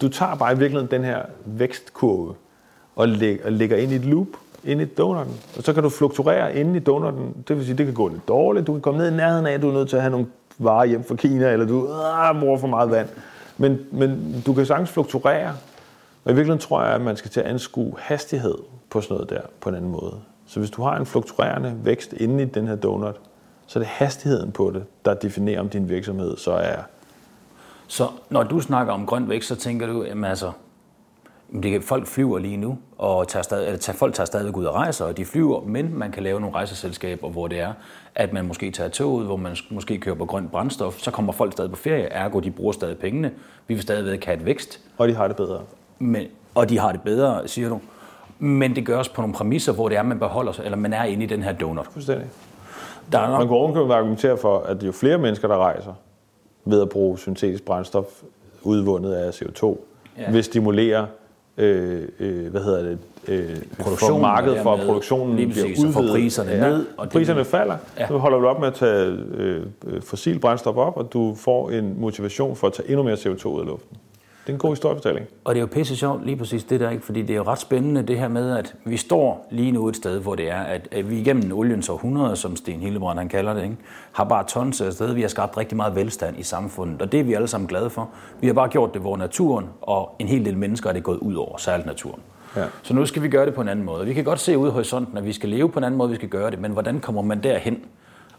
Du 0.00 0.08
tager 0.08 0.34
bare 0.34 0.52
i 0.52 0.58
virkeligheden 0.58 0.90
den 0.90 1.04
her 1.04 1.22
vækstkurve 1.44 2.34
og, 2.96 3.08
læg, 3.08 3.44
og 3.44 3.52
lægger 3.52 3.76
ind 3.76 3.92
i 3.92 3.94
et 3.94 4.04
loop, 4.04 4.26
ind 4.64 4.80
i 4.80 4.84
donutten. 4.84 5.34
Og 5.56 5.62
så 5.62 5.72
kan 5.72 5.82
du 5.82 5.88
fluktuere 5.88 6.56
inde 6.56 6.76
i 6.76 6.80
donutten. 6.80 7.44
Det 7.48 7.56
vil 7.56 7.64
sige, 7.64 7.78
det 7.78 7.86
kan 7.86 7.94
gå 7.94 8.08
lidt 8.08 8.28
dårligt. 8.28 8.66
Du 8.66 8.72
kan 8.72 8.80
komme 8.80 8.98
ned 9.00 9.12
i 9.12 9.16
nærheden 9.16 9.46
af, 9.46 9.52
at 9.52 9.62
du 9.62 9.68
er 9.68 9.72
nødt 9.72 9.88
til 9.88 9.96
at 9.96 10.02
have 10.02 10.10
nogle 10.10 10.26
varer 10.58 10.84
hjem 10.84 11.04
fra 11.04 11.14
Kina, 11.14 11.52
eller 11.52 11.66
du 11.66 11.88
bruger 12.40 12.58
for 12.58 12.66
meget 12.66 12.90
vand. 12.90 13.08
Men, 13.58 13.78
men 13.90 14.42
du 14.46 14.54
kan 14.54 14.66
sagtens 14.66 14.90
fluktuere. 14.90 15.54
Og 16.24 16.32
i 16.32 16.34
virkeligheden 16.34 16.60
tror 16.60 16.82
jeg, 16.82 16.94
at 16.94 17.00
man 17.00 17.16
skal 17.16 17.30
til 17.30 17.40
at 17.40 17.46
anskue 17.46 17.94
hastighed 17.98 18.54
på 18.90 19.00
sådan 19.00 19.14
noget 19.14 19.30
der 19.30 19.40
på 19.60 19.68
en 19.68 19.74
anden 19.74 19.90
måde. 19.90 20.20
Så 20.46 20.60
hvis 20.60 20.70
du 20.70 20.82
har 20.82 20.96
en 20.96 21.06
fluktuerende 21.06 21.76
vækst 21.84 22.12
inde 22.12 22.42
i 22.42 22.46
den 22.46 22.68
her 22.68 22.76
donut, 22.76 23.20
så 23.66 23.78
er 23.78 23.80
det 23.80 23.88
hastigheden 23.88 24.52
på 24.52 24.70
det, 24.70 24.84
der 25.04 25.14
definerer, 25.14 25.60
om 25.60 25.68
din 25.68 25.88
virksomhed 25.88 26.36
så 26.36 26.52
er 26.52 26.76
Så 27.86 28.08
når 28.30 28.42
du 28.42 28.60
snakker 28.60 28.92
om 28.92 29.06
grøn 29.06 29.28
vækst, 29.28 29.48
så 29.48 29.56
tænker 29.56 29.86
du, 29.86 30.04
jamen 30.04 30.24
altså, 30.24 30.52
det 31.52 31.72
kan, 31.72 31.82
folk 31.82 32.06
flyver 32.06 32.38
lige 32.38 32.56
nu, 32.56 32.78
og 32.98 33.28
tager 33.28 33.42
stadig, 33.42 33.66
eller 33.66 33.78
tager, 33.78 33.96
folk 33.96 34.14
tager 34.14 34.24
stadig 34.24 34.56
ud 34.56 34.64
og 34.64 34.74
rejser, 34.74 35.04
og 35.04 35.16
de 35.16 35.24
flyver, 35.24 35.62
men 35.62 35.98
man 35.98 36.12
kan 36.12 36.22
lave 36.22 36.40
nogle 36.40 36.56
rejseselskaber, 36.56 37.28
hvor 37.28 37.48
det 37.48 37.60
er, 37.60 37.72
at 38.14 38.32
man 38.32 38.44
måske 38.44 38.70
tager 38.70 38.90
toget, 38.90 39.26
hvor 39.26 39.36
man 39.36 39.56
måske 39.70 39.98
kører 39.98 40.16
på 40.16 40.24
grønt 40.24 40.50
brændstof, 40.50 40.98
så 40.98 41.10
kommer 41.10 41.32
folk 41.32 41.52
stadig 41.52 41.70
på 41.70 41.76
ferie, 41.76 42.04
ergo 42.04 42.40
de 42.40 42.50
bruger 42.50 42.72
stadig 42.72 42.98
pengene, 42.98 43.32
vi 43.66 43.74
vil 43.74 43.82
stadigvæk 43.82 44.24
have 44.24 44.36
et 44.36 44.44
vækst. 44.44 44.80
Og 44.98 45.08
de 45.08 45.14
har 45.14 45.28
det 45.28 45.36
bedre. 45.36 45.60
Men, 46.02 46.26
og 46.54 46.68
de 46.68 46.78
har 46.78 46.92
det 46.92 47.00
bedre, 47.02 47.48
siger 47.48 47.68
du. 47.68 47.80
Men 48.38 48.76
det 48.76 48.86
gøres 48.86 49.08
på 49.08 49.20
nogle 49.20 49.34
præmisser, 49.34 49.72
hvor 49.72 49.88
det 49.88 49.98
er, 49.98 50.02
man 50.02 50.18
beholder 50.18 50.52
sig, 50.52 50.64
eller 50.64 50.76
man 50.78 50.92
er 50.92 51.04
inde 51.04 51.24
i 51.24 51.26
den 51.26 51.42
her 51.42 51.52
donut. 51.52 51.86
Fuldstændig. 51.92 52.26
Der 53.12 53.18
er 53.18 53.22
Man 53.30 53.30
nok, 53.40 53.48
kan 53.48 53.56
ovenkøbet 53.56 53.92
argumentere 53.94 54.36
for, 54.36 54.58
at 54.58 54.82
jo 54.82 54.92
flere 54.92 55.18
mennesker, 55.18 55.48
der 55.48 55.56
rejser 55.56 55.92
ved 56.64 56.82
at 56.82 56.88
bruge 56.88 57.18
syntetisk 57.18 57.64
brændstof 57.64 58.04
udvundet 58.62 59.12
af 59.12 59.30
CO2, 59.30 59.66
Ja. 60.18 60.22
ja. 60.22 60.30
vil 60.30 60.44
stimulere 60.44 61.06
øh, 61.56 62.08
øh, 62.20 62.50
hvad 62.50 62.60
hedder 62.64 62.82
det, 62.82 62.98
øh, 63.28 63.56
for 63.78 64.18
markedet 64.18 64.58
for, 64.62 64.70
dermed 64.70 64.86
produktionen 64.86 65.34
bliver 65.36 65.50
præcis, 65.52 65.78
så 65.78 65.86
udvidet. 65.86 66.10
priserne 66.10 66.60
ned, 66.60 66.86
og 66.96 67.04
det- 67.04 67.12
priserne 67.12 67.44
falder. 67.44 67.76
Ja. 67.96 68.02
Ja. 68.02 68.08
Så 68.08 68.18
holder 68.18 68.38
du 68.38 68.46
op 68.46 68.60
med 68.60 68.68
at 68.68 68.74
tage 68.74 69.06
øh, 69.34 69.62
øh, 69.86 70.02
fossil 70.02 70.38
brændstof 70.38 70.76
op, 70.76 70.96
og 70.96 71.12
du 71.12 71.34
får 71.34 71.70
en 71.70 72.00
motivation 72.00 72.56
for 72.56 72.66
at 72.66 72.72
tage 72.72 72.88
endnu 72.88 73.02
mere 73.02 73.14
CO2 73.16 73.46
ud 73.46 73.60
af 73.60 73.66
luften. 73.66 73.96
Det 74.46 74.48
er 74.48 74.52
en 74.52 74.58
god 74.58 74.70
historiefortælling. 74.70 75.26
Og 75.44 75.54
det 75.54 75.58
er 75.58 75.60
jo 75.60 75.66
pisse 75.66 75.96
sjovt 75.96 76.24
lige 76.24 76.36
præcis 76.36 76.64
det 76.64 76.80
der, 76.80 76.90
ikke? 76.90 77.04
fordi 77.04 77.22
det 77.22 77.30
er 77.30 77.36
jo 77.36 77.42
ret 77.42 77.58
spændende 77.58 78.02
det 78.02 78.18
her 78.18 78.28
med, 78.28 78.56
at 78.56 78.74
vi 78.84 78.96
står 78.96 79.46
lige 79.50 79.72
nu 79.72 79.88
et 79.88 79.96
sted, 79.96 80.20
hvor 80.20 80.34
det 80.34 80.50
er, 80.50 80.60
at 80.60 80.88
at 80.90 81.10
vi 81.10 81.18
igennem 81.18 81.52
oliens 81.52 81.88
århundrede, 81.88 82.36
som 82.36 82.56
Sten 82.56 82.80
Hillebrand 82.80 83.18
han 83.18 83.28
kalder 83.28 83.54
det, 83.54 83.62
ikke? 83.62 83.76
har 84.12 84.24
bare 84.24 84.44
tons 84.44 84.80
af 84.80 84.92
sted. 84.92 85.14
Vi 85.14 85.20
har 85.20 85.28
skabt 85.28 85.56
rigtig 85.56 85.76
meget 85.76 85.94
velstand 85.94 86.38
i 86.38 86.42
samfundet, 86.42 87.02
og 87.02 87.12
det 87.12 87.20
er 87.20 87.24
vi 87.24 87.34
alle 87.34 87.48
sammen 87.48 87.68
glade 87.68 87.90
for. 87.90 88.08
Vi 88.40 88.46
har 88.46 88.54
bare 88.54 88.68
gjort 88.68 88.94
det, 88.94 89.00
hvor 89.00 89.16
naturen 89.16 89.66
og 89.82 90.16
en 90.18 90.28
hel 90.28 90.44
del 90.44 90.58
mennesker 90.58 90.88
er 90.88 90.92
det 90.92 91.02
gået 91.02 91.18
ud 91.18 91.34
over, 91.34 91.56
særligt 91.56 91.86
naturen. 91.86 92.20
Ja. 92.56 92.64
Så 92.82 92.94
nu 92.94 93.06
skal 93.06 93.22
vi 93.22 93.28
gøre 93.28 93.46
det 93.46 93.54
på 93.54 93.60
en 93.60 93.68
anden 93.68 93.84
måde. 93.84 94.06
Vi 94.06 94.14
kan 94.14 94.24
godt 94.24 94.40
se 94.40 94.58
ud 94.58 94.68
i 94.68 94.70
horisonten, 94.70 95.18
at 95.18 95.24
vi 95.24 95.32
skal 95.32 95.48
leve 95.48 95.70
på 95.70 95.78
en 95.78 95.84
anden 95.84 95.98
måde, 95.98 96.10
vi 96.10 96.16
skal 96.16 96.28
gøre 96.28 96.50
det, 96.50 96.60
men 96.60 96.72
hvordan 96.72 97.00
kommer 97.00 97.22
man 97.22 97.42
derhen? 97.42 97.84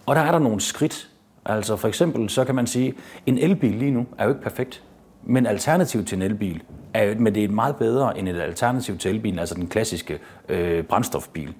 Og 0.06 0.16
der 0.16 0.22
er 0.22 0.32
der 0.32 0.40
nogle 0.40 0.62
skridt. 0.62 1.10
Altså 1.46 1.76
for 1.76 1.88
eksempel, 1.88 2.30
så 2.30 2.44
kan 2.44 2.56
man 2.56 2.68
sige, 2.68 2.94
en 3.26 3.38
elbil 3.38 3.76
lige 3.76 3.92
nu 3.92 4.06
er 4.18 4.24
jo 4.24 4.30
ikke 4.30 4.42
perfekt. 4.42 4.84
Men 5.24 5.46
alternativ 5.46 6.06
til 6.06 6.16
en 6.16 6.22
elbil, 6.22 6.62
er 6.94 7.16
men 7.16 7.36
det 7.36 7.44
er 7.44 7.50
meget 7.50 7.76
bedre 7.76 8.20
end 8.20 8.30
et 8.30 8.42
alternativ 8.42 8.98
til 8.98 9.12
elbilen, 9.12 9.40
altså 9.40 9.56
den 9.56 9.68
klassiske 9.68 10.20
øh, 10.50 10.84
brændstofbil. 10.84 11.54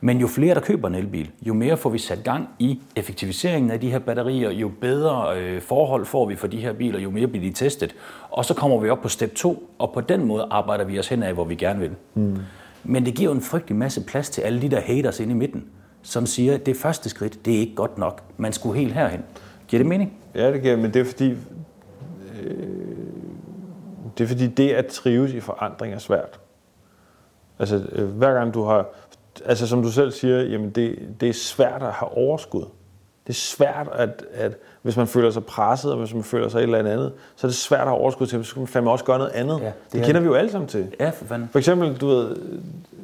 Men 0.00 0.18
jo 0.18 0.26
flere, 0.26 0.54
der 0.54 0.60
køber 0.60 0.88
en 0.88 0.94
elbil, 0.94 1.30
jo 1.42 1.54
mere 1.54 1.76
får 1.76 1.90
vi 1.90 1.98
sat 1.98 2.24
gang 2.24 2.48
i 2.58 2.80
effektiviseringen 2.96 3.70
af 3.70 3.80
de 3.80 3.90
her 3.90 3.98
batterier, 3.98 4.50
jo 4.50 4.70
bedre 4.80 5.40
øh, 5.40 5.60
forhold 5.62 6.06
får 6.06 6.26
vi 6.26 6.36
for 6.36 6.46
de 6.46 6.56
her 6.56 6.72
biler, 6.72 6.98
jo 6.98 7.10
mere 7.10 7.26
bliver 7.26 7.46
de 7.46 7.52
testet. 7.52 7.94
Og 8.30 8.44
så 8.44 8.54
kommer 8.54 8.78
vi 8.80 8.90
op 8.90 9.02
på 9.02 9.08
step 9.08 9.34
2, 9.34 9.70
og 9.78 9.92
på 9.94 10.00
den 10.00 10.24
måde 10.24 10.46
arbejder 10.50 10.84
vi 10.84 10.98
os 10.98 11.08
hen 11.08 11.22
af, 11.22 11.34
hvor 11.34 11.44
vi 11.44 11.54
gerne 11.54 11.80
vil. 11.80 11.90
Mm. 12.14 12.36
Men 12.84 13.06
det 13.06 13.14
giver 13.14 13.30
jo 13.30 13.34
en 13.34 13.42
frygtelig 13.42 13.76
masse 13.76 14.04
plads 14.04 14.30
til 14.30 14.42
alle 14.42 14.62
de 14.62 14.68
der 14.68 14.80
haters 14.80 15.20
inde 15.20 15.32
i 15.32 15.36
midten, 15.36 15.64
som 16.02 16.26
siger, 16.26 16.54
at 16.54 16.66
det 16.66 16.76
første 16.76 17.08
skridt, 17.08 17.44
det 17.44 17.54
er 17.54 17.58
ikke 17.58 17.74
godt 17.74 17.98
nok. 17.98 18.22
Man 18.36 18.52
skulle 18.52 18.78
helt 18.78 18.92
herhen. 18.92 19.20
Giver 19.68 19.78
det 19.78 19.86
mening? 19.86 20.12
Ja, 20.34 20.52
det 20.52 20.62
giver, 20.62 20.76
men 20.76 20.94
det 20.94 21.00
er 21.00 21.04
fordi, 21.04 21.30
øh, 21.30 22.89
det 24.20 24.26
er 24.26 24.28
fordi 24.28 24.46
det 24.46 24.70
at 24.70 24.86
trives 24.86 25.32
i 25.32 25.40
forandring 25.40 25.94
er 25.94 25.98
svært. 25.98 26.40
Altså 27.58 27.82
øh, 27.92 28.08
hver 28.08 28.34
gang 28.34 28.54
du 28.54 28.64
har, 28.64 28.86
altså 29.44 29.66
som 29.66 29.82
du 29.82 29.90
selv 29.90 30.12
siger, 30.12 30.42
jamen 30.42 30.70
det, 30.70 30.98
det 31.20 31.28
er 31.28 31.32
svært 31.32 31.82
at 31.82 31.92
have 31.92 32.16
overskud. 32.16 32.64
Det 33.26 33.32
er 33.32 33.32
svært, 33.32 33.88
at, 33.92 34.24
at 34.32 34.56
hvis 34.82 34.96
man 34.96 35.06
føler 35.06 35.30
sig 35.30 35.44
presset, 35.44 35.92
og 35.92 35.98
hvis 35.98 36.14
man 36.14 36.24
føler 36.24 36.48
sig 36.48 36.58
et 36.58 36.62
eller 36.62 36.78
andet, 36.78 37.12
så 37.36 37.46
er 37.46 37.48
det 37.48 37.56
svært 37.56 37.80
at 37.80 37.86
have 37.86 37.98
overskud 37.98 38.26
til, 38.26 38.44
så 38.44 38.50
skal 38.50 38.60
man 38.60 38.66
fandme 38.68 38.90
også 38.90 39.04
gøre 39.04 39.18
noget 39.18 39.32
andet. 39.32 39.60
Ja, 39.60 39.66
det 39.66 39.74
det, 39.92 40.00
er 40.00 40.04
kender 40.04 40.20
det. 40.20 40.22
vi 40.22 40.26
jo 40.26 40.34
alle 40.34 40.50
sammen 40.50 40.68
til. 40.68 40.94
Ja, 41.00 41.10
for 41.10 41.24
fanden. 41.24 41.48
For 41.52 41.58
eksempel, 41.58 41.96
du 41.96 42.06
ved, 42.06 42.36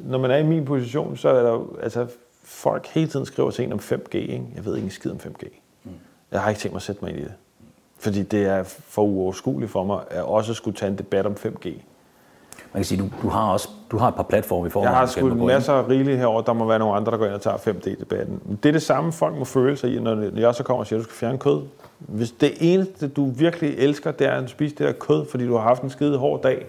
når 0.05 0.17
man 0.17 0.31
er 0.31 0.37
i 0.37 0.43
min 0.43 0.65
position, 0.65 1.17
så 1.17 1.29
er 1.29 1.43
der 1.43 1.65
altså, 1.83 2.07
folk 2.43 2.87
hele 2.87 3.07
tiden 3.07 3.25
skriver 3.25 3.51
ting 3.51 3.73
om 3.73 3.79
5G, 3.79 4.17
ikke? 4.17 4.45
Jeg 4.55 4.65
ved 4.65 4.75
ikke 4.75 4.85
en 4.85 4.91
skid 4.91 5.11
om 5.11 5.19
5G. 5.23 5.47
Jeg 6.31 6.41
har 6.41 6.49
ikke 6.49 6.61
tænkt 6.61 6.73
mig 6.73 6.79
at 6.79 6.83
sætte 6.83 7.01
mig 7.05 7.11
ind 7.11 7.19
i 7.19 7.23
det. 7.23 7.33
Fordi 7.99 8.23
det 8.23 8.45
er 8.45 8.63
for 8.63 9.01
uoverskueligt 9.01 9.71
for 9.71 9.83
mig, 9.83 9.99
at 10.09 10.23
også 10.23 10.53
skulle 10.53 10.77
tage 10.77 10.91
en 10.91 10.97
debat 10.97 11.25
om 11.25 11.35
5G. 11.45 11.65
Man 12.73 12.83
kan 12.83 12.83
sige, 12.83 13.01
du, 13.01 13.09
du 13.21 13.29
har 13.29 13.51
også 13.51 13.69
du 13.91 13.97
har 13.97 14.07
et 14.07 14.15
par 14.15 14.23
platforme 14.23 14.67
i 14.67 14.69
forvejen. 14.69 14.91
Jeg 14.91 14.99
har 14.99 15.05
sgu 15.05 15.45
masser 15.45 15.73
af 15.73 15.89
rigeligt 15.89 16.17
herover. 16.17 16.41
Der 16.41 16.53
må 16.53 16.65
være 16.65 16.79
nogle 16.79 16.95
andre, 16.95 17.11
der 17.11 17.17
går 17.17 17.25
ind 17.25 17.33
og 17.33 17.41
tager 17.41 17.57
5D-debatten. 17.57 18.41
Men 18.45 18.59
Det 18.63 18.69
er 18.69 18.73
det 18.73 18.81
samme, 18.81 19.11
folk 19.11 19.37
må 19.37 19.45
føle 19.45 19.77
sig 19.77 19.95
i, 19.95 19.99
når 19.99 20.39
jeg 20.39 20.55
så 20.55 20.63
kommer 20.63 20.79
og 20.79 20.87
siger, 20.87 20.99
at 20.99 21.03
du 21.05 21.09
skal 21.09 21.15
fjerne 21.15 21.37
kød. 21.37 21.61
Hvis 21.99 22.31
det 22.31 22.53
eneste, 22.59 23.07
du 23.07 23.25
virkelig 23.25 23.75
elsker, 23.77 24.11
det 24.11 24.27
er 24.27 24.31
at 24.31 24.49
spise 24.49 24.75
det 24.75 24.87
der 24.87 24.91
kød, 24.91 25.25
fordi 25.31 25.47
du 25.47 25.55
har 25.55 25.63
haft 25.63 25.81
en 25.81 25.89
skide 25.89 26.17
hård 26.17 26.41
dag, 26.41 26.65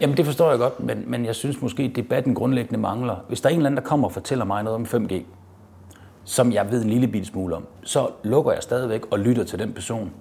Jamen 0.00 0.16
det 0.16 0.26
forstår 0.26 0.50
jeg 0.50 0.58
godt, 0.58 0.80
men, 0.80 1.04
men 1.06 1.24
jeg 1.24 1.34
synes 1.34 1.62
måske, 1.62 1.82
at 1.82 1.96
debatten 1.96 2.34
grundlæggende 2.34 2.80
mangler. 2.80 3.16
Hvis 3.28 3.40
der 3.40 3.48
er 3.48 3.52
en 3.52 3.58
eller 3.58 3.66
anden, 3.66 3.76
der 3.82 3.88
kommer 3.88 4.08
og 4.08 4.12
fortæller 4.12 4.44
mig 4.44 4.62
noget 4.62 4.74
om 4.74 5.06
5G, 5.06 5.14
som 6.24 6.52
jeg 6.52 6.70
ved 6.70 6.82
en 6.82 6.90
lille 6.90 7.08
bit 7.08 7.26
smule 7.26 7.56
om, 7.56 7.66
så 7.82 8.08
lukker 8.22 8.52
jeg 8.52 8.62
stadigvæk 8.62 9.02
og 9.10 9.18
lytter 9.18 9.44
til 9.44 9.58
den 9.58 9.72
person. 9.72 10.12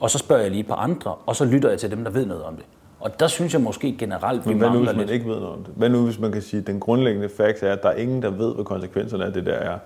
Og 0.00 0.10
så 0.10 0.18
spørger 0.18 0.42
jeg 0.42 0.50
lige 0.50 0.64
på 0.64 0.74
andre, 0.74 1.14
og 1.26 1.36
så 1.36 1.44
lytter 1.44 1.70
jeg 1.70 1.78
til 1.78 1.90
dem, 1.90 2.04
der 2.04 2.10
ved 2.10 2.26
noget 2.26 2.42
om 2.42 2.56
det. 2.56 2.64
Og 3.00 3.20
der 3.20 3.26
synes 3.26 3.52
jeg 3.52 3.60
måske 3.60 3.96
generelt, 3.98 4.44
vi 4.44 4.50
Men 4.50 4.58
hvad 4.58 4.70
nu, 4.70 4.78
hvis 4.78 4.86
man 4.86 4.96
lidt. 4.96 5.10
ikke 5.10 5.28
ved 5.28 5.34
noget 5.34 5.52
om 5.52 5.64
det? 5.64 5.72
Hvad 5.76 5.88
nu, 5.88 6.04
hvis 6.04 6.18
man 6.18 6.32
kan 6.32 6.42
sige, 6.42 6.60
at 6.60 6.66
den 6.66 6.80
grundlæggende 6.80 7.28
fakt 7.36 7.62
er, 7.62 7.72
at 7.72 7.82
der 7.82 7.88
er 7.88 7.96
ingen, 7.96 8.22
der 8.22 8.30
ved, 8.30 8.54
hvad 8.54 8.64
konsekvenserne 8.64 9.24
af 9.24 9.32
det 9.32 9.46
der 9.46 9.52
er? 9.52 9.78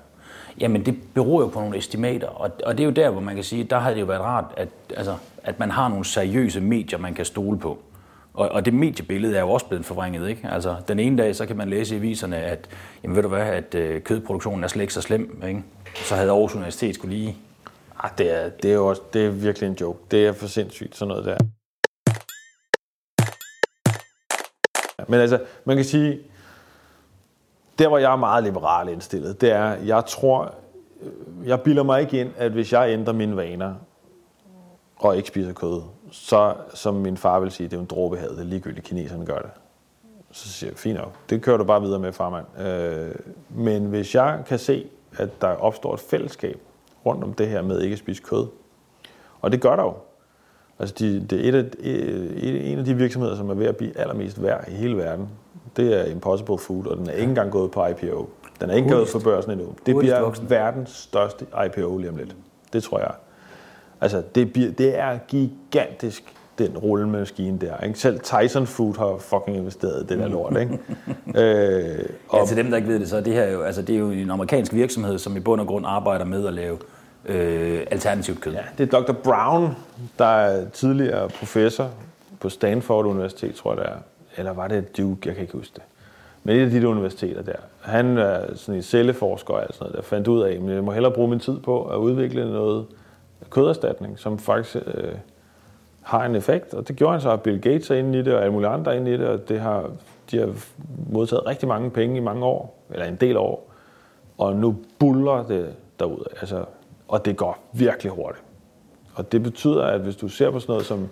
Jamen 0.61 0.87
det 0.87 0.97
beror 1.15 1.41
jo 1.41 1.49
på 1.49 1.61
nogle 1.61 1.79
estimater, 1.79 2.29
og, 2.29 2.51
og 2.67 2.79
det 2.79 2.81
er 2.81 2.85
jo 2.85 2.91
der, 2.91 3.11
hvor 3.11 3.21
man 3.21 3.35
kan 3.35 3.45
sige, 3.45 3.65
der 3.65 3.79
havde 3.79 3.95
det 3.95 4.01
jo 4.01 4.07
været 4.07 4.21
rart, 4.21 4.45
at, 4.57 4.69
altså, 4.97 5.15
at 5.43 5.59
man 5.59 5.71
har 5.71 5.89
nogle 5.89 6.05
seriøse 6.05 6.61
medier, 6.61 6.99
man 6.99 7.15
kan 7.15 7.25
stole 7.25 7.59
på. 7.59 7.79
Og, 8.35 8.49
og 8.49 8.65
det 8.65 8.75
mediebillede 8.75 9.37
er 9.37 9.41
jo 9.41 9.51
også 9.51 9.67
blevet 9.67 9.85
forvrænget, 9.85 10.29
ikke? 10.29 10.49
Altså, 10.53 10.77
den 10.89 10.99
ene 10.99 11.23
dag, 11.23 11.37
så 11.37 11.47
kan 11.47 11.57
man 11.57 11.69
læse 11.69 11.95
i 11.95 11.99
aviserne, 11.99 12.37
at, 12.37 12.69
jamen 13.03 13.17
ved 13.17 13.23
du 13.23 13.29
hvad, 13.29 13.41
at 13.41 13.75
øh, 13.75 14.01
kødproduktionen 14.03 14.65
er 14.65 14.69
slet 14.69 14.83
ikke 14.83 14.95
så 14.95 15.01
slem, 15.01 15.43
ikke? 15.49 15.63
Så 15.95 16.15
havde 16.15 16.31
Aarhus 16.31 16.55
Universitet 16.55 16.95
skulle 16.95 17.17
lige... 17.17 17.37
Ah, 18.05 18.11
det, 18.19 18.31
er, 18.31 18.49
det 18.49 18.71
er 18.71 18.75
jo 18.75 18.87
også, 18.87 19.03
det 19.13 19.27
er 19.27 19.31
virkelig 19.31 19.67
en 19.67 19.77
joke. 19.81 19.99
Det 20.11 20.27
er 20.27 20.33
for 20.33 20.47
sindssygt, 20.47 20.97
sådan 20.97 21.09
noget 21.09 21.25
der. 21.25 21.37
Men 25.09 25.21
altså, 25.21 25.41
man 25.65 25.77
kan 25.77 25.85
sige, 25.85 26.21
der 27.79 27.89
hvor 27.89 27.99
jeg 27.99 28.13
er 28.13 28.17
meget 28.17 28.45
liberal 28.45 28.89
indstillet, 28.89 29.41
det 29.41 29.51
er, 29.51 29.75
jeg 29.75 30.05
tror, 30.07 30.55
øh, 31.03 31.49
jeg 31.49 31.61
bilder 31.61 31.83
mig 31.83 32.01
ikke 32.01 32.21
ind, 32.21 32.31
at 32.37 32.53
hvis 32.53 32.73
jeg 32.73 32.91
ændrer 32.91 33.13
mine 33.13 33.37
vaner, 33.37 33.75
og 34.97 35.17
ikke 35.17 35.29
spiser 35.29 35.53
kød, 35.53 35.83
så, 36.11 36.55
som 36.75 36.95
min 36.95 37.17
far 37.17 37.41
vil 37.41 37.51
sige, 37.51 37.67
det 37.67 37.73
er 37.73 37.77
jo 37.77 37.81
en 37.81 37.87
dråbe 37.87 38.17
i 38.17 38.21
det 38.21 38.39
er 38.39 38.45
ligegyldigt, 38.45 38.87
kineserne 38.87 39.27
gør 39.27 39.39
det. 39.39 39.51
Så 40.31 40.49
siger 40.49 40.71
jeg, 40.71 40.79
fint 40.79 40.99
nok, 40.99 41.13
det 41.31 41.43
kører 41.43 41.57
du 41.57 41.65
bare 41.65 41.83
videre 41.83 41.99
med, 41.99 42.13
farmand. 42.13 42.59
Øh, 42.59 43.15
men 43.49 43.87
hvis 43.87 44.15
jeg 44.15 44.43
kan 44.47 44.59
se, 44.59 44.87
at 45.19 45.41
der 45.41 45.49
opstår 45.49 45.95
et 45.95 46.01
fællesskab 46.01 46.61
rundt 47.07 47.25
om 47.25 47.33
det 47.33 47.49
her 47.49 47.63
med 47.63 47.81
ikke 47.81 47.93
at 47.93 47.99
spise 47.99 48.23
kød, 48.23 48.47
og 49.41 49.53
det 49.53 49.61
gør 49.61 49.77
der 49.77 49.83
jo. 49.83 49.95
Altså, 50.79 50.95
de, 50.99 51.21
det 51.31 51.47
er 51.47 51.49
et 51.49 51.55
af, 51.55 51.65
et, 51.81 52.73
en 52.73 52.79
af 52.79 52.85
de 52.85 52.95
virksomheder, 52.95 53.37
som 53.37 53.51
er 53.51 53.55
ved 53.55 53.67
at 53.67 53.77
blive 53.77 53.99
allermest 53.99 54.43
værd 54.43 54.65
i 54.69 54.71
hele 54.71 54.97
verden. 54.97 55.29
Det 55.77 56.01
er 56.01 56.05
Impossible 56.05 56.59
Food, 56.59 56.87
og 56.87 56.97
den 56.97 57.07
er 57.09 57.13
ikke 57.13 57.29
engang 57.29 57.51
gået 57.51 57.71
på 57.71 57.87
IPO. 57.87 58.31
Den 58.61 58.71
er 58.71 58.75
ikke 58.75 58.89
gået 58.89 58.99
Hurtigst. 58.99 59.13
på 59.13 59.31
børsen 59.31 59.51
endnu. 59.53 59.67
Det 59.87 59.95
Hurtigst 59.95 60.13
bliver 60.15 60.21
voksende. 60.25 60.51
verdens 60.51 60.91
største 60.91 61.47
IPO 61.67 61.99
lige 61.99 62.11
om 62.11 62.17
lidt. 62.17 62.37
Det 62.73 62.83
tror 62.83 62.99
jeg. 62.99 63.11
Altså, 64.01 64.23
det, 64.35 64.53
bliver, 64.53 64.71
det 64.73 64.99
er 64.99 65.19
gigantisk, 65.29 66.35
den 66.59 66.79
rullemaskine 66.79 67.59
der. 67.59 67.79
Ikke? 67.81 67.99
Selv 67.99 68.21
Tyson 68.21 68.67
Food 68.67 68.95
har 68.99 69.17
fucking 69.19 69.57
investeret 69.57 70.03
i 70.03 70.07
det 70.07 70.19
der 70.19 70.29
lort. 70.29 70.57
Ikke? 70.61 70.73
øh, 71.99 72.05
og, 72.29 72.39
Ja, 72.39 72.47
til 72.47 72.57
dem, 72.57 72.71
der 72.71 72.77
ikke 72.77 72.89
ved 72.89 73.01
det, 73.01 73.09
så 73.09 73.17
er 73.17 73.21
det 73.21 73.33
her 73.33 73.51
jo, 73.53 73.63
altså, 73.63 73.83
det 73.83 73.95
er 73.95 73.99
jo 73.99 74.11
en 74.11 74.31
amerikansk 74.31 74.75
virksomhed, 74.75 75.19
som 75.19 75.37
i 75.37 75.41
bund 75.41 75.61
og 75.61 75.67
grund 75.67 75.87
arbejder 75.87 76.25
med 76.25 76.47
at 76.47 76.55
lave 76.55 76.79
øh, 77.25 77.81
alternativt 77.91 78.41
kød. 78.41 78.53
Ja, 78.53 78.63
det 78.79 78.95
er 78.95 79.01
Dr. 79.01 79.13
Brown, 79.13 79.77
der 80.19 80.25
er 80.25 80.69
tidligere 80.69 81.29
professor 81.29 81.91
på 82.41 82.49
Stanford 82.49 83.07
Universitet, 83.07 83.55
tror 83.55 83.75
jeg 83.75 83.85
det 83.85 83.87
er. 83.93 83.97
Eller 84.37 84.53
var 84.53 84.69
det 84.69 84.97
Duke? 84.97 85.29
Jeg 85.29 85.35
kan 85.35 85.43
ikke 85.43 85.57
huske 85.57 85.73
det. 85.75 85.83
Men 86.45 86.57
et 86.57 86.65
af 86.65 86.71
de 86.71 86.89
universiteter 86.89 87.43
der. 87.43 87.57
Han 87.81 88.19
er 88.19 88.55
sådan 88.55 88.75
en 88.75 88.83
celleforsker 88.83 89.55
og 89.55 89.63
alt 89.63 89.75
sådan 89.75 89.85
noget, 89.85 89.97
der 89.97 90.03
fandt 90.03 90.29
ud 90.29 90.43
af, 90.43 90.51
at 90.51 90.75
jeg 90.75 90.85
må 90.85 90.93
hellere 90.93 91.13
bruge 91.13 91.29
min 91.29 91.41
tid 91.41 91.59
på 91.59 91.85
at 91.85 91.97
udvikle 91.97 92.53
noget 92.53 92.87
køderstatning, 93.51 94.19
som 94.19 94.39
faktisk 94.39 94.77
øh, 94.77 95.15
har 96.03 96.25
en 96.25 96.35
effekt. 96.35 96.75
Og 96.75 96.89
det 96.89 96.97
gjorde 96.97 97.13
han 97.13 97.21
så, 97.21 97.31
at 97.31 97.43
Bill 97.43 97.61
Gates 97.61 97.91
er 97.91 97.95
inde 97.95 98.19
i 98.19 98.23
det, 98.23 98.35
og 98.35 98.41
alle 98.41 98.53
mulige 98.53 98.71
andre 98.71 98.95
er 98.95 98.99
inde 98.99 99.15
i 99.15 99.17
det, 99.17 99.27
og 99.27 99.49
det 99.49 99.61
har, 99.61 99.91
de 100.31 100.39
har 100.39 100.55
modtaget 101.11 101.47
rigtig 101.47 101.69
mange 101.69 101.91
penge 101.91 102.17
i 102.17 102.21
mange 102.21 102.45
år, 102.45 102.79
eller 102.91 103.07
en 103.07 103.17
del 103.17 103.37
år. 103.37 103.71
Og 104.39 104.57
nu 104.57 104.77
buller 104.99 105.43
det 105.43 105.75
derud. 106.01 106.25
Altså, 106.41 106.65
og 107.13 107.25
det 107.25 107.37
går 107.37 107.59
virkelig 107.73 108.13
hurtigt. 108.13 108.45
Og 109.15 109.33
det 109.33 109.43
betyder, 109.43 109.85
at 109.85 110.01
hvis 110.01 110.17
du 110.17 110.29
ser 110.29 110.51
på 110.51 110.61
sådan 110.61 110.73
noget 110.73 110.87
som 110.87 111.09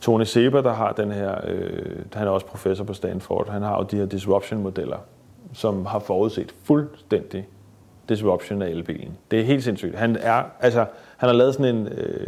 Tony 0.00 0.24
Seba, 0.24 0.62
der 0.62 0.72
har 0.72 0.92
den 0.92 1.12
her, 1.12 1.34
øh, 1.48 1.96
han 2.14 2.26
er 2.26 2.30
også 2.30 2.46
professor 2.46 2.84
på 2.84 2.94
Stanford, 2.94 3.50
han 3.50 3.62
har 3.62 3.78
jo 3.78 3.82
de 3.90 3.96
her 3.96 4.06
disruption-modeller, 4.06 4.96
som 5.52 5.86
har 5.86 5.98
forudset 5.98 6.54
fuldstændig 6.64 7.48
disruption 8.08 8.62
af 8.62 8.68
elbilen. 8.68 9.16
Det 9.30 9.40
er 9.40 9.44
helt 9.44 9.64
sindssygt. 9.64 9.94
Han, 9.94 10.16
er, 10.20 10.42
altså, 10.60 10.86
han 11.16 11.28
har 11.28 11.32
lavet 11.32 11.54
sådan 11.54 11.76
en 11.76 11.86
øh, 11.86 12.26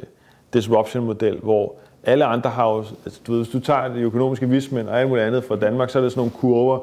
disruption-model, 0.53 1.39
hvor 1.39 1.75
alle 2.05 2.25
andre 2.25 2.51
har 2.51 2.71
jo, 2.71 2.85
altså, 3.05 3.21
du 3.27 3.33
ved, 3.33 3.41
hvis 3.41 3.53
du 3.53 3.61
tager 3.61 3.89
de 3.89 4.01
økonomiske 4.01 4.49
vismænd 4.49 4.89
og 4.89 5.01
alt 5.01 5.09
muligt 5.09 5.27
andet 5.27 5.45
fra 5.45 5.57
Danmark, 5.57 5.91
så 5.91 5.99
er 5.99 6.03
det 6.03 6.13
sådan 6.13 6.21
nogle 6.21 6.33
kurver, 6.33 6.79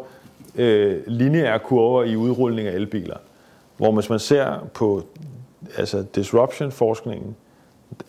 øh, 0.55 1.01
lineære 1.07 1.59
kurver 1.59 2.03
i 2.03 2.15
udrulling 2.15 2.67
af 2.67 2.73
elbiler. 2.73 3.17
Hvor 3.77 3.91
hvis 3.91 4.09
man 4.09 4.19
ser 4.19 4.67
på 4.73 5.03
altså 5.77 6.05
disruption-forskningen, 6.15 7.35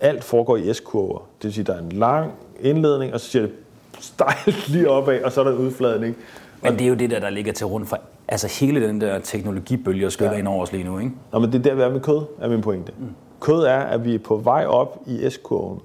alt 0.01 0.25
foregår 0.25 0.57
i 0.57 0.75
S-kurver. 0.75 1.19
Det 1.19 1.45
vil 1.45 1.53
sige, 1.53 1.65
der 1.65 1.75
er 1.75 1.81
en 1.81 1.93
lang 1.93 2.33
indledning, 2.61 3.15
og 3.15 3.21
så 3.21 3.27
siger 3.27 3.43
det 3.43 3.53
stejlt 4.01 4.69
lige 4.69 4.91
opad, 4.91 5.23
og 5.23 5.33
så 5.33 5.41
er 5.41 5.45
der 5.45 5.53
en 5.53 5.59
udfladning. 5.59 6.17
Men 6.63 6.73
det 6.73 6.81
er 6.81 6.89
jo 6.89 6.95
det 6.95 7.11
der, 7.11 7.21
der 7.21 7.31
ligger 7.31 7.53
til 7.53 7.67
rundt 7.67 7.89
for 7.89 7.99
altså 8.29 8.49
hele 8.61 8.89
den 8.89 9.01
der 9.01 9.19
teknologibølge 9.19 10.07
og 10.07 10.13
skyller 10.13 10.33
ja. 10.33 10.39
ind 10.39 10.49
over 10.49 10.63
os 10.63 10.73
lige 10.73 10.85
nu, 10.85 10.99
ikke? 10.99 11.13
Nå, 11.33 11.39
men 11.39 11.53
det 11.53 11.59
er 11.59 11.63
der, 11.63 11.75
vi 11.75 11.83
er 11.83 11.91
med 11.91 12.01
kød, 12.01 12.23
er 12.41 12.49
min 12.49 12.61
pointe. 12.61 12.93
Mm. 12.99 13.07
Kød 13.41 13.63
er, 13.63 13.79
at 13.79 14.05
vi 14.05 14.15
er 14.15 14.19
på 14.19 14.37
vej 14.37 14.67
op 14.67 15.03
i 15.07 15.31
S-kurven. 15.31 15.81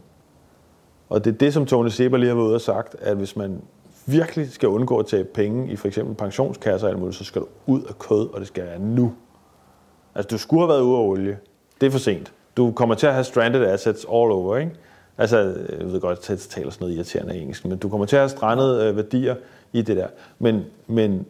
Og 1.09 1.25
det 1.25 1.33
er 1.33 1.37
det, 1.37 1.53
som 1.53 1.65
Tony 1.65 1.87
Seber 1.87 2.17
lige 2.17 2.27
har 2.27 2.35
været 2.35 2.47
ude 2.47 2.55
og 2.55 2.61
sagt, 2.61 2.95
at 3.01 3.17
hvis 3.17 3.35
man 3.35 3.61
virkelig 4.05 4.51
skal 4.51 4.69
undgå 4.69 4.97
at 4.97 5.05
tabe 5.05 5.29
penge 5.33 5.71
i 5.71 5.75
for 5.75 5.87
eksempel 5.87 6.15
pensionskasser 6.15 6.87
eller 6.87 6.99
muligt, 6.99 7.17
så 7.17 7.23
skal 7.23 7.41
du 7.41 7.47
ud 7.65 7.81
af 7.81 7.99
kød, 7.99 8.33
og 8.33 8.39
det 8.39 8.47
skal 8.47 8.65
være 8.65 8.79
nu. 8.79 9.13
Altså, 10.15 10.27
du 10.27 10.37
skulle 10.37 10.61
have 10.61 10.69
været 10.69 10.81
ude 10.81 10.97
af 10.97 11.01
olie. 11.01 11.37
Det 11.81 11.87
er 11.87 11.91
for 11.91 11.99
sent. 11.99 12.31
Du 12.57 12.71
kommer 12.71 12.95
til 12.95 13.07
at 13.07 13.13
have 13.13 13.23
stranded 13.23 13.65
assets 13.65 14.03
all 14.03 14.31
over, 14.31 14.57
ikke? 14.57 14.71
Altså, 15.17 15.37
jeg 15.79 15.91
ved 15.91 16.01
godt, 16.01 16.19
at 16.19 16.29
jeg 16.29 16.39
taler 16.39 16.69
sådan 16.69 16.83
noget 16.83 16.95
irriterende 16.95 17.35
engelsk, 17.35 17.65
men 17.65 17.77
du 17.77 17.89
kommer 17.89 18.05
til 18.05 18.15
at 18.15 18.21
have 18.21 18.29
strandet 18.29 18.81
øh, 18.83 18.95
værdier 18.97 19.35
i 19.73 19.81
det 19.81 19.97
der. 19.97 20.07
Men, 20.39 20.61
men 20.87 21.25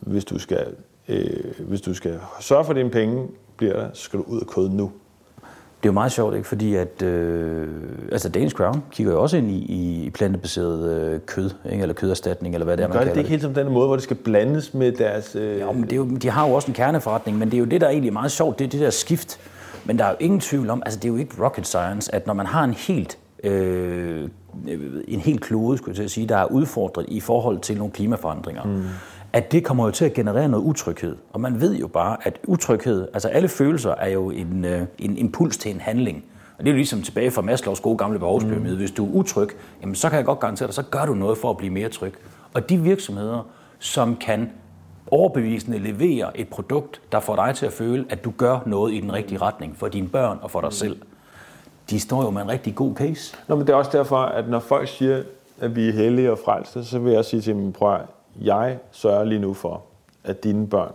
hvis, 0.00 0.24
du 0.24 0.38
skal, 0.38 0.66
øh, 1.08 1.44
hvis 1.58 1.80
du 1.80 1.94
skal 1.94 2.18
sørge 2.40 2.64
for, 2.64 2.70
at 2.70 2.76
dine 2.76 2.90
penge 2.90 3.28
bliver 3.56 3.72
der, 3.72 3.88
så 3.92 4.02
skal 4.02 4.18
du 4.18 4.24
ud 4.28 4.40
af 4.40 4.46
kød 4.46 4.68
nu. 4.68 4.92
Det 5.82 5.86
er 5.86 5.88
jo 5.88 5.92
meget 5.92 6.12
sjovt, 6.12 6.36
ikke? 6.36 6.48
fordi 6.48 6.74
at, 6.74 7.02
øh, 7.02 7.68
altså 8.12 8.28
Danish 8.28 8.56
Crown 8.56 8.82
kigger 8.90 9.12
jo 9.12 9.22
også 9.22 9.36
ind 9.36 9.50
i, 9.50 10.04
i 10.04 10.10
plantebaseret 10.10 10.90
øh, 10.90 11.20
kød, 11.26 11.50
ikke? 11.70 11.82
eller 11.82 11.94
køderstatning, 11.94 12.54
eller 12.54 12.64
hvad 12.64 12.76
det 12.76 12.84
er, 12.84 12.88
man 12.88 12.96
gør 12.96 13.04
det, 13.04 13.14
det 13.14 13.20
ikke 13.20 13.30
helt 13.30 13.42
som 13.42 13.54
den 13.54 13.72
måde, 13.72 13.86
hvor 13.86 13.96
det 13.96 14.02
skal 14.02 14.16
blandes 14.16 14.74
med 14.74 14.92
deres... 14.92 15.36
Øh... 15.36 15.58
Ja, 15.58 15.72
men 15.72 15.82
det 15.82 15.92
er 15.92 15.96
jo, 15.96 16.04
de 16.04 16.30
har 16.30 16.48
jo 16.48 16.54
også 16.54 16.68
en 16.68 16.74
kerneforretning, 16.74 17.38
men 17.38 17.50
det 17.50 17.54
er 17.54 17.58
jo 17.58 17.64
det, 17.64 17.80
der 17.80 17.86
er 17.86 17.90
egentlig 17.90 18.12
meget 18.12 18.32
sjovt, 18.32 18.58
det 18.58 18.64
er 18.64 18.68
det 18.68 18.80
der 18.80 18.90
skift. 18.90 19.38
Men 19.84 19.98
der 19.98 20.04
er 20.04 20.10
jo 20.10 20.16
ingen 20.20 20.40
tvivl 20.40 20.70
om, 20.70 20.82
altså 20.86 20.98
det 20.98 21.04
er 21.04 21.12
jo 21.12 21.16
ikke 21.16 21.44
rocket 21.44 21.66
science, 21.66 22.14
at 22.14 22.26
når 22.26 22.34
man 22.34 22.46
har 22.46 22.64
en 22.64 22.74
helt 22.74 23.18
øh, 23.44 24.28
en 25.08 25.20
helt 25.20 25.40
klode, 25.40 25.78
skulle 25.78 25.90
jeg 25.90 25.96
til 25.96 26.02
at 26.02 26.10
sige, 26.10 26.28
der 26.28 26.36
er 26.36 26.44
udfordret 26.44 27.04
i 27.08 27.20
forhold 27.20 27.58
til 27.58 27.78
nogle 27.78 27.92
klimaforandringer, 27.92 28.64
mm. 28.64 28.84
at 29.32 29.52
det 29.52 29.64
kommer 29.64 29.84
jo 29.84 29.90
til 29.90 30.04
at 30.04 30.14
generere 30.14 30.48
noget 30.48 30.64
utryghed. 30.64 31.16
Og 31.32 31.40
man 31.40 31.60
ved 31.60 31.76
jo 31.76 31.86
bare, 31.86 32.16
at 32.22 32.38
utryghed, 32.46 33.08
altså 33.12 33.28
alle 33.28 33.48
følelser 33.48 33.90
er 33.90 34.08
jo 34.08 34.30
en, 34.30 34.64
øh, 34.64 34.82
en 34.98 35.16
impuls 35.16 35.56
til 35.56 35.74
en 35.74 35.80
handling. 35.80 36.24
Og 36.58 36.64
det 36.64 36.70
er 36.70 36.72
jo 36.72 36.76
ligesom 36.76 37.02
tilbage 37.02 37.30
fra 37.30 37.42
Maslows 37.42 37.80
gode 37.80 37.96
gamle 37.98 38.18
behovspyramide. 38.18 38.72
Mm. 38.72 38.78
Hvis 38.78 38.90
du 38.90 39.06
er 39.06 39.10
utryg, 39.10 39.48
jamen 39.82 39.94
så 39.94 40.08
kan 40.08 40.16
jeg 40.16 40.24
godt 40.24 40.40
garantere 40.40 40.66
dig, 40.66 40.74
så 40.74 40.82
gør 40.82 41.06
du 41.06 41.14
noget 41.14 41.38
for 41.38 41.50
at 41.50 41.56
blive 41.56 41.72
mere 41.72 41.88
tryg. 41.88 42.14
Og 42.54 42.68
de 42.68 42.78
virksomheder, 42.78 43.46
som 43.78 44.16
kan 44.16 44.50
overbevisende 45.10 45.78
levere 45.78 46.40
et 46.40 46.48
produkt, 46.48 47.00
der 47.12 47.20
får 47.20 47.36
dig 47.36 47.54
til 47.54 47.66
at 47.66 47.72
føle, 47.72 48.06
at 48.08 48.24
du 48.24 48.32
gør 48.36 48.58
noget 48.66 48.92
i 48.92 49.00
den 49.00 49.12
rigtige 49.12 49.38
retning 49.38 49.76
for 49.76 49.88
dine 49.88 50.08
børn 50.08 50.38
og 50.42 50.50
for 50.50 50.60
dig 50.60 50.72
selv, 50.72 51.00
de 51.90 52.00
står 52.00 52.22
jo 52.24 52.30
med 52.30 52.42
en 52.42 52.48
rigtig 52.48 52.74
god 52.74 52.94
case. 52.94 53.36
Nå, 53.48 53.56
men 53.56 53.66
det 53.66 53.72
er 53.72 53.76
også 53.76 53.90
derfor, 53.98 54.16
at 54.16 54.48
når 54.48 54.60
folk 54.60 54.88
siger, 54.88 55.22
at 55.60 55.76
vi 55.76 55.88
er 55.88 55.92
heldige 55.92 56.32
og 56.32 56.38
frelste, 56.44 56.84
så 56.84 56.98
vil 56.98 57.12
jeg 57.12 57.24
sige 57.24 57.40
til 57.40 57.54
dem, 57.54 57.72
prøv 57.72 57.98
jeg 58.40 58.78
sørger 58.92 59.24
lige 59.24 59.38
nu 59.40 59.54
for, 59.54 59.82
at 60.24 60.44
dine 60.44 60.66
børn 60.66 60.92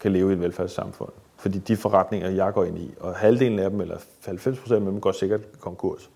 kan 0.00 0.12
leve 0.12 0.30
i 0.30 0.32
et 0.32 0.40
velfærdssamfund. 0.40 1.10
Fordi 1.36 1.58
de 1.58 1.76
forretninger, 1.76 2.30
jeg 2.30 2.52
går 2.52 2.64
ind 2.64 2.78
i, 2.78 2.90
og 3.00 3.14
halvdelen 3.14 3.58
af 3.58 3.70
dem, 3.70 3.80
eller 3.80 3.96
90 4.24 4.58
procent 4.58 4.86
af 4.86 4.92
dem, 4.92 5.00
går 5.00 5.12
sikkert 5.12 5.60
konkurs. 5.60 6.10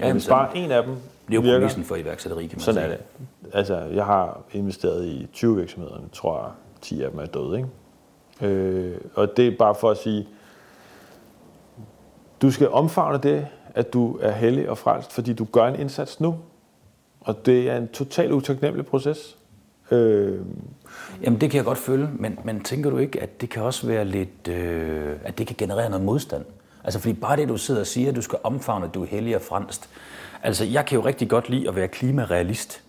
Ja, 0.00 0.12
hvis 0.12 0.28
bare 0.28 0.56
en 0.56 0.70
af 0.70 0.82
dem 0.82 0.94
Det 1.28 1.48
er 1.48 1.60
jo 1.60 1.68
for 1.84 1.96
iværksætteri, 1.96 2.46
kan 2.46 2.56
man 2.56 2.60
Sådan 2.60 2.82
sige. 2.82 2.92
er 2.92 2.96
det. 2.96 3.56
Altså, 3.56 3.76
jeg 3.76 4.04
har 4.04 4.40
investeret 4.52 5.04
i 5.04 5.28
20 5.32 5.56
virksomheder, 5.56 5.96
tror 6.12 6.38
jeg, 6.42 6.50
10 6.84 7.02
af 7.02 7.10
dem 7.10 7.20
er 7.20 7.26
døde. 7.26 7.56
Ikke? 7.56 8.54
Øh, 8.54 9.00
og 9.14 9.36
det 9.36 9.48
er 9.48 9.56
bare 9.58 9.74
for 9.74 9.90
at 9.90 9.98
sige, 9.98 10.28
du 12.42 12.50
skal 12.50 12.68
omfavne 12.68 13.18
det, 13.18 13.46
at 13.74 13.92
du 13.92 14.18
er 14.20 14.30
heldig 14.30 14.68
og 14.68 14.78
frelst, 14.78 15.12
fordi 15.12 15.32
du 15.32 15.44
gør 15.44 15.66
en 15.66 15.80
indsats 15.80 16.20
nu. 16.20 16.36
Og 17.20 17.46
det 17.46 17.70
er 17.70 17.76
en 17.76 17.88
totalt 17.88 18.32
utaknemmelig 18.32 18.86
proces. 18.86 19.36
Øh... 19.90 20.38
Jamen 21.22 21.40
det 21.40 21.50
kan 21.50 21.56
jeg 21.56 21.64
godt 21.64 21.78
føle, 21.78 22.10
men, 22.14 22.38
men 22.44 22.64
tænker 22.64 22.90
du 22.90 22.98
ikke, 22.98 23.22
at 23.22 23.40
det 23.40 23.50
kan 23.50 23.62
også 23.62 23.86
være 23.86 24.04
lidt, 24.04 24.48
øh, 24.48 25.16
at 25.24 25.38
det 25.38 25.46
kan 25.46 25.56
generere 25.58 25.90
noget 25.90 26.04
modstand? 26.04 26.44
Altså 26.84 27.00
fordi 27.00 27.14
bare 27.14 27.36
det, 27.36 27.48
du 27.48 27.56
sidder 27.56 27.80
og 27.80 27.86
siger, 27.86 28.08
at 28.08 28.16
du 28.16 28.22
skal 28.22 28.38
omfavne, 28.42 28.86
at 28.86 28.94
du 28.94 29.02
er 29.02 29.06
heldig 29.06 29.36
og 29.36 29.42
frelst. 29.42 29.88
Altså 30.42 30.64
jeg 30.64 30.86
kan 30.86 30.98
jo 30.98 31.04
rigtig 31.04 31.28
godt 31.28 31.48
lide 31.48 31.68
at 31.68 31.76
være 31.76 31.88
klimarealist. 31.88 32.82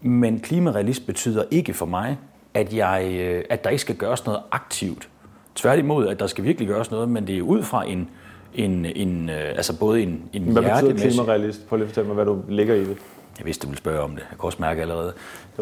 Men 0.00 0.40
klimarealist 0.40 1.06
betyder 1.06 1.44
ikke 1.50 1.74
for 1.74 1.86
mig, 1.86 2.18
at, 2.54 2.74
jeg, 2.74 3.16
øh, 3.20 3.44
at 3.50 3.64
der 3.64 3.70
ikke 3.70 3.80
skal 3.80 3.96
gøres 3.96 4.26
noget 4.26 4.40
aktivt. 4.50 5.08
Tværtimod, 5.54 6.08
at 6.08 6.20
der 6.20 6.26
skal 6.26 6.44
virkelig 6.44 6.68
gøres 6.68 6.90
noget, 6.90 7.08
men 7.08 7.26
det 7.26 7.38
er 7.38 7.42
ud 7.42 7.62
fra 7.62 7.88
en, 7.88 8.08
en, 8.54 8.84
en 8.84 9.28
øh, 9.28 9.48
altså 9.48 9.78
både 9.78 10.02
en, 10.02 10.22
en 10.32 10.42
Hvad 10.42 10.62
betyder 10.62 11.08
klimarealist? 11.08 11.68
Prøv 11.68 11.76
lige 11.76 11.84
at 11.84 11.88
fortælle 11.88 12.06
mig, 12.06 12.14
hvad 12.14 12.24
du 12.24 12.42
ligger 12.48 12.74
i 12.74 12.84
det. 12.84 12.96
Jeg 13.38 13.46
vidste, 13.46 13.62
du 13.62 13.68
ville 13.68 13.78
spørge 13.78 14.00
om 14.00 14.10
det. 14.10 14.18
Jeg 14.18 14.38
kan 14.38 14.44
også 14.46 14.58
mærke 14.60 14.82
allerede. 14.82 15.12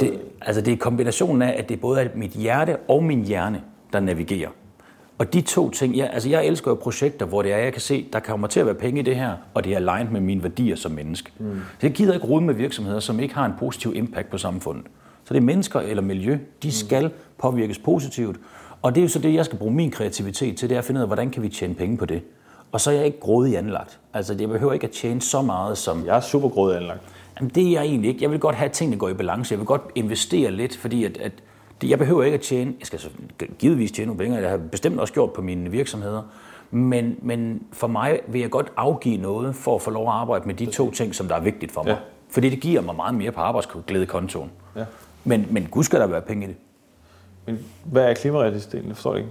Det, 0.00 0.20
altså 0.40 0.60
det 0.60 0.72
er 0.72 0.76
kombinationen 0.76 1.42
af, 1.42 1.54
at 1.58 1.68
det 1.68 1.80
både 1.80 2.00
er 2.00 2.08
mit 2.14 2.30
hjerte 2.30 2.76
og 2.76 3.04
min 3.04 3.24
hjerne, 3.24 3.62
der 3.92 4.00
navigerer. 4.00 4.50
Og 5.18 5.32
de 5.32 5.40
to 5.40 5.70
ting, 5.70 5.94
ja, 5.94 6.06
altså 6.06 6.28
jeg 6.28 6.46
elsker 6.46 6.70
jo 6.70 6.74
projekter, 6.74 7.26
hvor 7.26 7.42
det 7.42 7.52
er, 7.52 7.56
jeg 7.56 7.72
kan 7.72 7.80
se, 7.82 8.06
der 8.12 8.20
kommer 8.20 8.48
til 8.48 8.60
at 8.60 8.66
være 8.66 8.74
penge 8.74 9.00
i 9.00 9.02
det 9.02 9.16
her, 9.16 9.32
og 9.54 9.64
det 9.64 9.72
er 9.72 9.76
aligned 9.76 10.12
med 10.12 10.20
mine 10.20 10.42
værdier 10.42 10.76
som 10.76 10.92
menneske. 10.92 11.32
Mm. 11.38 11.60
Så 11.72 11.86
jeg 11.86 11.92
gider 11.92 12.14
ikke 12.14 12.26
rode 12.26 12.44
med 12.44 12.54
virksomheder, 12.54 13.00
som 13.00 13.20
ikke 13.20 13.34
har 13.34 13.46
en 13.46 13.52
positiv 13.58 13.92
impact 13.94 14.30
på 14.30 14.38
samfundet. 14.38 14.84
Så 15.28 15.34
det 15.34 15.40
er 15.40 15.44
mennesker 15.44 15.80
eller 15.80 16.02
miljø, 16.02 16.38
de 16.62 16.72
skal 16.72 17.10
påvirkes 17.38 17.78
positivt. 17.78 18.36
Og 18.82 18.94
det 18.94 19.00
er 19.00 19.02
jo 19.02 19.08
så 19.08 19.18
det, 19.18 19.34
jeg 19.34 19.44
skal 19.44 19.58
bruge 19.58 19.72
min 19.72 19.90
kreativitet 19.90 20.56
til, 20.56 20.68
det 20.68 20.74
er 20.74 20.78
at 20.78 20.84
finde 20.84 20.98
ud 20.98 21.02
af, 21.02 21.08
hvordan 21.08 21.30
kan 21.30 21.42
vi 21.42 21.48
tjene 21.48 21.74
penge 21.74 21.96
på 21.96 22.06
det. 22.06 22.22
Og 22.72 22.80
så 22.80 22.90
er 22.90 22.94
jeg 22.94 23.06
ikke 23.06 23.20
grådig 23.20 23.58
anlagt. 23.58 23.98
Altså, 24.14 24.36
jeg 24.40 24.48
behøver 24.48 24.72
ikke 24.72 24.86
at 24.86 24.90
tjene 24.90 25.20
så 25.20 25.42
meget 25.42 25.78
som... 25.78 26.06
Jeg 26.06 26.16
er 26.16 26.20
super 26.20 26.48
grådig 26.48 26.76
anlagt. 26.76 27.00
Jamen, 27.40 27.50
det 27.54 27.66
er 27.66 27.70
jeg 27.70 27.82
egentlig 27.82 28.08
ikke. 28.08 28.22
Jeg 28.22 28.30
vil 28.30 28.40
godt 28.40 28.54
have, 28.54 28.68
at 28.68 28.72
tingene 28.72 28.98
går 28.98 29.08
i 29.08 29.14
balance. 29.14 29.52
Jeg 29.52 29.58
vil 29.58 29.66
godt 29.66 29.82
investere 29.94 30.50
lidt, 30.50 30.76
fordi 30.76 31.04
at, 31.04 31.16
at 31.16 31.32
det, 31.80 31.90
jeg 31.90 31.98
behøver 31.98 32.22
ikke 32.22 32.34
at 32.34 32.40
tjene... 32.40 32.74
Jeg 32.78 32.86
skal 32.86 32.98
så 32.98 33.08
givetvis 33.58 33.92
tjene 33.92 34.06
nogle 34.06 34.18
penge, 34.18 34.38
jeg 34.38 34.50
har 34.50 34.56
bestemt 34.56 35.00
også 35.00 35.12
gjort 35.12 35.32
på 35.32 35.42
mine 35.42 35.70
virksomheder. 35.70 36.22
Men, 36.70 37.16
men 37.22 37.62
for 37.72 37.86
mig 37.86 38.20
vil 38.28 38.40
jeg 38.40 38.50
godt 38.50 38.72
afgive 38.76 39.16
noget 39.16 39.54
for 39.54 39.74
at 39.74 39.82
få 39.82 39.90
lov 39.90 40.06
at 40.06 40.12
arbejde 40.12 40.46
med 40.46 40.54
de 40.54 40.66
to 40.66 40.90
ting, 40.90 41.14
som 41.14 41.28
der 41.28 41.34
er 41.34 41.40
vigtigt 41.40 41.72
for 41.72 41.82
mig. 41.82 41.90
Ja. 41.90 41.96
Fordi 42.30 42.50
det 42.50 42.60
giver 42.60 42.80
mig 42.80 42.96
meget 42.96 43.14
mere 43.14 43.32
på 43.32 43.40
arbejdsglædekontoen. 43.40 44.50
Ja. 44.76 44.84
Men, 45.24 45.46
men 45.50 45.68
gud 45.70 45.84
skal 45.84 46.00
der 46.00 46.06
være 46.06 46.20
penge 46.20 46.44
i 46.44 46.48
det. 46.48 46.56
Men 47.46 47.58
hvad 47.84 48.04
er 48.04 48.14
klimarealistisk-delen? 48.14 48.88
Jeg 48.88 48.96
forstår 48.96 49.12
det 49.12 49.18
ikke. 49.18 49.30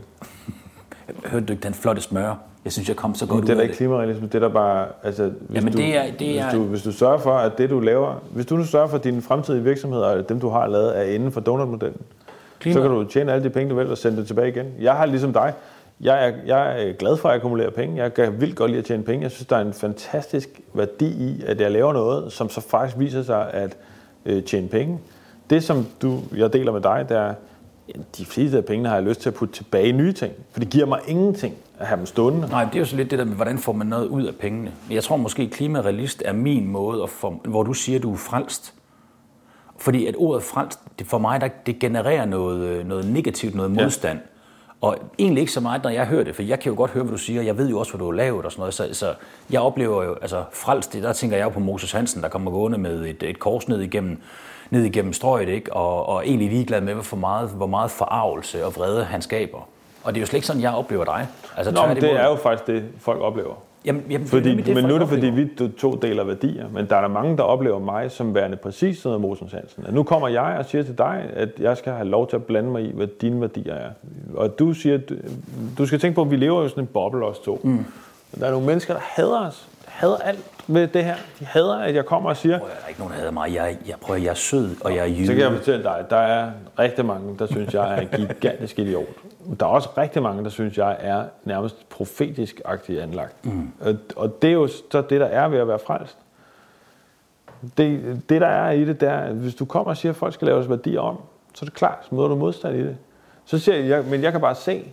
Hørte 1.32 1.46
du 1.46 1.54
ikke 1.54 1.64
den 1.64 1.74
flotte 1.74 2.02
smør? 2.02 2.36
Jeg 2.66 2.74
synes, 2.74 2.88
jeg 2.88 2.96
kom 2.96 3.16
så 3.16 3.26
godt 3.26 3.36
ud 3.36 3.42
af 3.42 3.46
det. 3.48 3.58
Det 3.58 3.60
er 3.60 3.64
ikke 3.64 3.76
klimarealisme, 3.76 4.28
det 4.28 4.36
er 4.36 4.40
der 4.40 4.50
bare... 4.50 4.88
Altså, 5.04 5.32
hvis, 5.40 5.56
Jamen, 5.56 5.74
du, 5.74 5.78
det 5.78 5.98
er, 5.98 6.12
det 6.20 6.40
er... 6.40 6.44
Hvis, 6.44 6.54
du, 6.54 6.64
hvis 6.64 6.84
du 6.84 6.92
sørger 6.92 7.18
for, 7.18 7.34
at 7.34 7.58
det 7.58 7.70
du 7.70 7.80
laver... 7.80 8.16
Hvis 8.32 8.46
du 8.46 8.58
nu 8.58 8.64
sørger 8.64 8.88
for, 8.88 8.98
at 8.98 9.04
dine 9.04 9.22
fremtidige 9.22 9.64
virksomheder, 9.64 10.06
og 10.06 10.30
dem 10.30 10.40
du 10.40 10.50
har 10.50 10.68
lavet, 10.68 10.98
er 10.98 11.02
inden 11.04 11.32
for 11.32 11.42
donutmodellen, 11.42 12.02
Klima. 12.60 12.74
så 12.74 12.82
kan 12.82 12.92
du 12.92 13.04
tjene 13.04 13.34
alle 13.34 13.44
de 13.44 13.50
penge, 13.50 13.70
du 13.70 13.76
vil, 13.76 13.92
og 13.92 13.98
sende 13.98 14.18
det 14.18 14.28
tilbage 14.28 14.50
igen. 14.50 14.66
Jeg 14.80 14.94
har 14.94 15.06
ligesom 15.06 15.34
dig, 15.34 15.54
jeg 16.02 16.28
er, 16.28 16.34
jeg 16.46 16.88
er 16.88 16.94
glad 16.94 17.18
for 17.18 17.30
at 17.30 17.36
akkumulere 17.36 17.72
penge. 17.72 18.04
Jeg 18.04 18.14
kan 18.14 18.42
vildt 18.42 18.56
godt 18.56 18.72
lide 18.72 18.80
at 18.80 18.86
tjene 18.86 19.04
penge. 19.04 19.24
Jeg 19.24 19.32
synes, 19.32 19.48
der 19.48 19.56
er 19.56 19.62
en 19.62 19.74
fantastisk 19.74 20.50
værdi 20.74 21.08
i, 21.08 21.44
at 21.46 21.62
jeg 21.62 21.72
laver 21.72 21.94
noget, 21.94 22.32
som 22.34 22.50
så 22.50 22.62
faktisk 22.62 23.00
viser 23.00 23.24
sig 23.24 23.54
at 23.54 23.78
øh, 24.26 24.44
tjene 24.44 24.68
penge. 24.68 25.00
Det, 25.50 25.64
som 25.64 25.86
du, 26.02 26.20
jeg 26.36 26.54
deler 26.54 26.72
med 26.72 26.82
dig, 26.82 27.06
det 27.10 27.18
er, 27.18 27.34
de 28.18 28.26
fleste 28.26 28.58
af 28.58 28.66
pengene 28.66 28.90
har 28.90 28.96
jeg 28.96 29.06
lyst 29.06 29.22
til 29.22 29.30
at 29.30 29.36
putte 29.36 29.54
tilbage 29.54 29.88
i 29.88 29.92
nye 29.92 30.14
ting, 30.14 30.34
for 30.52 30.60
det 30.60 30.70
giver 30.70 30.86
mig 30.86 31.00
ingenting 31.08 31.56
at 31.80 31.88
have 31.88 31.98
dem 31.98 32.06
stående. 32.06 32.48
Nej, 32.48 32.64
det 32.64 32.76
er 32.76 32.80
jo 32.80 32.86
så 32.86 32.96
lidt 32.96 33.12
det 33.12 33.20
der 33.20 33.26
med, 33.26 33.36
hvordan 33.36 33.58
får 33.58 33.74
man 33.74 33.88
noget 33.88 34.08
ud 34.08 34.24
af 34.24 34.36
pengene. 34.36 34.72
Jeg 34.92 35.04
tror 35.04 35.18
måske, 35.18 35.44
at 35.44 35.52
klimarealist 35.52 36.24
er 36.26 36.34
min 36.34 36.68
måde, 36.68 37.04
at 37.04 37.10
få, 37.10 37.42
hvor 37.44 37.64
du 37.64 37.74
siger, 37.74 37.98
at 37.98 38.04
du 38.04 38.14
er 38.14 38.18
frelst. 38.18 38.74
Fordi 39.78 40.06
at 40.06 40.16
ordet 40.18 40.44
frelst, 40.44 40.80
det 41.00 41.08
for 41.08 41.18
mig, 41.18 41.42
der, 41.42 41.48
det 41.66 41.80
genererer 41.80 42.26
noget, 42.26 42.86
noget 42.86 43.06
negativt, 43.06 43.56
noget 43.56 43.72
modstand. 43.72 44.18
Ja. 44.18 44.24
Og 44.82 44.98
egentlig 45.20 45.42
ikke 45.42 45.54
så 45.54 45.60
meget, 45.60 45.84
når 45.84 45.90
jeg 45.90 46.06
hører 46.06 46.24
det, 46.24 46.36
for 46.36 46.44
jeg 46.44 46.60
kan 46.60 46.72
jo 46.72 46.78
godt 46.78 46.92
høre, 46.92 47.04
hvad 47.04 47.12
du 47.12 47.18
siger. 47.18 47.42
Jeg 47.42 47.58
ved 47.58 47.70
jo 47.70 47.80
også, 47.80 47.92
hvad 47.92 48.00
du 48.00 48.06
har 48.06 48.18
lavet 48.18 48.46
og 48.46 48.52
sådan 48.52 48.62
noget. 48.62 48.74
Så, 48.74 48.90
så 48.92 49.14
jeg 49.50 49.62
oplever 49.62 50.04
jo, 50.04 50.16
altså 50.22 50.44
frelst, 50.54 50.94
det, 50.94 51.04
der 51.04 51.14
tænker 51.14 51.38
jeg 51.38 51.44
jo 51.44 51.50
på 51.50 51.60
Moses 51.60 51.92
Hansen, 51.92 52.22
der 52.22 52.30
kommer 52.30 52.52
gående 52.52 52.78
med 52.78 53.06
et, 53.06 53.24
et 53.24 53.40
kors 53.40 53.68
ned 53.68 53.82
igennem 53.82 54.22
ned 54.70 54.84
igennem 54.84 55.14
strøget, 55.14 55.50
ikke? 55.50 55.74
Og, 55.74 56.06
og 56.06 56.28
egentlig 56.28 56.50
ligeglad 56.50 56.82
med, 56.82 56.94
hvor 56.94 57.18
meget, 57.18 57.50
hvor 57.50 57.68
meget 57.68 57.92
forarvelse 57.92 58.66
og 58.66 58.76
vrede 58.76 59.04
han 59.04 59.22
skaber. 59.22 59.68
Og 60.04 60.16
det 60.16 60.20
er 60.20 60.22
jo 60.22 60.26
slet 60.26 60.38
ikke 60.38 60.48
sådan, 60.48 60.62
jeg 60.62 60.72
oplever 60.72 61.06
dig. 61.06 61.28
Altså, 61.58 61.72
Nå, 61.72 61.86
men 61.88 61.96
det 61.96 62.12
er 62.12 62.28
jo 62.28 62.36
faktisk 62.36 62.68
det, 62.68 62.84
folk 63.00 63.22
oplever. 63.22 63.54
Jamen, 63.86 64.04
jamen, 64.10 64.28
fordi, 64.28 64.56
det, 64.62 64.76
men 64.76 64.86
nu 64.86 64.96
er 64.96 65.00
det, 65.00 65.10
fordi 65.10 65.28
vi 65.28 65.50
to 65.78 65.96
deler 65.96 66.24
værdier, 66.24 66.70
men 66.70 66.90
der 66.90 66.96
er 66.96 67.02
der 67.02 67.08
mange, 67.08 67.38
der 67.38 67.44
oplever 67.44 67.80
mig 67.80 68.12
som 68.12 68.36
værende 68.36 68.58
præcis 68.58 68.98
sådan 68.98 69.10
noget 69.10 69.22
Mosens 69.22 69.52
Hansen. 69.52 69.86
At 69.88 69.94
nu 69.94 70.04
kommer 70.04 70.28
jeg 70.28 70.56
og 70.60 70.66
siger 70.66 70.84
til 70.84 70.98
dig, 70.98 71.26
at 71.34 71.50
jeg 71.60 71.78
skal 71.78 71.94
have 71.94 72.08
lov 72.08 72.30
til 72.30 72.36
at 72.36 72.44
blande 72.44 72.70
mig 72.70 72.84
i, 72.84 72.92
hvad 72.94 73.08
dine 73.08 73.42
værdier 73.42 73.74
er. 73.74 73.90
Og 74.36 74.60
du 74.60 74.74
siger, 74.74 74.96
at 74.96 75.12
du 75.78 75.86
skal 75.86 76.00
tænke 76.00 76.16
på, 76.16 76.22
at 76.22 76.32
vi 76.32 76.36
lever 76.36 76.62
jo 76.62 76.70
sådan 76.70 76.84
en 76.84 76.88
boble 76.88 77.26
os 77.26 77.40
to. 77.40 77.62
Mm. 77.64 77.86
Der 78.40 78.48
er 78.48 78.52
nogle 78.52 78.68
mennesker, 78.68 78.94
der 78.94 79.02
hader 79.04 79.48
os, 79.48 79.68
hader 79.98 80.18
alt 80.18 80.40
ved 80.68 80.88
det 80.88 81.04
her. 81.04 81.16
De 81.40 81.46
hader, 81.46 81.76
at 81.80 81.96
jeg 81.96 82.06
kommer 82.06 82.30
og 82.30 82.38
siger, 82.38 82.60
Prøv, 82.60 82.70
der 82.70 82.76
er 82.84 82.88
ikke 82.88 83.00
nogen, 83.00 83.14
der 83.14 83.20
hader 83.20 83.32
mig. 83.32 83.54
Jeg, 83.54 83.78
jeg, 83.88 83.96
prøver, 84.02 84.20
jeg 84.20 84.30
er 84.30 84.34
sød, 84.34 84.76
og 84.82 84.96
jeg 84.96 85.10
er 85.10 85.26
Så 85.26 85.32
kan 85.34 85.42
jeg 85.42 85.50
jyde. 85.50 85.58
fortælle 85.58 85.84
dig, 85.84 86.06
der 86.10 86.18
er 86.18 86.52
rigtig 86.80 87.06
mange, 87.06 87.38
der 87.40 87.46
synes, 87.48 87.74
jeg 87.74 87.94
er 87.94 88.02
en 88.02 88.08
gigantisk 88.28 88.80
idiot. 88.80 89.06
Der 89.60 89.66
er 89.66 89.70
også 89.70 89.90
rigtig 89.98 90.22
mange, 90.22 90.44
der 90.44 90.50
synes, 90.50 90.78
jeg 90.78 90.98
er 91.00 91.24
nærmest 91.44 91.90
profetisk-agtig 91.90 93.02
anlagt. 93.02 93.46
Mm. 93.46 93.72
Og, 93.80 93.96
og 94.16 94.42
det 94.42 94.48
er 94.48 94.54
jo 94.54 94.68
så 94.68 95.02
det, 95.02 95.20
der 95.22 95.26
er 95.26 95.48
ved 95.48 95.60
at 95.60 95.68
være 95.68 95.80
frelst. 95.80 96.18
Det, 97.78 98.22
det, 98.30 98.42
der 98.42 98.48
er 98.48 98.72
i 98.72 98.86
det, 98.86 99.02
der, 99.02 99.14
at 99.18 99.34
hvis 99.34 99.56
du 99.56 99.66
kommer 99.66 99.90
og 99.90 99.98
siger, 99.98 100.12
at 100.12 100.16
folk 100.16 100.34
skal 100.34 100.46
lave 100.46 100.58
deres 100.58 100.70
værdier 100.70 101.00
om, 101.00 101.18
så 101.54 101.66
er 101.66 101.68
det 101.68 101.74
klart, 101.74 101.98
så 102.10 102.16
møder 102.16 102.28
du 102.28 102.36
modstand 102.36 102.76
i 102.76 102.84
det. 102.84 102.98
Så 103.46 103.60
siger 103.60 103.78
jeg, 103.78 104.04
men 104.06 104.24
jeg 104.24 104.32
kan 104.32 104.42
bare 104.42 104.56
se, 104.56 104.92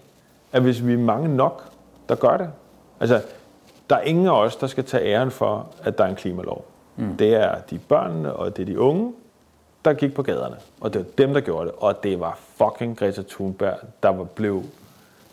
at 0.52 0.62
hvis 0.62 0.86
vi 0.86 0.92
er 0.92 0.98
mange 0.98 1.36
nok, 1.36 1.64
der 2.08 2.14
gør 2.14 2.36
det, 2.36 2.48
altså, 3.00 3.20
der 3.90 3.96
er 3.96 4.00
ingen 4.00 4.26
af 4.26 4.40
os, 4.40 4.56
der 4.56 4.66
skal 4.66 4.84
tage 4.84 5.04
æren 5.04 5.30
for, 5.30 5.66
at 5.82 5.98
der 5.98 6.04
er 6.04 6.08
en 6.08 6.16
klimalov. 6.16 6.64
Mm. 6.96 7.16
Det 7.16 7.34
er 7.34 7.54
de 7.70 7.78
børnene, 7.78 8.32
og 8.32 8.56
det 8.56 8.62
er 8.62 8.66
de 8.66 8.80
unge, 8.80 9.12
der 9.84 9.92
gik 9.92 10.14
på 10.14 10.22
gaderne. 10.22 10.56
Og 10.80 10.94
det 10.94 11.00
var 11.00 11.06
dem, 11.18 11.34
der 11.34 11.40
gjorde 11.40 11.66
det. 11.66 11.74
Og 11.78 12.02
det 12.02 12.20
var 12.20 12.38
fucking 12.56 12.98
Greta 12.98 13.22
Thunberg, 13.28 13.76
der 14.02 14.08
var 14.08 14.24
blev 14.24 14.62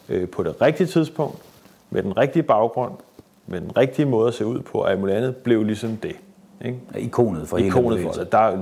øh, 0.10 0.30
på 0.30 0.44
det 0.44 0.62
rigtige 0.62 0.88
tidspunkt, 0.88 1.38
med 1.90 2.04
den 2.04 2.18
rigtige 2.18 2.44
baggrund, 2.44 2.94
med 3.48 3.62
den 3.62 3.78
rigtige 3.78 4.06
måde 4.06 4.28
at 4.28 4.34
se 4.34 4.46
ud 4.46 4.60
på, 4.60 4.78
og 4.78 4.92
alt 4.92 5.10
andet, 5.10 5.36
blev 5.36 5.64
ligesom 5.64 5.98
det. 5.98 6.16
Ikke? 6.66 6.80
Ikonet 6.98 7.48
for 7.48 7.58
hele 7.58 7.68
Ikonet 7.68 7.86
for 7.86 7.96
bevægelsen. 7.96 8.24
det. 8.24 8.32
Der 8.32 8.58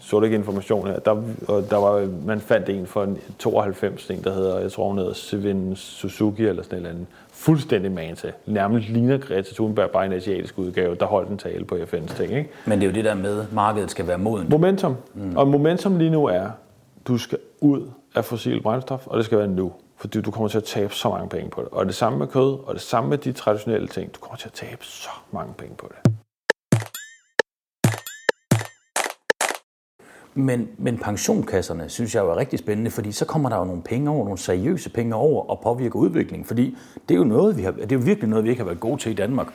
så 0.00 0.18
du 0.18 0.24
ikke 0.24 0.36
information 0.36 0.86
her. 0.86 0.98
Der, 0.98 1.22
og 1.48 1.70
der 1.70 1.76
var, 1.76 2.08
man 2.26 2.40
fandt 2.40 2.68
en 2.68 2.86
for 2.86 3.04
en 3.04 3.18
92, 3.38 4.10
en, 4.10 4.24
der 4.24 4.34
hedder, 4.34 4.58
jeg 4.58 4.72
tror 4.72 4.88
hun 4.88 4.98
hedder 4.98 5.12
Sevin 5.12 5.76
Suzuki 5.76 6.46
eller 6.46 6.62
sådan 6.62 6.78
et 6.78 6.80
eller 6.80 6.90
andet. 6.90 7.06
Fuldstændig 7.44 7.92
man 7.92 8.16
til. 8.16 8.32
Nærmest 8.46 8.88
ligner 8.88 9.18
Greta 9.18 9.54
Thunberg 9.54 9.90
bare 9.90 10.06
en 10.06 10.12
asiatisk 10.12 10.58
udgave, 10.58 10.94
der 10.94 11.06
holdt 11.06 11.30
en 11.30 11.38
tale 11.38 11.64
på 11.64 11.74
FN's 11.74 12.16
ting. 12.16 12.32
Ikke? 12.32 12.50
Men 12.66 12.80
det 12.80 12.86
er 12.86 12.90
jo 12.90 12.94
det 12.94 13.04
der 13.04 13.14
med, 13.14 13.44
markedet 13.52 13.90
skal 13.90 14.06
være 14.06 14.18
modent. 14.18 14.50
Momentum. 14.50 14.96
Mm. 15.14 15.36
Og 15.36 15.48
momentum 15.48 15.96
lige 15.98 16.10
nu 16.10 16.26
er, 16.26 16.50
du 17.08 17.18
skal 17.18 17.38
ud 17.60 17.90
af 18.14 18.24
fossil 18.24 18.62
brændstof, 18.62 19.06
og 19.06 19.16
det 19.16 19.24
skal 19.24 19.38
være 19.38 19.48
nu. 19.48 19.72
Fordi 19.96 20.20
du 20.20 20.30
kommer 20.30 20.48
til 20.48 20.58
at 20.58 20.64
tabe 20.64 20.94
så 20.94 21.08
mange 21.08 21.28
penge 21.28 21.50
på 21.50 21.60
det. 21.60 21.68
Og 21.72 21.86
det 21.86 21.94
samme 21.94 22.18
med 22.18 22.26
kød, 22.26 22.58
og 22.66 22.74
det 22.74 22.82
samme 22.82 23.10
med 23.10 23.18
de 23.18 23.32
traditionelle 23.32 23.88
ting. 23.88 24.14
Du 24.14 24.20
kommer 24.20 24.36
til 24.36 24.48
at 24.48 24.52
tabe 24.52 24.84
så 24.84 25.10
mange 25.32 25.54
penge 25.58 25.74
på 25.76 25.90
det. 25.90 26.13
Men, 30.34 30.68
men 30.78 30.98
pensionskasserne 30.98 31.88
synes 31.88 32.14
jeg 32.14 32.22
jo 32.22 32.30
er 32.30 32.36
rigtig 32.36 32.58
spændende, 32.58 32.90
fordi 32.90 33.12
så 33.12 33.24
kommer 33.24 33.48
der 33.48 33.58
jo 33.58 33.64
nogle 33.64 33.82
penge 33.82 34.10
over, 34.10 34.24
nogle 34.24 34.38
seriøse 34.38 34.90
penge 34.90 35.14
over 35.14 35.50
og 35.50 35.60
påvirker 35.62 35.98
udviklingen. 35.98 36.46
Fordi 36.46 36.76
det 37.08 37.14
er 37.14 37.18
jo 37.18 37.24
noget, 37.24 37.56
vi 37.56 37.62
har, 37.62 37.70
det 37.70 37.92
er 37.92 37.96
jo 37.96 38.02
virkelig 38.04 38.30
noget, 38.30 38.44
vi 38.44 38.50
ikke 38.50 38.60
har 38.60 38.66
været 38.66 38.80
gode 38.80 39.00
til 39.00 39.12
i 39.12 39.14
Danmark. 39.14 39.46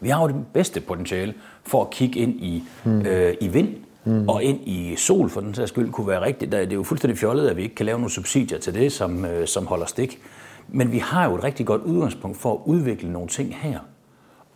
Vi 0.00 0.08
har 0.08 0.22
jo 0.22 0.28
det 0.28 0.36
bedste 0.52 0.80
potentiale 0.80 1.34
for 1.62 1.82
at 1.82 1.90
kigge 1.90 2.20
ind 2.20 2.40
i, 2.40 2.64
mm. 2.84 3.00
øh, 3.00 3.34
i 3.40 3.48
vind 3.48 3.68
mm. 4.04 4.28
og 4.28 4.42
ind 4.42 4.60
i 4.68 4.94
sol, 4.96 5.30
for 5.30 5.40
den 5.40 5.54
sags 5.54 5.68
skyld 5.68 5.90
kunne 5.90 6.08
være 6.08 6.20
rigtigt. 6.20 6.52
Det 6.52 6.72
er 6.72 6.74
jo 6.74 6.82
fuldstændig 6.82 7.18
fjollet, 7.18 7.48
at 7.48 7.56
vi 7.56 7.62
ikke 7.62 7.74
kan 7.74 7.86
lave 7.86 7.98
nogle 7.98 8.10
subsidier 8.10 8.58
til 8.58 8.74
det, 8.74 8.92
som, 8.92 9.24
øh, 9.24 9.46
som 9.46 9.66
holder 9.66 9.86
stik. 9.86 10.20
Men 10.68 10.92
vi 10.92 10.98
har 10.98 11.28
jo 11.28 11.34
et 11.34 11.44
rigtig 11.44 11.66
godt 11.66 11.82
udgangspunkt 11.82 12.38
for 12.38 12.52
at 12.52 12.58
udvikle 12.64 13.12
nogle 13.12 13.28
ting 13.28 13.56
her. 13.56 13.78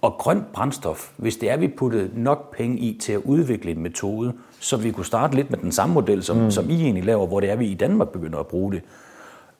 Og 0.01 0.15
grønt 0.19 0.53
brændstof, 0.53 1.11
hvis 1.17 1.37
det 1.37 1.51
er, 1.51 1.57
vi 1.57 1.69
puttede 1.69 2.11
nok 2.15 2.57
penge 2.57 2.79
i 2.79 2.99
til 3.01 3.13
at 3.13 3.21
udvikle 3.25 3.71
en 3.71 3.83
metode, 3.83 4.33
så 4.61 4.77
vi 4.77 4.91
kunne 4.91 5.07
starte 5.07 5.37
lidt 5.37 5.51
med 5.51 5.59
den 5.59 5.73
samme 5.73 5.95
model, 5.95 6.23
som, 6.23 6.37
mm. 6.37 6.51
som 6.51 6.71
I 6.71 6.83
egentlig 6.83 7.05
laver, 7.05 7.27
hvor 7.27 7.41
det 7.41 7.51
er, 7.51 7.57
vi 7.57 7.67
i 7.67 7.75
Danmark 7.75 8.09
begynder 8.09 8.39
at 8.39 8.47
bruge 8.47 8.73
det. 8.73 8.83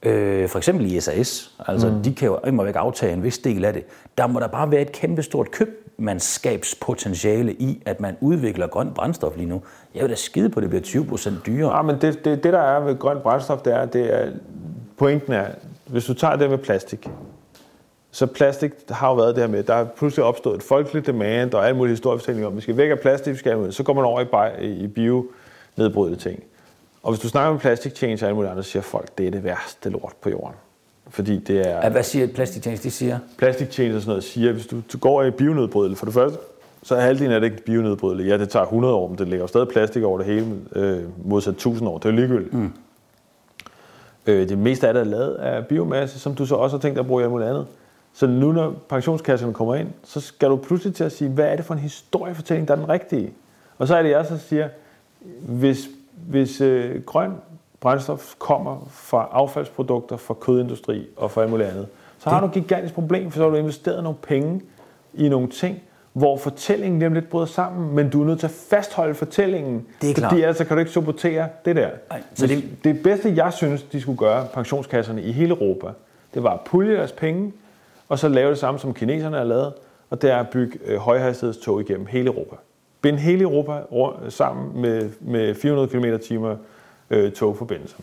Øh, 0.03 0.49
for 0.49 0.59
eksempel 0.59 0.93
i 0.93 1.01
SAS, 1.01 1.51
altså 1.67 1.89
mm. 1.89 2.03
de 2.03 2.15
kan 2.15 2.29
jo 2.29 2.39
immer 2.47 2.65
væk 2.65 2.77
aftage 2.77 3.13
en 3.13 3.23
vis 3.23 3.39
del 3.39 3.65
af 3.65 3.73
det. 3.73 3.85
Der 4.19 4.27
må 4.27 4.41
der 4.41 4.47
bare 4.47 4.71
være 4.71 4.81
et 4.81 4.93
kæmpestort 4.93 5.51
købmandskabspotentiale 5.51 7.53
i, 7.53 7.83
at 7.87 8.01
man 8.01 8.17
udvikler 8.21 8.67
grønt 8.67 8.95
brændstof 8.95 9.37
lige 9.37 9.49
nu. 9.49 9.63
Jeg 9.95 10.03
vil 10.03 10.11
da 10.11 10.15
skide 10.15 10.49
på, 10.49 10.61
at 10.61 10.63
det 10.63 10.71
bliver 10.71 10.83
20 10.83 11.07
procent 11.07 11.47
dyrere. 11.47 11.77
Ja, 11.77 11.83
men 11.83 12.01
det, 12.01 12.25
det, 12.25 12.45
det, 12.45 12.53
der 12.53 12.61
er 12.61 12.81
ved 12.81 12.99
grønt 12.99 13.23
brændstof, 13.23 13.61
det 13.61 13.75
er, 13.75 13.85
det 13.85 14.15
er, 14.15 14.31
pointen 14.97 15.33
er, 15.33 15.47
hvis 15.87 16.05
du 16.05 16.15
tager 16.15 16.37
det 16.37 16.51
med 16.51 16.59
plastik, 16.59 17.09
så 18.17 18.27
plastik 18.27 18.73
har 18.91 19.09
jo 19.09 19.15
været 19.15 19.37
det 19.37 19.45
her 19.45 19.51
med, 19.51 19.63
der 19.63 19.75
er 19.75 19.85
pludselig 19.85 20.25
opstået 20.25 20.57
et 20.57 20.63
folkeligt 20.63 21.07
demand 21.07 21.55
og 21.55 21.67
alle 21.67 21.77
mulige 21.77 21.93
historiefortællinger 21.93 22.49
om, 22.49 22.57
vi 22.57 22.61
skal 22.61 22.77
væk 22.77 22.91
af 22.91 23.01
plastik, 23.01 23.33
vi 23.33 23.39
skal. 23.39 23.73
Så 23.73 23.83
går 23.83 23.93
man 23.93 24.05
over 24.05 24.21
i, 24.21 24.25
bi- 24.25 24.67
i 24.67 24.87
bio-nedbrydende 24.87 26.19
ting. 26.19 26.43
Og 27.03 27.13
hvis 27.13 27.21
du 27.21 27.29
snakker 27.29 27.53
med 27.53 27.61
plastic 27.61 27.97
change 27.97 28.25
og 28.25 28.27
alle 28.27 28.35
mulige 28.35 28.51
andre, 28.51 28.63
så 28.63 28.71
siger 28.71 28.83
folk, 28.83 29.19
det 29.19 29.27
er 29.27 29.31
det 29.31 29.45
værste 29.45 29.91
lort 29.91 30.13
på 30.21 30.31
jorden. 30.31 30.55
Fordi 31.09 31.39
det 31.39 31.69
er... 31.69 31.91
Hvad 31.91 32.03
siger 32.03 32.27
Plastic 32.27 32.63
Change? 32.63 32.79
De 32.83 32.91
siger, 32.91 33.19
Plastic 33.39 33.69
change 33.73 33.95
og 33.97 34.01
sådan 34.01 34.11
noget 34.11 34.25
siger, 34.25 34.53
hvis 34.53 34.67
du, 34.67 34.77
du 34.93 34.99
går 34.99 35.23
i 35.23 35.31
bionedbrydelse, 35.31 35.99
for 35.99 36.07
det 36.07 36.15
første, 36.15 36.39
så 36.83 36.95
er 36.95 37.01
halvdelen 37.01 37.33
af 37.33 37.41
det 37.41 37.51
ikke 37.51 37.65
bionedbrydeligt. 37.65 38.29
Ja, 38.29 38.39
det 38.39 38.49
tager 38.49 38.65
100 38.65 38.95
år, 38.95 39.09
men 39.09 39.19
det 39.19 39.29
ligger 39.29 39.47
stadig 39.47 39.69
plastik 39.69 40.03
over 40.03 40.19
det 40.19 40.27
hele, 40.27 40.47
øh, 40.77 41.03
modsat 41.25 41.55
1000 41.55 41.89
år. 41.89 41.99
Det 41.99 42.05
er 42.05 42.11
jo 42.11 42.17
ligegyldigt. 42.17 42.55
Mm. 42.55 42.73
Øh, 44.27 44.49
det 44.49 44.59
meste 44.59 44.89
af 44.89 44.95
det 44.95 45.01
er 45.01 45.05
lavet 45.05 45.35
af 45.35 45.67
biomasse, 45.67 46.21
som 46.21 46.35
du 46.35 46.47
så 46.47 46.55
også 46.55 46.77
har 46.77 46.81
tænkt 46.81 46.97
dig 46.97 47.01
at 47.01 47.07
bruge 47.07 47.23
i 47.23 47.25
alt 47.25 47.31
muligt 47.31 47.51
andet. 47.51 47.67
Så 48.17 48.27
nu 48.27 48.53
når 48.53 48.75
pensionskasserne 48.89 49.55
kommer 49.55 49.75
ind, 49.75 49.89
så 50.05 50.21
skal 50.21 50.49
du 50.49 50.57
pludselig 50.57 50.95
til 50.95 51.05
at 51.05 51.13
sige, 51.13 51.31
hvad 51.31 51.45
er 51.45 51.57
det 51.57 51.65
for 51.65 51.75
en 51.75 51.81
historiefortælling, 51.81 52.69
der 52.69 52.75
er 52.75 52.79
den 52.79 52.89
rigtige? 52.89 53.33
Og 53.79 53.89
så 53.89 53.97
er 53.97 54.03
det, 54.03 54.11
jeg 54.11 54.27
så 54.27 54.39
siger, 54.39 54.69
hvis, 55.41 55.89
hvis 56.27 56.61
øh, 56.61 57.03
grøn 57.03 57.33
brændstof 57.81 58.35
kommer 58.39 58.89
fra 58.91 59.29
affaldsprodukter 59.33 60.17
fra 60.17 60.35
kødindustri 60.35 61.07
og 61.17 61.31
fra 61.31 61.43
alt 61.43 61.51
muligt 61.51 61.69
andet, 61.69 61.87
så 62.19 62.31
har 62.31 62.41
du 62.41 62.47
et 62.47 62.53
gigantisk 62.53 62.95
problem, 62.95 63.31
for 63.31 63.39
så 63.39 63.43
har 63.43 63.51
du 63.51 63.57
investeret 63.57 64.03
nogle 64.03 64.19
penge 64.23 64.61
i 65.15 65.29
nogle 65.29 65.49
ting, 65.49 65.83
hvor 66.13 66.37
fortællingen 66.37 67.03
om 67.03 67.13
lidt 67.13 67.29
bryder 67.29 67.47
sammen, 67.47 67.95
men 67.95 68.11
du 68.11 68.23
er 68.23 68.27
nødt 68.27 68.39
til 68.39 68.47
at 68.47 68.51
fastholde 68.71 69.15
fortællingen, 69.15 69.87
Det 70.03 70.11
er 70.11 70.15
klart. 70.15 70.31
fordi 70.31 70.43
ellers 70.43 70.57
kan 70.59 70.67
du 70.69 70.77
ikke 70.77 70.91
sabotere 70.91 71.49
det 71.65 71.77
der. 71.77 71.91
Nej, 72.11 72.23
så 72.35 72.47
det, 72.47 72.65
det 72.85 73.03
bedste, 73.03 73.33
jeg 73.37 73.53
synes, 73.53 73.83
de 73.83 74.01
skulle 74.01 74.19
gøre, 74.19 74.47
pensionskasserne 74.55 75.23
i 75.23 75.33
hele 75.33 75.51
Europa, 75.51 75.87
det 76.35 76.43
var 76.43 76.51
at 76.51 76.61
pulje 76.61 76.97
deres 76.97 77.13
penge, 77.13 77.53
og 78.09 78.19
så 78.19 78.29
lave 78.29 78.51
det 78.51 78.59
samme, 78.59 78.81
som 78.81 78.95
kineserne 78.95 79.37
har 79.37 79.45
lavet, 79.45 79.73
og 80.11 80.23
det 80.23 80.31
er 80.31 80.37
at 80.37 80.49
bygge 80.49 80.79
øh, 80.85 80.99
højhastighedstog 80.99 81.81
igennem 81.81 82.07
hele 82.07 82.27
Europa. 82.27 82.57
Binde 83.03 83.19
hele 83.19 83.43
Europa 83.43 83.81
sammen 84.29 84.81
med, 84.81 85.11
med 85.21 85.55
400 85.55 85.89
km 85.89 86.19
timer 86.27 86.57
øh, 87.11 87.33
togforbindelser. 87.33 87.97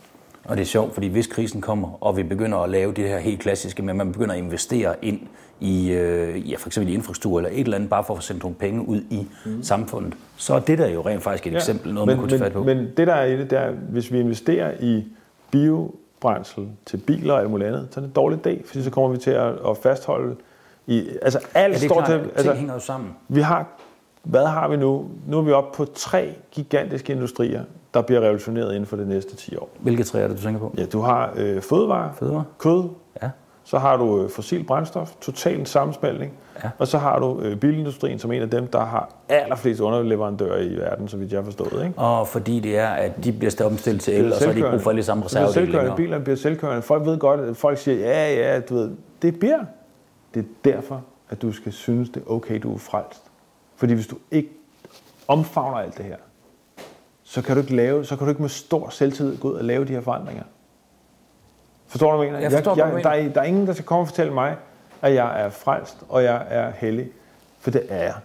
Og 0.46 0.58
det 0.58 0.62
er 0.62 0.66
sjovt, 0.68 0.94
fordi 0.94 1.08
hvis 1.08 1.28
krisen 1.28 1.62
kommer, 1.62 2.04
og 2.04 2.18
vi 2.18 2.24
begynder 2.24 2.58
at 2.58 2.70
lave 2.70 2.94
det 2.94 3.10
her 3.10 3.18
helt 3.18 3.40
klassiske, 3.40 3.84
men 3.84 3.98
man 3.98 4.12
begynder 4.12 4.34
at 4.34 4.40
investere 4.40 4.96
ind 5.02 5.20
i, 5.60 5.92
øh, 5.92 6.52
ja, 6.52 6.56
for 6.58 6.70
eksempel 6.70 6.92
i 6.92 6.96
infrastruktur 6.96 7.40
eller 7.40 7.50
et 7.54 7.60
eller 7.60 7.76
andet, 7.76 7.90
bare 7.90 8.04
for 8.04 8.14
at 8.14 8.18
få 8.18 8.22
sendt 8.22 8.44
nogle 8.44 8.56
penge 8.56 8.88
ud 8.88 9.02
i 9.10 9.28
mm. 9.46 9.64
samfundet, 9.64 10.14
så 10.38 10.54
er 10.54 10.60
det 10.60 10.78
der 10.78 10.88
jo 10.88 11.02
rent 11.02 11.24
faktisk 11.24 11.48
et 11.48 11.52
ja, 11.52 11.58
eksempel, 11.58 11.94
noget 11.94 12.08
men, 12.08 12.16
man 12.16 12.20
kunne 12.22 12.30
tage 12.30 12.44
fat 12.44 12.54
på. 12.54 12.64
Men 12.64 12.78
det 12.98 13.08
der 13.08 13.14
er 13.14 13.26
i 13.26 13.38
det, 13.38 13.50
det 13.50 13.60
er, 13.60 13.72
hvis 13.72 14.12
vi 14.12 14.20
investerer 14.20 14.72
i 14.80 15.04
biobrændsel 16.24 16.68
til 16.86 16.98
biler 16.98 17.34
og 17.34 17.40
alt 17.40 17.50
muligt 17.52 17.68
andet, 17.68 17.88
så 17.92 18.00
er 18.00 18.02
det 18.02 18.08
en 18.08 18.14
dårlig 18.14 18.48
idé, 18.48 18.68
fordi 18.68 18.84
så 18.84 18.90
kommer 18.90 19.10
vi 19.10 19.18
til 19.18 19.32
at, 19.32 19.54
at 19.70 19.78
fastholde 19.84 20.36
i, 20.88 21.10
altså 21.22 21.40
alt 21.54 21.74
ja, 21.74 21.80
det 21.80 21.86
står 21.90 21.96
klart, 21.96 22.10
til, 22.10 22.32
altså, 22.36 22.54
hænger 22.54 22.74
jo 22.74 22.80
sammen. 22.80 23.10
vi 23.28 23.42
har, 23.42 23.66
hvad 24.24 24.46
har 24.46 24.68
vi 24.68 24.78
nu? 24.78 25.06
Nu 25.28 25.38
er 25.38 25.42
vi 25.42 25.52
oppe 25.52 25.78
på 25.78 25.86
tre 25.86 26.36
gigantiske 26.52 27.14
industrier, 27.14 27.64
der 27.94 28.02
bliver 28.02 28.22
revolutioneret 28.22 28.70
inden 28.72 28.86
for 28.86 28.98
de 28.98 29.08
næste 29.10 29.36
10 29.36 29.56
år. 29.58 29.70
Hvilke 29.80 30.04
træer 30.04 30.24
er 30.24 30.28
det, 30.28 30.38
du 30.38 30.42
tænker 30.44 30.60
på? 30.60 30.74
Ja, 30.78 30.86
du 30.86 31.00
har 31.02 31.34
øh, 31.36 31.62
fødevare, 31.62 32.12
Fødevare. 32.20 32.44
kød, 32.60 32.84
Ja. 33.22 33.30
Så 33.64 33.78
har 33.78 33.98
du 33.98 34.24
øh, 34.24 34.30
fossil 34.30 34.64
brændstof, 34.64 35.12
total 35.22 35.60
en 35.60 35.66
sammensmeltning, 35.66 36.34
Ja. 36.64 36.70
og 36.78 36.88
så 36.88 36.98
har 36.98 37.20
du 37.20 37.40
øh, 37.42 37.56
bilindustrien 37.56 38.20
som 38.20 38.32
en 38.32 38.42
af 38.42 38.50
dem, 38.50 38.68
der 38.68 38.86
har 38.86 39.10
allerflest 39.30 39.82
underleverandører 39.82 40.62
i 40.62 40.76
verden, 40.76 41.08
så 41.08 41.18
vidt 41.18 41.32
jeg 41.32 41.38
har 41.38 41.46
forstået. 41.46 41.86
Ikke? 41.86 42.00
Og 42.00 42.28
fordi 42.28 42.60
det 42.60 42.78
er, 42.78 42.88
at 42.88 43.24
de 43.24 43.32
bliver 43.32 43.66
omstillet 43.66 44.02
til 44.02 44.14
el, 44.20 44.34
og 44.34 44.40
så 44.40 44.46
har 44.46 44.54
de 44.54 44.58
ikke 44.60 44.70
brug 44.70 44.82
for 44.82 44.90
alle 44.90 45.04
samme 45.04 45.26
reservedele 45.26 45.54
selvkørende, 45.54 45.96
bilerne 45.96 46.24
bliver 46.24 46.38
selvkørende. 46.38 46.82
Folk 46.82 47.06
ved 47.06 47.18
godt, 47.18 47.40
at 47.40 47.58
folk 47.58 47.78
siger, 47.78 47.98
ja, 47.98 48.34
ja, 48.36 48.60
du 48.60 48.76
ved, 48.76 48.92
det 49.22 49.40
bliver. 49.40 49.60
Det 50.34 50.40
er 50.40 50.72
derfor, 50.72 51.04
at 51.30 51.42
du 51.42 51.52
skal 51.52 51.72
synes, 51.74 52.10
det 52.10 52.24
er 52.28 52.32
okay, 52.32 52.60
du 52.64 52.74
er 52.74 52.78
frelst. 52.78 53.22
Fordi 53.76 53.94
hvis 53.94 54.08
du 54.08 54.16
ikke 54.32 54.50
omfavner 55.28 55.78
alt 55.78 55.98
det 55.98 56.06
her, 56.06 56.18
så 57.24 57.42
kan 57.42 57.56
du 57.56 57.62
ikke, 57.62 57.76
lave, 57.76 58.06
så 58.06 58.16
kan 58.16 58.26
du 58.26 58.30
ikke 58.30 58.42
med 58.42 58.50
stor 58.50 58.90
selvtid 58.90 59.38
gå 59.38 59.48
ud 59.50 59.54
og 59.54 59.64
lave 59.64 59.86
de 59.86 59.94
her 59.94 60.02
forandringer. 60.02 60.44
Forstår 61.94 62.12
du, 62.12 62.18
hvad 62.18 62.26
jeg 62.26 62.34
mener? 62.34 62.44
Jeg 62.44 62.52
forstår, 62.52 62.76
du 62.76 62.96
jeg, 62.96 63.04
der, 63.04 63.10
er, 63.10 63.30
der 63.30 63.42
er 63.42 63.46
ingen, 63.46 63.68
der 63.68 63.74
skal 63.74 63.86
komme 63.86 64.02
og 64.02 64.08
fortælle 64.08 64.34
mig, 64.34 64.56
at 65.02 65.14
jeg 65.14 65.42
er 65.42 65.50
frelst, 65.50 65.98
og 66.10 66.24
jeg 66.24 66.46
er 66.50 66.72
hellig. 66.72 67.08
For 67.60 67.72
det 67.72 67.86
er 67.90 68.04
jeg. 68.04 68.16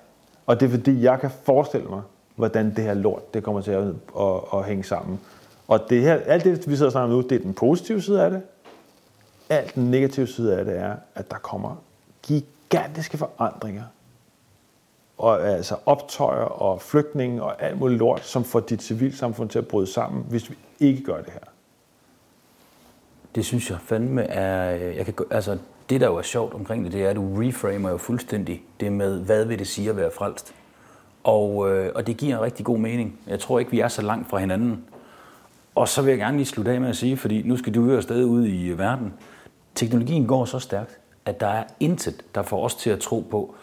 Og 0.46 0.60
det 0.60 0.66
er 0.66 0.70
fordi, 0.70 1.02
jeg 1.02 1.20
kan 1.20 1.30
forestille 1.30 1.88
mig, 1.88 2.02
hvordan 2.36 2.74
det 2.76 2.84
her 2.84 2.94
lort, 2.94 3.34
det 3.34 3.42
kommer 3.42 3.60
til 3.60 3.70
at, 3.70 3.84
at, 4.20 4.40
at 4.52 4.64
hænge 4.64 4.84
sammen. 4.84 5.20
Og 5.68 5.80
det 5.90 6.02
her, 6.02 6.14
alt 6.14 6.44
det, 6.44 6.70
vi 6.70 6.76
sidder 6.76 6.86
og 6.86 6.92
snakker 6.92 7.04
om 7.04 7.10
nu, 7.10 7.20
det 7.20 7.32
er 7.32 7.38
den 7.38 7.54
positive 7.54 8.02
side 8.02 8.24
af 8.24 8.30
det. 8.30 8.42
Alt 9.48 9.74
den 9.74 9.90
negative 9.90 10.26
side 10.26 10.58
af 10.58 10.64
det 10.64 10.78
er, 10.78 10.94
at 11.14 11.30
der 11.30 11.36
kommer 11.36 11.82
gigantiske 12.22 13.18
forandringer. 13.18 13.84
Og 15.18 15.48
altså 15.48 15.76
optøjer 15.86 16.44
og 16.44 16.82
flygtninge 16.82 17.42
og 17.42 17.62
alt 17.62 17.78
muligt 17.78 17.98
lort, 17.98 18.24
som 18.24 18.44
får 18.44 18.60
dit 18.60 18.82
civilsamfund 18.82 19.48
til 19.48 19.58
at 19.58 19.68
bryde 19.68 19.86
sammen, 19.86 20.24
hvis 20.28 20.50
vi 20.50 20.58
ikke 20.80 21.02
gør 21.02 21.16
det 21.16 21.32
her. 21.32 21.40
Det 23.34 23.44
synes 23.44 23.70
jeg 23.70 23.78
fandme 23.80 24.22
er... 24.22 24.74
Øh, 24.74 24.96
jeg 24.96 25.04
kan, 25.04 25.14
altså, 25.30 25.58
det, 25.90 26.00
der 26.00 26.06
jo 26.06 26.16
er 26.16 26.22
sjovt 26.22 26.54
omkring 26.54 26.84
det, 26.84 26.92
det 26.92 27.04
er, 27.04 27.10
at 27.10 27.16
du 27.16 27.40
reframer 27.40 27.90
jo 27.90 27.96
fuldstændig 27.96 28.62
det 28.80 28.92
med, 28.92 29.20
hvad 29.24 29.44
vil 29.44 29.58
det 29.58 29.66
sige 29.66 29.90
at 29.90 29.96
være 29.96 30.10
frelst? 30.18 30.54
Og, 31.24 31.70
øh, 31.70 31.92
og 31.94 32.06
det 32.06 32.16
giver 32.16 32.36
en 32.36 32.42
rigtig 32.42 32.66
god 32.66 32.78
mening. 32.78 33.20
Jeg 33.26 33.40
tror 33.40 33.58
ikke, 33.58 33.70
vi 33.70 33.80
er 33.80 33.88
så 33.88 34.02
langt 34.02 34.30
fra 34.30 34.38
hinanden. 34.38 34.84
Og 35.74 35.88
så 35.88 36.02
vil 36.02 36.10
jeg 36.10 36.18
gerne 36.18 36.36
lige 36.36 36.46
slutte 36.46 36.70
af 36.70 36.80
med 36.80 36.88
at 36.88 36.96
sige, 36.96 37.16
fordi 37.16 37.42
nu 37.42 37.56
skal 37.56 37.74
du 37.74 37.90
jo 37.90 37.96
afsted 37.96 38.24
ud 38.24 38.46
i 38.46 38.66
øh, 38.66 38.78
verden. 38.78 39.14
Teknologien 39.74 40.26
går 40.26 40.44
så 40.44 40.58
stærkt, 40.58 40.98
at 41.24 41.40
der 41.40 41.46
er 41.46 41.64
intet, 41.80 42.24
der 42.34 42.42
får 42.42 42.64
os 42.64 42.74
til 42.74 42.90
at 42.90 43.00
tro 43.00 43.26
på, 43.30 43.54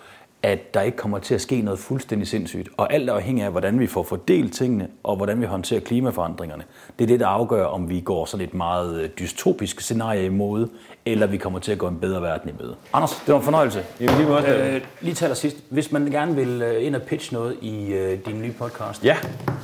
at 0.46 0.74
der 0.74 0.82
ikke 0.82 0.98
kommer 0.98 1.20
til 1.20 1.36
at 1.36 1.42
ske 1.42 1.62
noget 1.62 1.80
fuldstændig 1.80 2.28
sindssygt. 2.28 2.70
Og 2.78 2.94
alt 2.94 3.10
er 3.10 3.14
afhængig 3.14 3.44
af, 3.44 3.52
hvordan 3.52 3.80
vi 3.80 3.88
får 3.88 4.04
fordelt 4.04 4.54
tingene, 4.54 4.88
og 5.04 5.16
hvordan 5.16 5.42
vi 5.42 5.46
håndterer 5.46 5.80
klimaforandringerne. 5.80 6.64
Det 7.00 7.04
er 7.04 7.08
det, 7.08 7.20
der 7.20 7.28
afgør, 7.28 7.66
om 7.66 7.90
vi 7.90 8.00
går 8.00 8.26
sådan 8.26 8.46
et 8.46 8.54
meget 8.54 9.02
øh, 9.02 9.10
dystopisk 9.20 9.82
scenarie 9.82 10.26
imod, 10.26 10.68
eller 11.06 11.28
vi 11.28 11.38
kommer 11.38 11.60
til 11.60 11.72
at 11.72 11.78
gå 11.78 11.88
en 11.88 12.00
bedre 12.00 12.22
verden 12.22 12.50
i 12.50 12.54
møde. 12.62 12.76
Anders, 12.94 13.12
det 13.12 13.34
var 13.34 13.40
en 13.40 13.44
fornøjelse. 13.44 13.84
Jamen, 14.00 14.18
lige, 14.18 14.30
måde, 14.30 14.48
øh, 14.48 14.82
lige 15.02 15.14
til 15.14 15.36
sidst. 15.36 15.58
Hvis 15.70 15.92
man 15.92 16.06
gerne 16.06 16.36
vil 16.36 16.62
øh, 16.62 16.86
ind 16.86 16.96
og 16.96 17.02
pitche 17.02 17.34
noget 17.34 17.56
i 17.62 17.94
øh, 17.94 18.20
din 18.26 18.42
nye 18.42 18.52
podcast, 18.52 19.06
ja. 19.06 19.18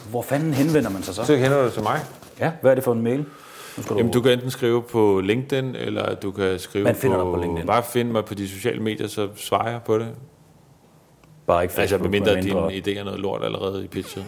hvor 0.10 0.22
fanden 0.22 0.54
henvender 0.54 0.90
man 0.90 1.04
sig 1.04 1.16
så? 1.16 1.24
Så 1.24 1.36
henvender 1.36 1.64
du 1.64 1.72
til 1.72 1.84
mig. 1.84 2.00
Ja, 2.40 2.52
hvad 2.62 2.72
er 2.72 2.76
det 2.76 2.84
for 2.84 2.94
en 2.94 3.02
mail? 3.02 3.26
Du... 3.90 3.98
Jamen, 3.98 4.12
du 4.12 4.22
kan 4.22 4.32
enten 4.32 4.52
skrive 4.52 4.82
på 4.82 5.22
LinkedIn, 5.24 5.76
eller 5.76 6.16
du 6.16 6.32
kan 6.32 6.60
skrive 6.60 6.84
Man 6.84 6.96
finder 6.96 7.18
på, 7.18 7.32
på 7.32 7.42
LinkedIn. 7.42 7.68
Bare 7.68 7.84
find 7.84 8.12
mig 8.12 8.26
på 8.26 8.34
de 8.34 8.48
sociale 8.50 8.80
medier, 8.80 9.08
så 9.08 9.28
svarer 9.36 9.72
jeg 9.72 9.80
på 9.86 9.98
det. 9.98 10.08
Bare 11.52 11.64
ikke 11.64 11.74
Altså, 11.82 11.96
Facebook, 11.96 12.12
medmindre 12.12 12.36
medmindre- 12.36 12.72
din 12.72 12.84
idé 12.96 13.00
er 13.00 13.04
noget 13.04 13.20
lort 13.20 13.44
allerede 13.44 13.84
i 13.84 13.88
pitchet. 13.88 14.26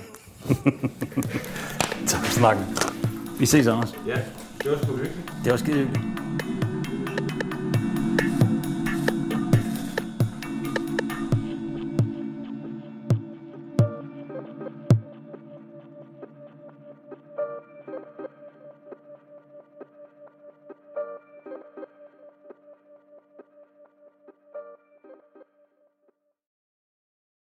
Tak 2.07 2.26
for 2.26 2.32
snakken. 2.32 2.65
Vi 3.39 3.45
ses, 3.45 3.67
Anders. 3.67 3.93
Ja, 4.07 4.15
det 4.63 4.71
var 4.71 4.78
sgu 4.84 4.91
hyggeligt. 4.91 5.32
Det 5.43 5.51
var 5.51 5.57
skide 5.57 5.78
hyggeligt. 5.78 6.05